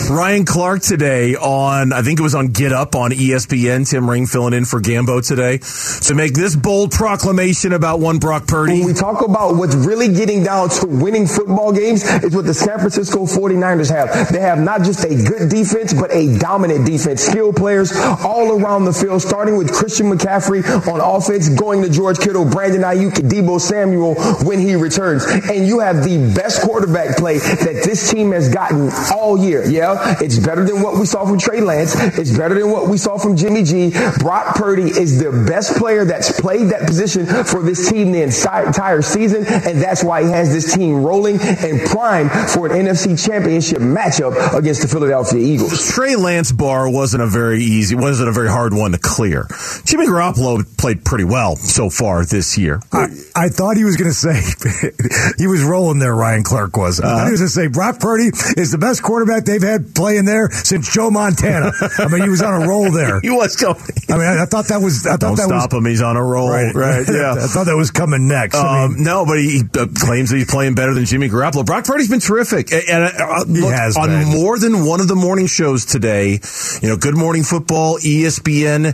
Ryan 0.09 0.45
Clark 0.45 0.81
today 0.81 1.35
on, 1.35 1.91
I 1.91 2.03
think 2.03 2.19
it 2.19 2.23
was 2.23 2.35
on 2.35 2.47
Get 2.47 2.71
Up 2.71 2.95
on 2.95 3.11
ESPN, 3.11 3.89
Tim 3.89 4.09
Ring 4.09 4.25
filling 4.27 4.53
in 4.53 4.63
for 4.63 4.79
Gambo 4.79 5.25
today, 5.25 5.59
to 6.07 6.15
make 6.15 6.33
this 6.33 6.55
bold 6.55 6.91
proclamation 6.91 7.73
about 7.73 7.99
one 7.99 8.19
Brock 8.19 8.47
Purdy. 8.47 8.79
When 8.79 8.87
we 8.87 8.93
talk 8.93 9.21
about 9.21 9.55
what's 9.57 9.75
really 9.75 10.07
getting 10.13 10.43
down 10.43 10.69
to 10.69 10.87
winning 10.87 11.27
football 11.27 11.73
games, 11.73 12.03
is 12.23 12.33
what 12.33 12.45
the 12.45 12.53
San 12.53 12.79
Francisco 12.79 13.25
49ers 13.25 13.89
have. 13.89 14.31
They 14.31 14.39
have 14.39 14.59
not 14.59 14.83
just 14.83 15.03
a 15.03 15.09
good 15.09 15.49
defense, 15.49 15.93
but 15.93 16.09
a 16.13 16.37
dominant 16.39 16.85
defense. 16.85 17.23
Skilled 17.23 17.57
players 17.57 17.91
all 17.95 18.53
around 18.53 18.85
the 18.85 18.93
field, 18.93 19.21
starting 19.21 19.57
with 19.57 19.73
Christian 19.73 20.09
McCaffrey 20.09 20.63
on 20.87 21.01
offense, 21.01 21.49
going 21.49 21.81
to 21.81 21.89
George 21.89 22.19
Kittle, 22.19 22.45
Brandon 22.45 22.81
Aiyuk, 22.81 23.15
Deebo 23.15 23.59
Samuel 23.59 24.15
when 24.45 24.59
he 24.59 24.75
returns. 24.75 25.25
And 25.25 25.67
you 25.67 25.79
have 25.79 26.03
the 26.03 26.33
best 26.33 26.61
quarterback 26.61 27.17
play 27.17 27.39
that 27.39 27.81
this 27.83 28.09
team 28.09 28.31
has 28.31 28.47
gotten 28.53 28.92
all 29.12 29.38
year. 29.38 29.65
Yeah, 29.69 30.17
it's 30.21 30.39
better 30.39 30.63
than 30.65 30.82
what 30.82 30.99
we 30.99 31.06
saw 31.06 31.25
from 31.25 31.39
Trey 31.39 31.62
Lance. 31.62 31.95
It's 32.17 32.36
better 32.36 32.56
than 32.56 32.71
what 32.71 32.88
we 32.88 32.97
saw 32.97 33.17
from 33.17 33.36
Jimmy 33.36 33.63
G. 33.63 33.91
Brock 34.19 34.56
Purdy 34.56 34.84
is 34.84 35.19
the 35.19 35.32
best 35.47 35.77
player 35.77 36.06
that's 36.06 36.39
played 36.39 36.69
that 36.69 36.88
position 36.88 37.25
for 37.25 37.62
this 37.62 37.89
team 37.89 38.12
the 38.12 38.21
entire 38.21 38.67
entire 38.67 39.01
season, 39.01 39.45
and 39.45 39.82
that's 39.82 40.03
why 40.03 40.23
he 40.23 40.29
has 40.29 40.51
this 40.51 40.73
team 40.73 41.03
rolling 41.03 41.39
and 41.41 41.82
primed 41.89 42.32
for 42.49 42.67
an 42.67 42.86
NFC 42.86 43.23
Championship 43.23 43.79
matchup 43.79 44.58
against 44.58 44.82
the 44.82 44.88
Philadelphia 44.88 45.39
Eagles. 45.39 45.91
Trey 45.91 46.15
Lance 46.15 46.51
bar 46.51 46.89
wasn't 46.89 47.23
a 47.23 47.27
very 47.27 47.63
easy, 47.63 47.95
wasn't 47.95 48.29
a 48.29 48.32
very 48.32 48.49
hard 48.49 48.73
one 48.73 48.91
to 48.91 48.97
clear. 48.97 49.47
Jimmy 49.86 50.08
Garoppolo 50.08 50.65
played 50.77 51.06
pretty 51.06 51.23
well 51.23 51.56
so 51.56 51.89
far 51.89 52.25
this 52.25 52.58
year. 52.58 52.82
I, 52.91 53.08
I 53.36 53.49
thought 53.49 53.77
he 53.77 53.84
was 53.84 53.95
going 53.95 54.12
to 54.12 54.15
say 54.15 54.41
he 55.38 55.47
was 55.47 55.63
rolling 55.63 55.99
there. 55.99 56.15
Ryan 56.15 56.43
Clark 56.43 56.77
was. 56.77 56.99
I 56.99 57.03
thought 57.03 57.25
he 57.25 57.32
was 57.32 57.39
going 57.39 57.49
to 57.49 57.53
say 57.53 57.67
Brock 57.67 57.99
Purdy 57.99 58.32
is 58.58 58.71
the 58.71 58.77
best 58.84 59.02
quarterback 59.02 59.46
they've 59.46 59.62
had 59.63 59.96
playing 59.96 60.26
there 60.26 60.50
since 60.52 60.91
Joe 60.93 61.10
Montana. 61.10 61.72
I 62.00 62.08
mean, 62.10 62.24
he 62.24 62.30
was 62.30 62.41
on 62.41 62.62
a 62.63 62.67
roll 62.67 62.91
there. 62.91 63.19
He 63.24 63.30
was 63.30 63.56
going. 63.56 63.76
I 64.10 64.17
mean, 64.17 64.28
I, 64.28 64.43
I 64.43 64.46
thought 64.46 64.67
that 64.67 64.82
was. 64.82 65.06
I 65.08 65.12
thought 65.12 65.19
Don't 65.22 65.36
that 65.38 65.48
stop 65.48 65.71
was, 65.71 65.79
him. 65.79 65.86
He's 65.86 66.02
on 66.02 66.17
a 66.17 66.23
roll. 66.23 66.50
Right. 66.50 66.73
right 66.75 67.06
Yeah. 67.12 67.36
I 67.40 67.48
thought 67.48 67.65
that 67.67 67.75
was 67.77 67.90
coming 67.92 68.27
next. 68.27 68.56
I 68.56 68.84
Um, 68.84 68.96
mean, 68.96 69.04
no, 69.04 69.25
but 69.25 69.40
he 69.40 69.62
uh, 69.77 69.88
claims 69.96 70.29
that 70.31 70.38
he's 70.38 70.50
playing 70.52 70.75
better 70.75 70.94
than 70.94 71.06
Jimmy 71.06 71.29
Garoppolo. 71.29 71.65
Brock 71.65 71.86
Purdy's 71.86 72.10
been 72.10 72.19
terrific, 72.19 72.71
and, 72.73 72.84
and 72.90 73.04
uh, 73.06 73.46
He 73.46 73.62
has 73.71 73.96
on 73.96 74.10
been. 74.10 74.27
more 74.27 74.60
than 74.60 74.86
one 74.86 75.00
of 75.00 75.08
the 75.08 75.15
morning 75.15 75.48
shows 75.48 75.86
today. 75.86 76.40
You 76.81 76.90
know, 76.90 76.98
Good 76.98 77.15
Morning 77.15 77.44
Football, 77.44 77.98
ESPN. 78.00 78.92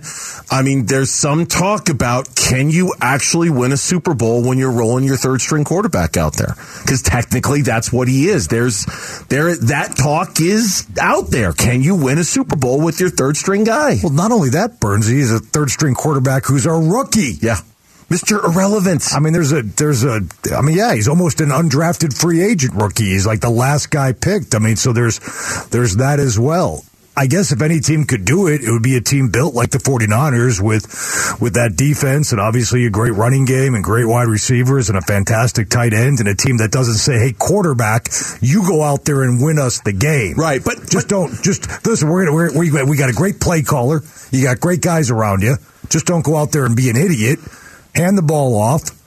I 0.52 0.62
mean, 0.62 0.86
there's 0.86 1.10
some 1.12 1.46
talk 1.46 1.90
about 1.90 2.36
can 2.36 2.70
you 2.70 2.94
actually 3.02 3.50
win 3.50 3.72
a 3.72 3.78
Super 3.78 4.14
Bowl 4.14 4.44
when 4.48 4.58
you're 4.58 4.72
rolling 4.72 5.06
your 5.06 5.18
third 5.18 5.42
string 5.42 5.64
quarterback 5.64 6.18
out 6.18 6.34
there? 6.34 6.56
Because 6.82 7.02
technically, 7.02 7.62
that's 7.64 7.92
what 7.92 8.08
he 8.08 8.28
is. 8.28 8.48
There's 8.48 8.86
there 9.30 9.56
that 9.56 9.79
talk 9.88 10.40
is 10.40 10.88
out 11.00 11.30
there. 11.30 11.54
Can 11.54 11.82
you 11.82 11.96
win 11.96 12.18
a 12.18 12.24
Super 12.24 12.56
Bowl 12.56 12.82
with 12.82 13.00
your 13.00 13.10
third 13.10 13.38
string 13.38 13.64
guy? 13.64 13.98
well, 14.04 14.12
not 14.12 14.32
only 14.32 14.50
that, 14.50 14.80
Burns, 14.80 15.10
is 15.10 15.32
a 15.32 15.40
third 15.40 15.70
string 15.70 15.96
quarterback 15.96 16.46
who's 16.46 16.66
a 16.66 16.72
rookie. 16.72 17.38
Yeah. 17.42 17.58
Mr. 18.10 18.44
Irrelevance. 18.44 19.14
I 19.14 19.20
mean, 19.20 19.34
there's 19.34 19.52
a 19.52 19.62
there's 19.62 20.04
a. 20.04 20.22
I 20.56 20.62
mean, 20.62 20.76
yeah, 20.76 20.96
he's 20.96 21.08
almost 21.08 21.42
an 21.42 21.50
undrafted 21.50 22.20
free 22.20 22.42
agent 22.42 22.74
rookie. 22.74 23.06
He's 23.06 23.28
like 23.28 23.40
the 23.40 23.52
last 23.52 23.92
guy 23.92 24.14
picked. 24.14 24.56
I 24.56 24.60
mean, 24.60 24.78
so 24.78 24.94
there's 24.94 25.20
there's 25.70 25.98
that 25.98 26.20
as 26.20 26.40
well. 26.40 26.84
I 27.20 27.28
guess 27.28 27.52
if 27.52 27.62
any 27.62 27.82
team 27.82 28.06
could 28.06 28.24
do 28.24 28.48
it, 28.48 28.64
it 28.64 28.72
would 28.72 28.82
be 28.82 28.96
a 28.96 29.02
team 29.02 29.28
built 29.28 29.54
like 29.54 29.72
the 29.72 29.78
49ers 29.78 30.62
with 30.62 30.86
with 31.42 31.56
that 31.56 31.76
defense 31.76 32.32
and 32.32 32.40
obviously 32.40 32.86
a 32.86 32.90
great 32.90 33.12
running 33.12 33.44
game 33.44 33.76
and 33.76 33.84
great 33.84 34.06
wide 34.06 34.30
receivers 34.30 34.88
and 34.88 34.98
a 34.98 35.02
fantastic 35.02 35.68
tight 35.68 35.92
end 35.92 36.22
and 36.22 36.30
a 36.30 36.36
team 36.36 36.60
that 36.60 36.72
doesn't 36.72 36.96
say, 36.96 37.20
"Hey, 37.20 37.34
quarterback, 37.34 38.08
you 38.40 38.66
go 38.66 38.84
out 38.84 39.04
there 39.04 39.24
and 39.24 39.44
win 39.44 39.60
us 39.60 39.82
the 39.82 39.92
game." 39.92 40.36
Right, 40.38 40.64
but 40.64 40.90
just 40.90 41.10
don't 41.10 41.44
just 41.44 41.68
listen. 41.86 42.08
We're 42.08 42.24
gonna 42.24 42.34
we're, 42.34 42.58
we 42.58 42.72
we 42.86 42.96
got 42.96 43.10
a 43.10 43.14
great 43.14 43.42
play 43.42 43.64
caller. 43.64 44.02
You 44.32 44.42
got 44.46 44.62
great 44.62 44.80
guys 44.82 45.12
around 45.12 45.42
you. 45.42 45.58
Just 45.90 46.06
don't 46.06 46.24
go 46.24 46.38
out 46.38 46.54
there 46.54 46.66
and 46.66 46.74
be 46.74 46.90
an 46.90 46.96
idiot. 46.96 47.40
Hand 47.96 48.18
the 48.18 48.22
ball 48.22 48.56
off. 48.56 48.99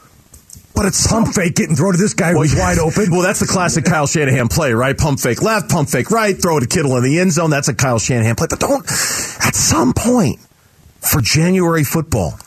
But 0.74 0.86
it's 0.86 1.06
pump 1.06 1.34
fake 1.34 1.58
and 1.60 1.76
throw 1.76 1.92
to 1.92 1.98
this 1.98 2.14
guy 2.14 2.32
who's 2.32 2.54
wide 2.54 2.78
open. 2.80 3.10
Well, 3.10 3.22
that's 3.22 3.40
the 3.40 3.46
classic 3.46 3.84
Kyle 3.84 4.06
Shanahan 4.06 4.48
play, 4.48 4.72
right? 4.72 4.96
Pump 4.96 5.20
fake 5.20 5.42
left, 5.42 5.70
pump 5.70 5.88
fake 5.90 6.10
right, 6.10 6.40
throw 6.40 6.58
to 6.58 6.66
Kittle 6.66 6.96
in 6.96 7.04
the 7.04 7.18
end 7.18 7.32
zone. 7.32 7.50
That's 7.50 7.68
a 7.68 7.74
Kyle 7.74 7.98
Shanahan 7.98 8.36
play. 8.36 8.46
But 8.48 8.60
don't, 8.60 8.84
at 8.84 9.54
some 9.54 9.92
point 9.92 10.40
for 11.00 11.20
January 11.20 11.84
football, 11.84 12.38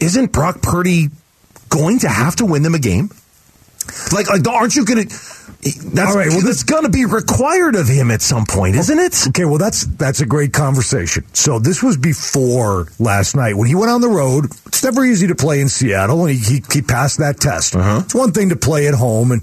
isn't 0.00 0.32
Brock 0.32 0.62
Purdy 0.62 1.08
going 1.68 1.98
to 2.00 2.08
have 2.08 2.36
to 2.36 2.46
win 2.46 2.62
them 2.62 2.74
a 2.74 2.78
game? 2.78 3.10
Like, 4.12 4.28
like 4.28 4.46
aren't 4.46 4.74
you 4.74 4.84
going 4.84 5.08
to? 5.08 5.14
That's, 5.62 6.10
All 6.10 6.16
right, 6.16 6.28
well, 6.28 6.42
that's 6.42 6.62
going 6.62 6.84
to 6.84 6.90
be 6.90 7.06
required 7.06 7.74
of 7.74 7.88
him 7.88 8.12
at 8.12 8.22
some 8.22 8.46
point, 8.46 8.76
isn't 8.76 8.98
it? 8.98 9.16
Okay, 9.28 9.44
well 9.44 9.58
that's 9.58 9.84
that's 9.84 10.20
a 10.20 10.26
great 10.26 10.52
conversation. 10.52 11.24
So 11.32 11.58
this 11.58 11.82
was 11.82 11.96
before 11.96 12.86
last 13.00 13.34
night 13.34 13.56
when 13.56 13.66
he 13.66 13.74
went 13.74 13.90
on 13.90 14.00
the 14.00 14.08
road. 14.08 14.46
It's 14.66 14.84
never 14.84 15.04
easy 15.04 15.26
to 15.28 15.34
play 15.34 15.60
in 15.60 15.68
Seattle, 15.68 16.24
and 16.24 16.36
he 16.36 16.56
he, 16.56 16.62
he 16.72 16.82
passed 16.82 17.18
that 17.18 17.40
test. 17.40 17.74
Uh-huh. 17.74 18.02
It's 18.04 18.14
one 18.14 18.32
thing 18.32 18.50
to 18.50 18.56
play 18.56 18.86
at 18.86 18.94
home, 18.94 19.32
and 19.32 19.42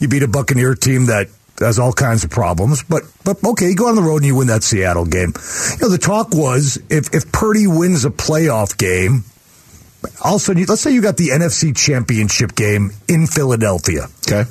you 0.00 0.08
beat 0.08 0.22
a 0.22 0.28
Buccaneer 0.28 0.74
team 0.74 1.06
that 1.06 1.28
has 1.60 1.78
all 1.78 1.92
kinds 1.92 2.24
of 2.24 2.30
problems. 2.30 2.82
But 2.82 3.02
but 3.24 3.42
okay, 3.44 3.68
you 3.68 3.76
go 3.76 3.88
on 3.88 3.94
the 3.94 4.02
road 4.02 4.18
and 4.18 4.26
you 4.26 4.34
win 4.34 4.48
that 4.48 4.64
Seattle 4.64 5.04
game. 5.04 5.34
You 5.72 5.82
know 5.82 5.88
the 5.88 5.98
talk 5.98 6.34
was 6.34 6.78
if 6.88 7.14
if 7.14 7.30
Purdy 7.30 7.66
wins 7.66 8.04
a 8.04 8.10
playoff 8.10 8.76
game. 8.76 9.24
All 10.22 10.36
of 10.36 10.40
a 10.40 10.44
sudden, 10.44 10.60
you- 10.60 10.66
let's 10.66 10.82
say 10.82 10.92
you 10.92 11.02
got 11.02 11.16
the 11.16 11.30
NFC 11.30 11.72
Championship 11.72 12.54
game 12.54 12.92
in 13.08 13.26
Philadelphia. 13.26 14.08
Okay. 14.26 14.44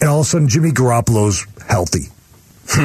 And 0.00 0.08
all 0.08 0.20
of 0.20 0.26
a 0.26 0.28
sudden, 0.28 0.48
Jimmy 0.48 0.70
Garoppolo's 0.70 1.44
healthy. 1.66 2.08
how 2.68 2.84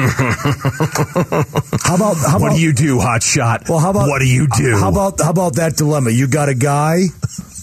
about 1.94 2.16
how 2.16 2.38
what 2.38 2.48
about 2.48 2.56
do 2.56 2.60
you 2.60 2.72
do, 2.72 2.98
hot 2.98 3.22
shot? 3.22 3.68
well, 3.68 3.78
how 3.78 3.90
about 3.90 4.08
what 4.08 4.18
do 4.18 4.26
you 4.26 4.48
do? 4.56 4.76
How 4.78 4.88
about 4.88 5.20
how 5.20 5.30
about 5.30 5.56
that 5.56 5.76
dilemma? 5.76 6.10
You 6.10 6.26
got 6.26 6.48
a 6.48 6.54
guy 6.54 7.02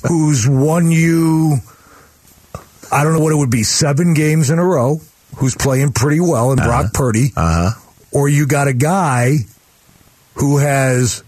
who's 0.07 0.47
won 0.47 0.91
you, 0.91 1.57
I 2.91 3.03
don't 3.03 3.13
know 3.13 3.19
what 3.21 3.33
it 3.33 3.37
would 3.37 3.49
be, 3.49 3.63
seven 3.63 4.13
games 4.13 4.51
in 4.51 4.59
a 4.59 4.65
row, 4.65 5.01
who's 5.37 5.55
playing 5.55 5.93
pretty 5.93 6.19
well, 6.19 6.51
and 6.51 6.61
Brock 6.61 6.93
Purdy, 6.93 7.31
uh-huh. 7.35 7.71
or 8.11 8.29
you 8.29 8.45
got 8.45 8.67
a 8.67 8.73
guy 8.73 9.37
who 10.35 10.59
has. 10.59 11.23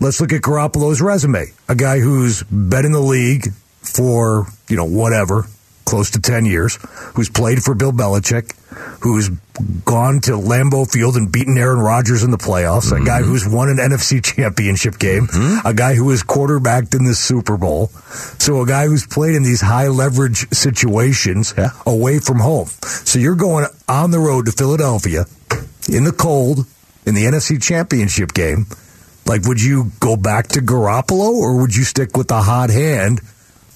Let's 0.00 0.20
look 0.20 0.32
at 0.32 0.42
Garoppolo's 0.42 1.00
resume. 1.00 1.46
A 1.68 1.74
guy 1.74 2.00
who's 2.00 2.42
been 2.44 2.84
in 2.84 2.92
the 2.92 3.00
league 3.00 3.52
for 3.80 4.46
you 4.68 4.76
know 4.76 4.84
whatever, 4.84 5.46
close 5.84 6.10
to 6.12 6.20
ten 6.20 6.44
years, 6.44 6.78
who's 7.14 7.28
played 7.28 7.62
for 7.62 7.74
Bill 7.74 7.92
Belichick, 7.92 8.54
who's 9.00 9.30
gone 9.84 10.20
to 10.20 10.32
Lambeau 10.32 10.90
Field 10.90 11.16
and 11.16 11.30
beaten 11.30 11.56
Aaron 11.56 11.78
Rodgers 11.78 12.22
in 12.22 12.30
the 12.30 12.38
playoffs, 12.38 12.90
a 12.90 13.04
guy 13.04 13.20
mm-hmm. 13.20 13.30
who's 13.30 13.46
won 13.46 13.68
an 13.68 13.76
NFC 13.76 14.22
championship 14.34 14.98
game, 14.98 15.26
mm-hmm. 15.26 15.66
a 15.66 15.74
guy 15.74 15.94
who 15.94 16.06
was 16.06 16.22
quarterbacked 16.22 16.94
in 16.94 17.04
the 17.04 17.14
Super 17.14 17.56
Bowl. 17.56 17.88
So 18.38 18.62
a 18.62 18.66
guy 18.66 18.86
who's 18.86 19.06
played 19.06 19.34
in 19.34 19.42
these 19.42 19.60
high 19.60 19.88
leverage 19.88 20.48
situations 20.50 21.54
away 21.86 22.18
from 22.18 22.38
home. 22.40 22.66
So 22.82 23.18
you're 23.18 23.36
going 23.36 23.66
on 23.88 24.10
the 24.10 24.18
road 24.18 24.46
to 24.46 24.52
Philadelphia 24.52 25.26
in 25.88 26.04
the 26.04 26.12
cold 26.12 26.66
in 27.06 27.14
the 27.14 27.24
NFC 27.24 27.62
championship 27.62 28.32
game. 28.32 28.66
Like, 29.26 29.42
would 29.44 29.60
you 29.62 29.90
go 30.00 30.16
back 30.16 30.48
to 30.48 30.60
Garoppolo 30.60 31.32
or 31.32 31.60
would 31.60 31.74
you 31.74 31.84
stick 31.84 32.16
with 32.16 32.28
the 32.28 32.42
hot 32.42 32.70
hand, 32.70 33.20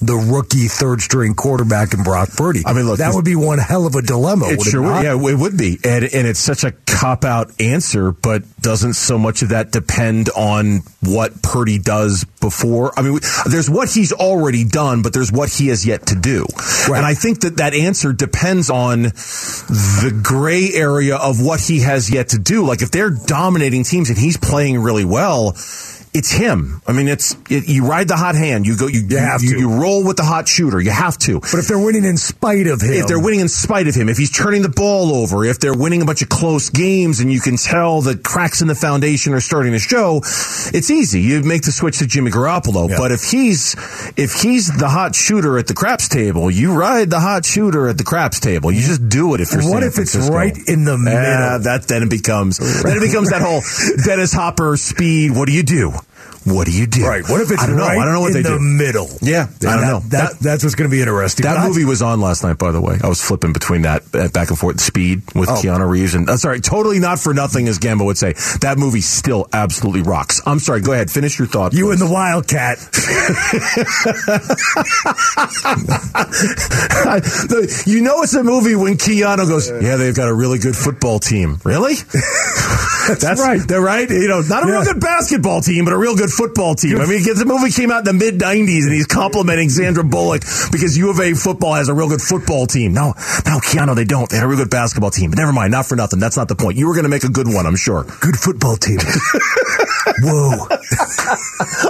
the 0.00 0.14
rookie 0.14 0.68
third 0.68 1.00
string 1.00 1.34
quarterback 1.34 1.94
in 1.94 2.02
Brock 2.02 2.30
Purdy? 2.36 2.62
I 2.64 2.72
mean, 2.72 2.86
look, 2.86 2.98
that 2.98 3.14
would 3.14 3.24
be 3.24 3.36
one 3.36 3.58
hell 3.58 3.86
of 3.86 3.94
a 3.94 4.02
dilemma. 4.02 4.46
It 4.48 4.58
would 4.58 4.66
sure 4.66 4.82
it 4.82 4.86
would. 4.86 4.92
not? 4.92 5.04
Yeah, 5.04 5.30
it 5.32 5.38
would 5.38 5.56
be, 5.56 5.78
and 5.84 6.04
and 6.04 6.26
it's 6.26 6.40
such 6.40 6.64
a 6.64 6.72
cop 6.86 7.24
out 7.24 7.60
answer, 7.60 8.12
but 8.12 8.42
doesn't 8.60 8.94
so 8.94 9.18
much 9.18 9.42
of 9.42 9.50
that 9.50 9.70
depend 9.70 10.30
on 10.30 10.80
what 11.02 11.42
Purdy 11.42 11.78
does 11.78 12.24
before? 12.40 12.92
I 12.98 13.02
mean, 13.02 13.18
there's 13.48 13.68
what 13.70 13.90
he's 13.90 14.12
already 14.12 14.64
done, 14.64 15.02
but 15.02 15.12
there's 15.12 15.32
what 15.32 15.50
he 15.50 15.68
has 15.68 15.86
yet 15.86 16.06
to 16.06 16.14
do, 16.14 16.46
and 16.86 17.04
I 17.04 17.14
think 17.14 17.40
that 17.40 17.56
that 17.58 17.74
answer 17.74 18.12
depends 18.12 18.70
on 18.70 19.02
the 19.02 20.20
gray 20.22 20.70
area 20.72 21.16
of 21.16 21.44
what 21.44 21.60
he 21.60 21.80
has 21.80 22.10
yet 22.10 22.30
to 22.30 22.38
do. 22.38 22.64
Like 22.64 22.82
if 22.82 22.90
they're 22.90 23.10
dominating 23.10 23.84
teams 23.84 24.08
and 24.10 24.18
he's 24.18 24.36
playing 24.36 24.78
really 24.80 25.04
well. 25.04 25.56
It's 26.18 26.32
him. 26.32 26.82
I 26.84 26.92
mean, 26.92 27.06
it's 27.06 27.36
it, 27.48 27.68
you 27.68 27.86
ride 27.86 28.08
the 28.08 28.16
hot 28.16 28.34
hand. 28.34 28.66
You 28.66 28.76
go. 28.76 28.88
You 28.88 29.06
you, 29.08 29.18
have 29.18 29.40
you, 29.40 29.52
to. 29.52 29.58
you 29.60 29.80
roll 29.80 30.04
with 30.04 30.16
the 30.16 30.24
hot 30.24 30.48
shooter. 30.48 30.80
You 30.80 30.90
have 30.90 31.16
to. 31.18 31.38
But 31.38 31.54
if 31.54 31.68
they're 31.68 31.78
winning 31.78 32.02
in 32.02 32.16
spite 32.16 32.66
of 32.66 32.80
him, 32.80 32.92
If 32.92 33.06
they're 33.06 33.20
winning 33.20 33.38
in 33.38 33.48
spite 33.48 33.86
of 33.86 33.94
him, 33.94 34.08
if 34.08 34.18
he's 34.18 34.32
turning 34.32 34.62
the 34.62 34.68
ball 34.68 35.14
over, 35.14 35.44
if 35.44 35.60
they're 35.60 35.78
winning 35.78 36.02
a 36.02 36.04
bunch 36.04 36.20
of 36.22 36.28
close 36.28 36.70
games 36.70 37.20
and 37.20 37.32
you 37.32 37.40
can 37.40 37.56
tell 37.56 38.00
the 38.00 38.16
cracks 38.16 38.60
in 38.60 38.66
the 38.66 38.74
foundation 38.74 39.32
are 39.32 39.40
starting 39.40 39.74
to 39.74 39.78
show, 39.78 40.16
it's 40.74 40.90
easy. 40.90 41.20
You 41.20 41.44
make 41.44 41.62
the 41.62 41.70
switch 41.70 41.98
to 41.98 42.06
Jimmy 42.08 42.32
Garoppolo. 42.32 42.88
But 42.88 43.12
if 43.12 43.22
he's 43.22 43.76
if 44.16 44.32
he's 44.42 44.76
the 44.76 44.88
hot 44.88 45.14
shooter 45.14 45.56
at 45.56 45.68
the 45.68 45.74
craps 45.74 46.08
table, 46.08 46.50
you 46.50 46.74
ride 46.74 47.10
the 47.10 47.20
hot 47.20 47.46
shooter 47.46 47.86
at 47.86 47.96
the 47.96 48.02
craps 48.02 48.40
table. 48.40 48.72
You 48.72 48.80
just 48.80 49.08
do 49.08 49.34
it 49.34 49.40
if 49.40 49.52
you're 49.52 49.62
What 49.62 49.82
San 49.84 49.92
if 49.92 49.98
it's 49.98 50.16
right 50.16 50.58
in 50.66 50.82
the 50.82 50.98
middle? 50.98 51.20
Ah, 51.20 51.58
that 51.58 51.86
then 51.86 52.02
it 52.02 52.10
becomes 52.10 52.58
then 52.58 52.96
it 52.96 53.00
becomes 53.08 53.30
that 53.30 53.40
whole 53.40 53.62
Dennis 54.04 54.32
Hopper 54.32 54.76
speed. 54.76 55.36
What 55.36 55.46
do 55.46 55.52
you 55.52 55.62
do? 55.62 55.92
What 56.54 56.66
do 56.66 56.72
you 56.76 56.86
do? 56.86 57.06
Right. 57.06 57.22
What 57.28 57.40
if 57.40 57.50
it's 57.50 57.62
I 57.62 57.66
don't 57.66 57.76
know. 57.76 57.84
right 57.86 57.98
I 57.98 58.04
don't 58.04 58.14
know 58.14 58.20
what 58.20 58.28
in 58.36 58.42
they 58.42 58.48
the 58.48 58.56
do. 58.56 58.60
middle? 58.60 59.08
Yeah, 59.22 59.46
I 59.48 59.58
don't 59.60 59.80
that, 59.80 59.86
know. 59.86 60.00
That, 60.08 60.38
that's 60.40 60.62
what's 60.64 60.74
going 60.74 60.90
to 60.90 60.94
be 60.94 61.00
interesting. 61.00 61.44
That 61.44 61.56
But 61.56 61.68
movie 61.68 61.84
was 61.84 62.02
on 62.02 62.20
last 62.20 62.42
night, 62.44 62.58
by 62.58 62.70
the 62.72 62.80
way. 62.80 62.98
I 63.02 63.08
was 63.08 63.20
flipping 63.22 63.52
between 63.52 63.82
that 63.82 64.02
uh, 64.14 64.28
back 64.28 64.48
and 64.50 64.58
forth, 64.58 64.80
Speed 64.80 65.22
with 65.34 65.48
Oh. 65.48 65.54
Keanu 65.54 65.88
Reeves, 65.88 66.14
and 66.14 66.28
uh, 66.28 66.36
sorry, 66.36 66.60
totally 66.60 66.98
not 66.98 67.18
for 67.18 67.32
nothing, 67.34 67.68
as 67.68 67.78
Gambo 67.78 68.04
would 68.06 68.18
say. 68.18 68.34
That 68.60 68.76
movie 68.78 69.00
still 69.00 69.46
absolutely 69.52 70.02
rocks. 70.02 70.40
I'm 70.46 70.58
sorry. 70.58 70.80
Go 70.80 70.92
ahead, 70.92 71.10
finish 71.10 71.38
your 71.38 71.48
thought. 71.48 71.72
You 71.74 71.90
and 71.90 72.00
the 72.00 72.10
Wildcat. 72.10 72.78
You 77.86 78.02
know 78.02 78.22
it's 78.22 78.34
a 78.34 78.44
movie 78.44 78.76
when 78.76 78.94
Keanu 78.96 79.48
goes, 79.48 79.70
"Yeah, 79.70 79.96
they've 79.96 80.14
got 80.14 80.28
a 80.28 80.34
really 80.34 80.58
good 80.58 80.76
football 80.76 81.18
team." 81.18 81.58
Really? 81.64 81.94
That's, 83.08 83.40
right. 83.40 83.60
They're 83.66 83.80
right. 83.80 84.08
You 84.08 84.28
know, 84.28 84.42
not 84.42 84.64
a 84.64 84.66
real 84.70 84.84
good 84.84 85.00
basketball 85.00 85.62
team, 85.62 85.84
but 85.86 85.94
a 85.94 85.98
real 85.98 86.14
good 86.14 86.30
football 86.38 86.74
team. 86.74 86.96
I 87.02 87.06
mean, 87.06 87.22
the 87.26 87.44
movie 87.44 87.72
came 87.74 87.90
out 87.90 88.06
in 88.06 88.16
the 88.16 88.24
mid 88.24 88.38
'90s, 88.38 88.84
and 88.86 88.92
he's 88.94 89.06
complimenting 89.10 89.68
Sandra 89.68 90.04
Bullock 90.04 90.42
because 90.70 90.96
U 90.96 91.10
of 91.10 91.18
A 91.18 91.34
football 91.34 91.74
has 91.74 91.88
a 91.88 91.94
real 91.94 92.08
good 92.08 92.22
football 92.22 92.66
team. 92.66 92.92
No, 92.94 93.08
no, 93.44 93.58
Keanu, 93.58 93.96
they 93.96 94.04
don't. 94.04 94.30
They 94.30 94.36
had 94.36 94.44
a 94.44 94.48
real 94.48 94.58
good 94.58 94.70
basketball 94.70 95.10
team. 95.10 95.30
But 95.30 95.38
never 95.38 95.52
mind, 95.52 95.72
not 95.72 95.86
for 95.86 95.96
nothing. 95.96 96.20
That's 96.20 96.36
not 96.36 96.46
the 96.48 96.54
point. 96.54 96.78
You 96.78 96.86
were 96.86 96.94
going 96.94 97.04
to 97.04 97.10
make 97.10 97.24
a 97.24 97.28
good 97.28 97.48
one, 97.48 97.66
I'm 97.66 97.76
sure. 97.76 98.04
Good 98.20 98.36
football 98.36 98.76
team. 98.76 98.98
Whoa. 100.22 100.66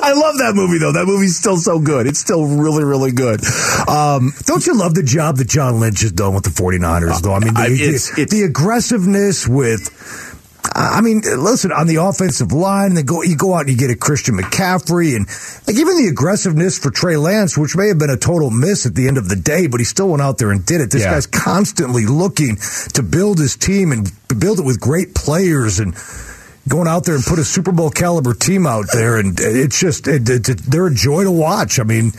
I 0.03 0.13
love 0.17 0.39
that 0.39 0.53
movie 0.55 0.79
though. 0.79 0.93
That 0.93 1.07
movie's 1.07 1.37
still 1.37 1.57
so 1.57 1.79
good. 1.79 2.07
It's 2.07 2.19
still 2.19 2.47
really, 2.47 2.85
really 2.85 3.13
good. 3.13 3.41
Um, 3.89 4.33
Don't 4.45 4.67
you 4.67 4.77
love 4.77 4.95
the 4.95 5.03
job 5.03 5.37
that 5.37 5.49
John 5.49 5.81
Lynch 5.81 6.01
has 6.03 6.13
done 6.13 6.35
with 6.35 6.45
the 6.45 6.51
49ers, 6.51 7.21
though? 7.23 7.35
I 7.35 7.39
mean, 7.41 7.55
the, 7.55 7.61
I- 7.61 7.67
it's- 7.69 8.15
the, 8.15 8.25
the 8.25 8.43
aggressiveness 8.45 9.47
with. 9.47 10.28
I 10.75 11.01
mean, 11.01 11.23
listen, 11.23 11.73
on 11.73 11.87
the 11.87 11.97
offensive 11.97 12.53
line, 12.53 12.95
then 12.95 13.05
go, 13.05 13.23
you 13.23 13.37
go 13.37 13.55
out 13.55 13.61
and 13.63 13.71
you 13.71 13.77
get 13.77 13.91
a 13.91 13.97
Christian 13.97 14.37
McCaffrey, 14.37 15.17
and 15.17 15.27
like 15.67 15.77
even 15.77 15.97
the 15.97 16.09
aggressiveness 16.11 16.79
for 16.79 16.91
Trey 16.91 17.17
Lance, 17.17 17.57
which 17.57 17.77
may 17.77 17.89
have 17.89 17.99
been 17.99 18.11
a 18.11 18.17
total 18.17 18.51
miss 18.51 18.87
at 18.87 18.95
the 18.95 19.09
end 19.09 19.19
of 19.19 19.29
the 19.29 19.37
day, 19.37 19.67
but 19.67 19.81
he 19.81 19.85
still 19.85 20.09
went 20.09 20.23
out 20.23 20.39
there 20.39 20.51
and 20.51 20.65
did 20.67 20.81
it. 20.81 20.91
This 20.91 21.03
Yeah. 21.03 21.13
guy's 21.13 21.27
constantly 21.27 22.07
looking 22.07 22.57
to 22.95 23.03
build 23.03 23.39
his 23.39 23.57
team 23.57 23.93
and 23.93 24.11
build 24.39 24.59
it 24.59 24.65
with 24.65 24.81
great 24.81 25.15
players 25.15 25.79
and 25.81 25.95
going 26.69 26.87
out 26.89 27.05
there 27.05 27.15
and 27.15 27.25
put 27.25 27.39
a 27.39 27.45
Super 27.45 27.73
Bowl 27.73 27.91
caliber 27.91 28.35
team 28.35 28.67
out 28.67 28.87
there, 28.93 29.17
and 29.17 29.39
it's 29.41 29.79
just 29.81 30.07
it, 30.07 30.29
it, 30.29 30.49
it- 30.49 30.59
they're 30.59 30.87
a 30.89 30.95
joy 30.95 31.25
to 31.25 31.31
watch. 31.31 31.79
I 31.81 31.85
mean, 31.85 32.13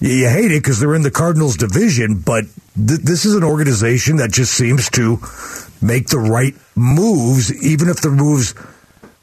you, 0.00 0.10
you 0.10 0.28
hate 0.28 0.50
it 0.52 0.62
because 0.62 0.78
they're 0.80 0.94
in 0.94 1.02
the 1.02 1.10
Cardinals 1.10 1.56
division, 1.56 2.18
but 2.18 2.44
th- 2.76 3.00
this 3.00 3.24
is 3.24 3.34
an 3.34 3.42
organization 3.44 4.16
that 4.16 4.30
just 4.32 4.52
seems 4.52 4.90
to 4.90 5.18
make 5.82 6.08
the 6.08 6.18
right 6.18 6.54
moves, 6.74 7.52
even 7.64 7.88
if 7.88 8.00
the 8.00 8.10
moves 8.10 8.54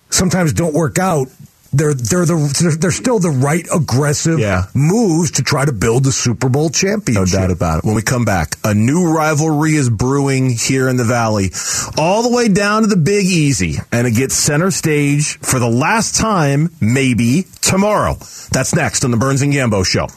sometimes 0.09 0.53
don't 0.53 0.73
work 0.73 0.99
out. 0.99 1.27
they're 1.75 1.95
they're 1.95 2.23
the 2.25 2.77
they're 2.79 2.91
still 2.91 3.17
the 3.17 3.31
right 3.31 3.65
aggressive 3.73 4.37
Yeah. 4.37 4.65
moves 4.75 5.31
to 5.31 5.41
try 5.41 5.65
to 5.65 5.71
build 5.71 6.03
the 6.03 6.11
Super 6.11 6.47
Bowl 6.47 6.69
championship. 6.69 7.33
No 7.33 7.39
doubt 7.47 7.49
about 7.49 7.77
it. 7.79 7.83
When 7.85 7.95
we 7.95 8.03
come 8.03 8.25
back, 8.25 8.57
a 8.63 8.75
new 8.75 9.11
rivalry 9.11 9.73
is 9.75 9.89
brewing 9.89 10.51
here 10.51 10.87
in 10.87 10.97
the 10.97 11.03
Valley, 11.03 11.51
all 11.97 12.21
the 12.21 12.29
way 12.29 12.47
down 12.47 12.83
to 12.83 12.87
the 12.87 12.95
Big 12.95 13.25
Easy, 13.25 13.79
and 13.91 14.05
it 14.05 14.11
gets 14.11 14.35
center 14.35 14.69
stage 14.69 15.39
for 15.39 15.57
the 15.57 15.67
last 15.67 16.13
time, 16.15 16.69
maybe 16.79 17.47
tomorrow. 17.61 18.17
That's 18.51 18.75
next 18.75 19.03
on 19.03 19.09
the 19.09 19.17
Burns 19.17 19.41
and 19.41 19.51
Gambo 19.51 19.83
Show. 19.83 20.09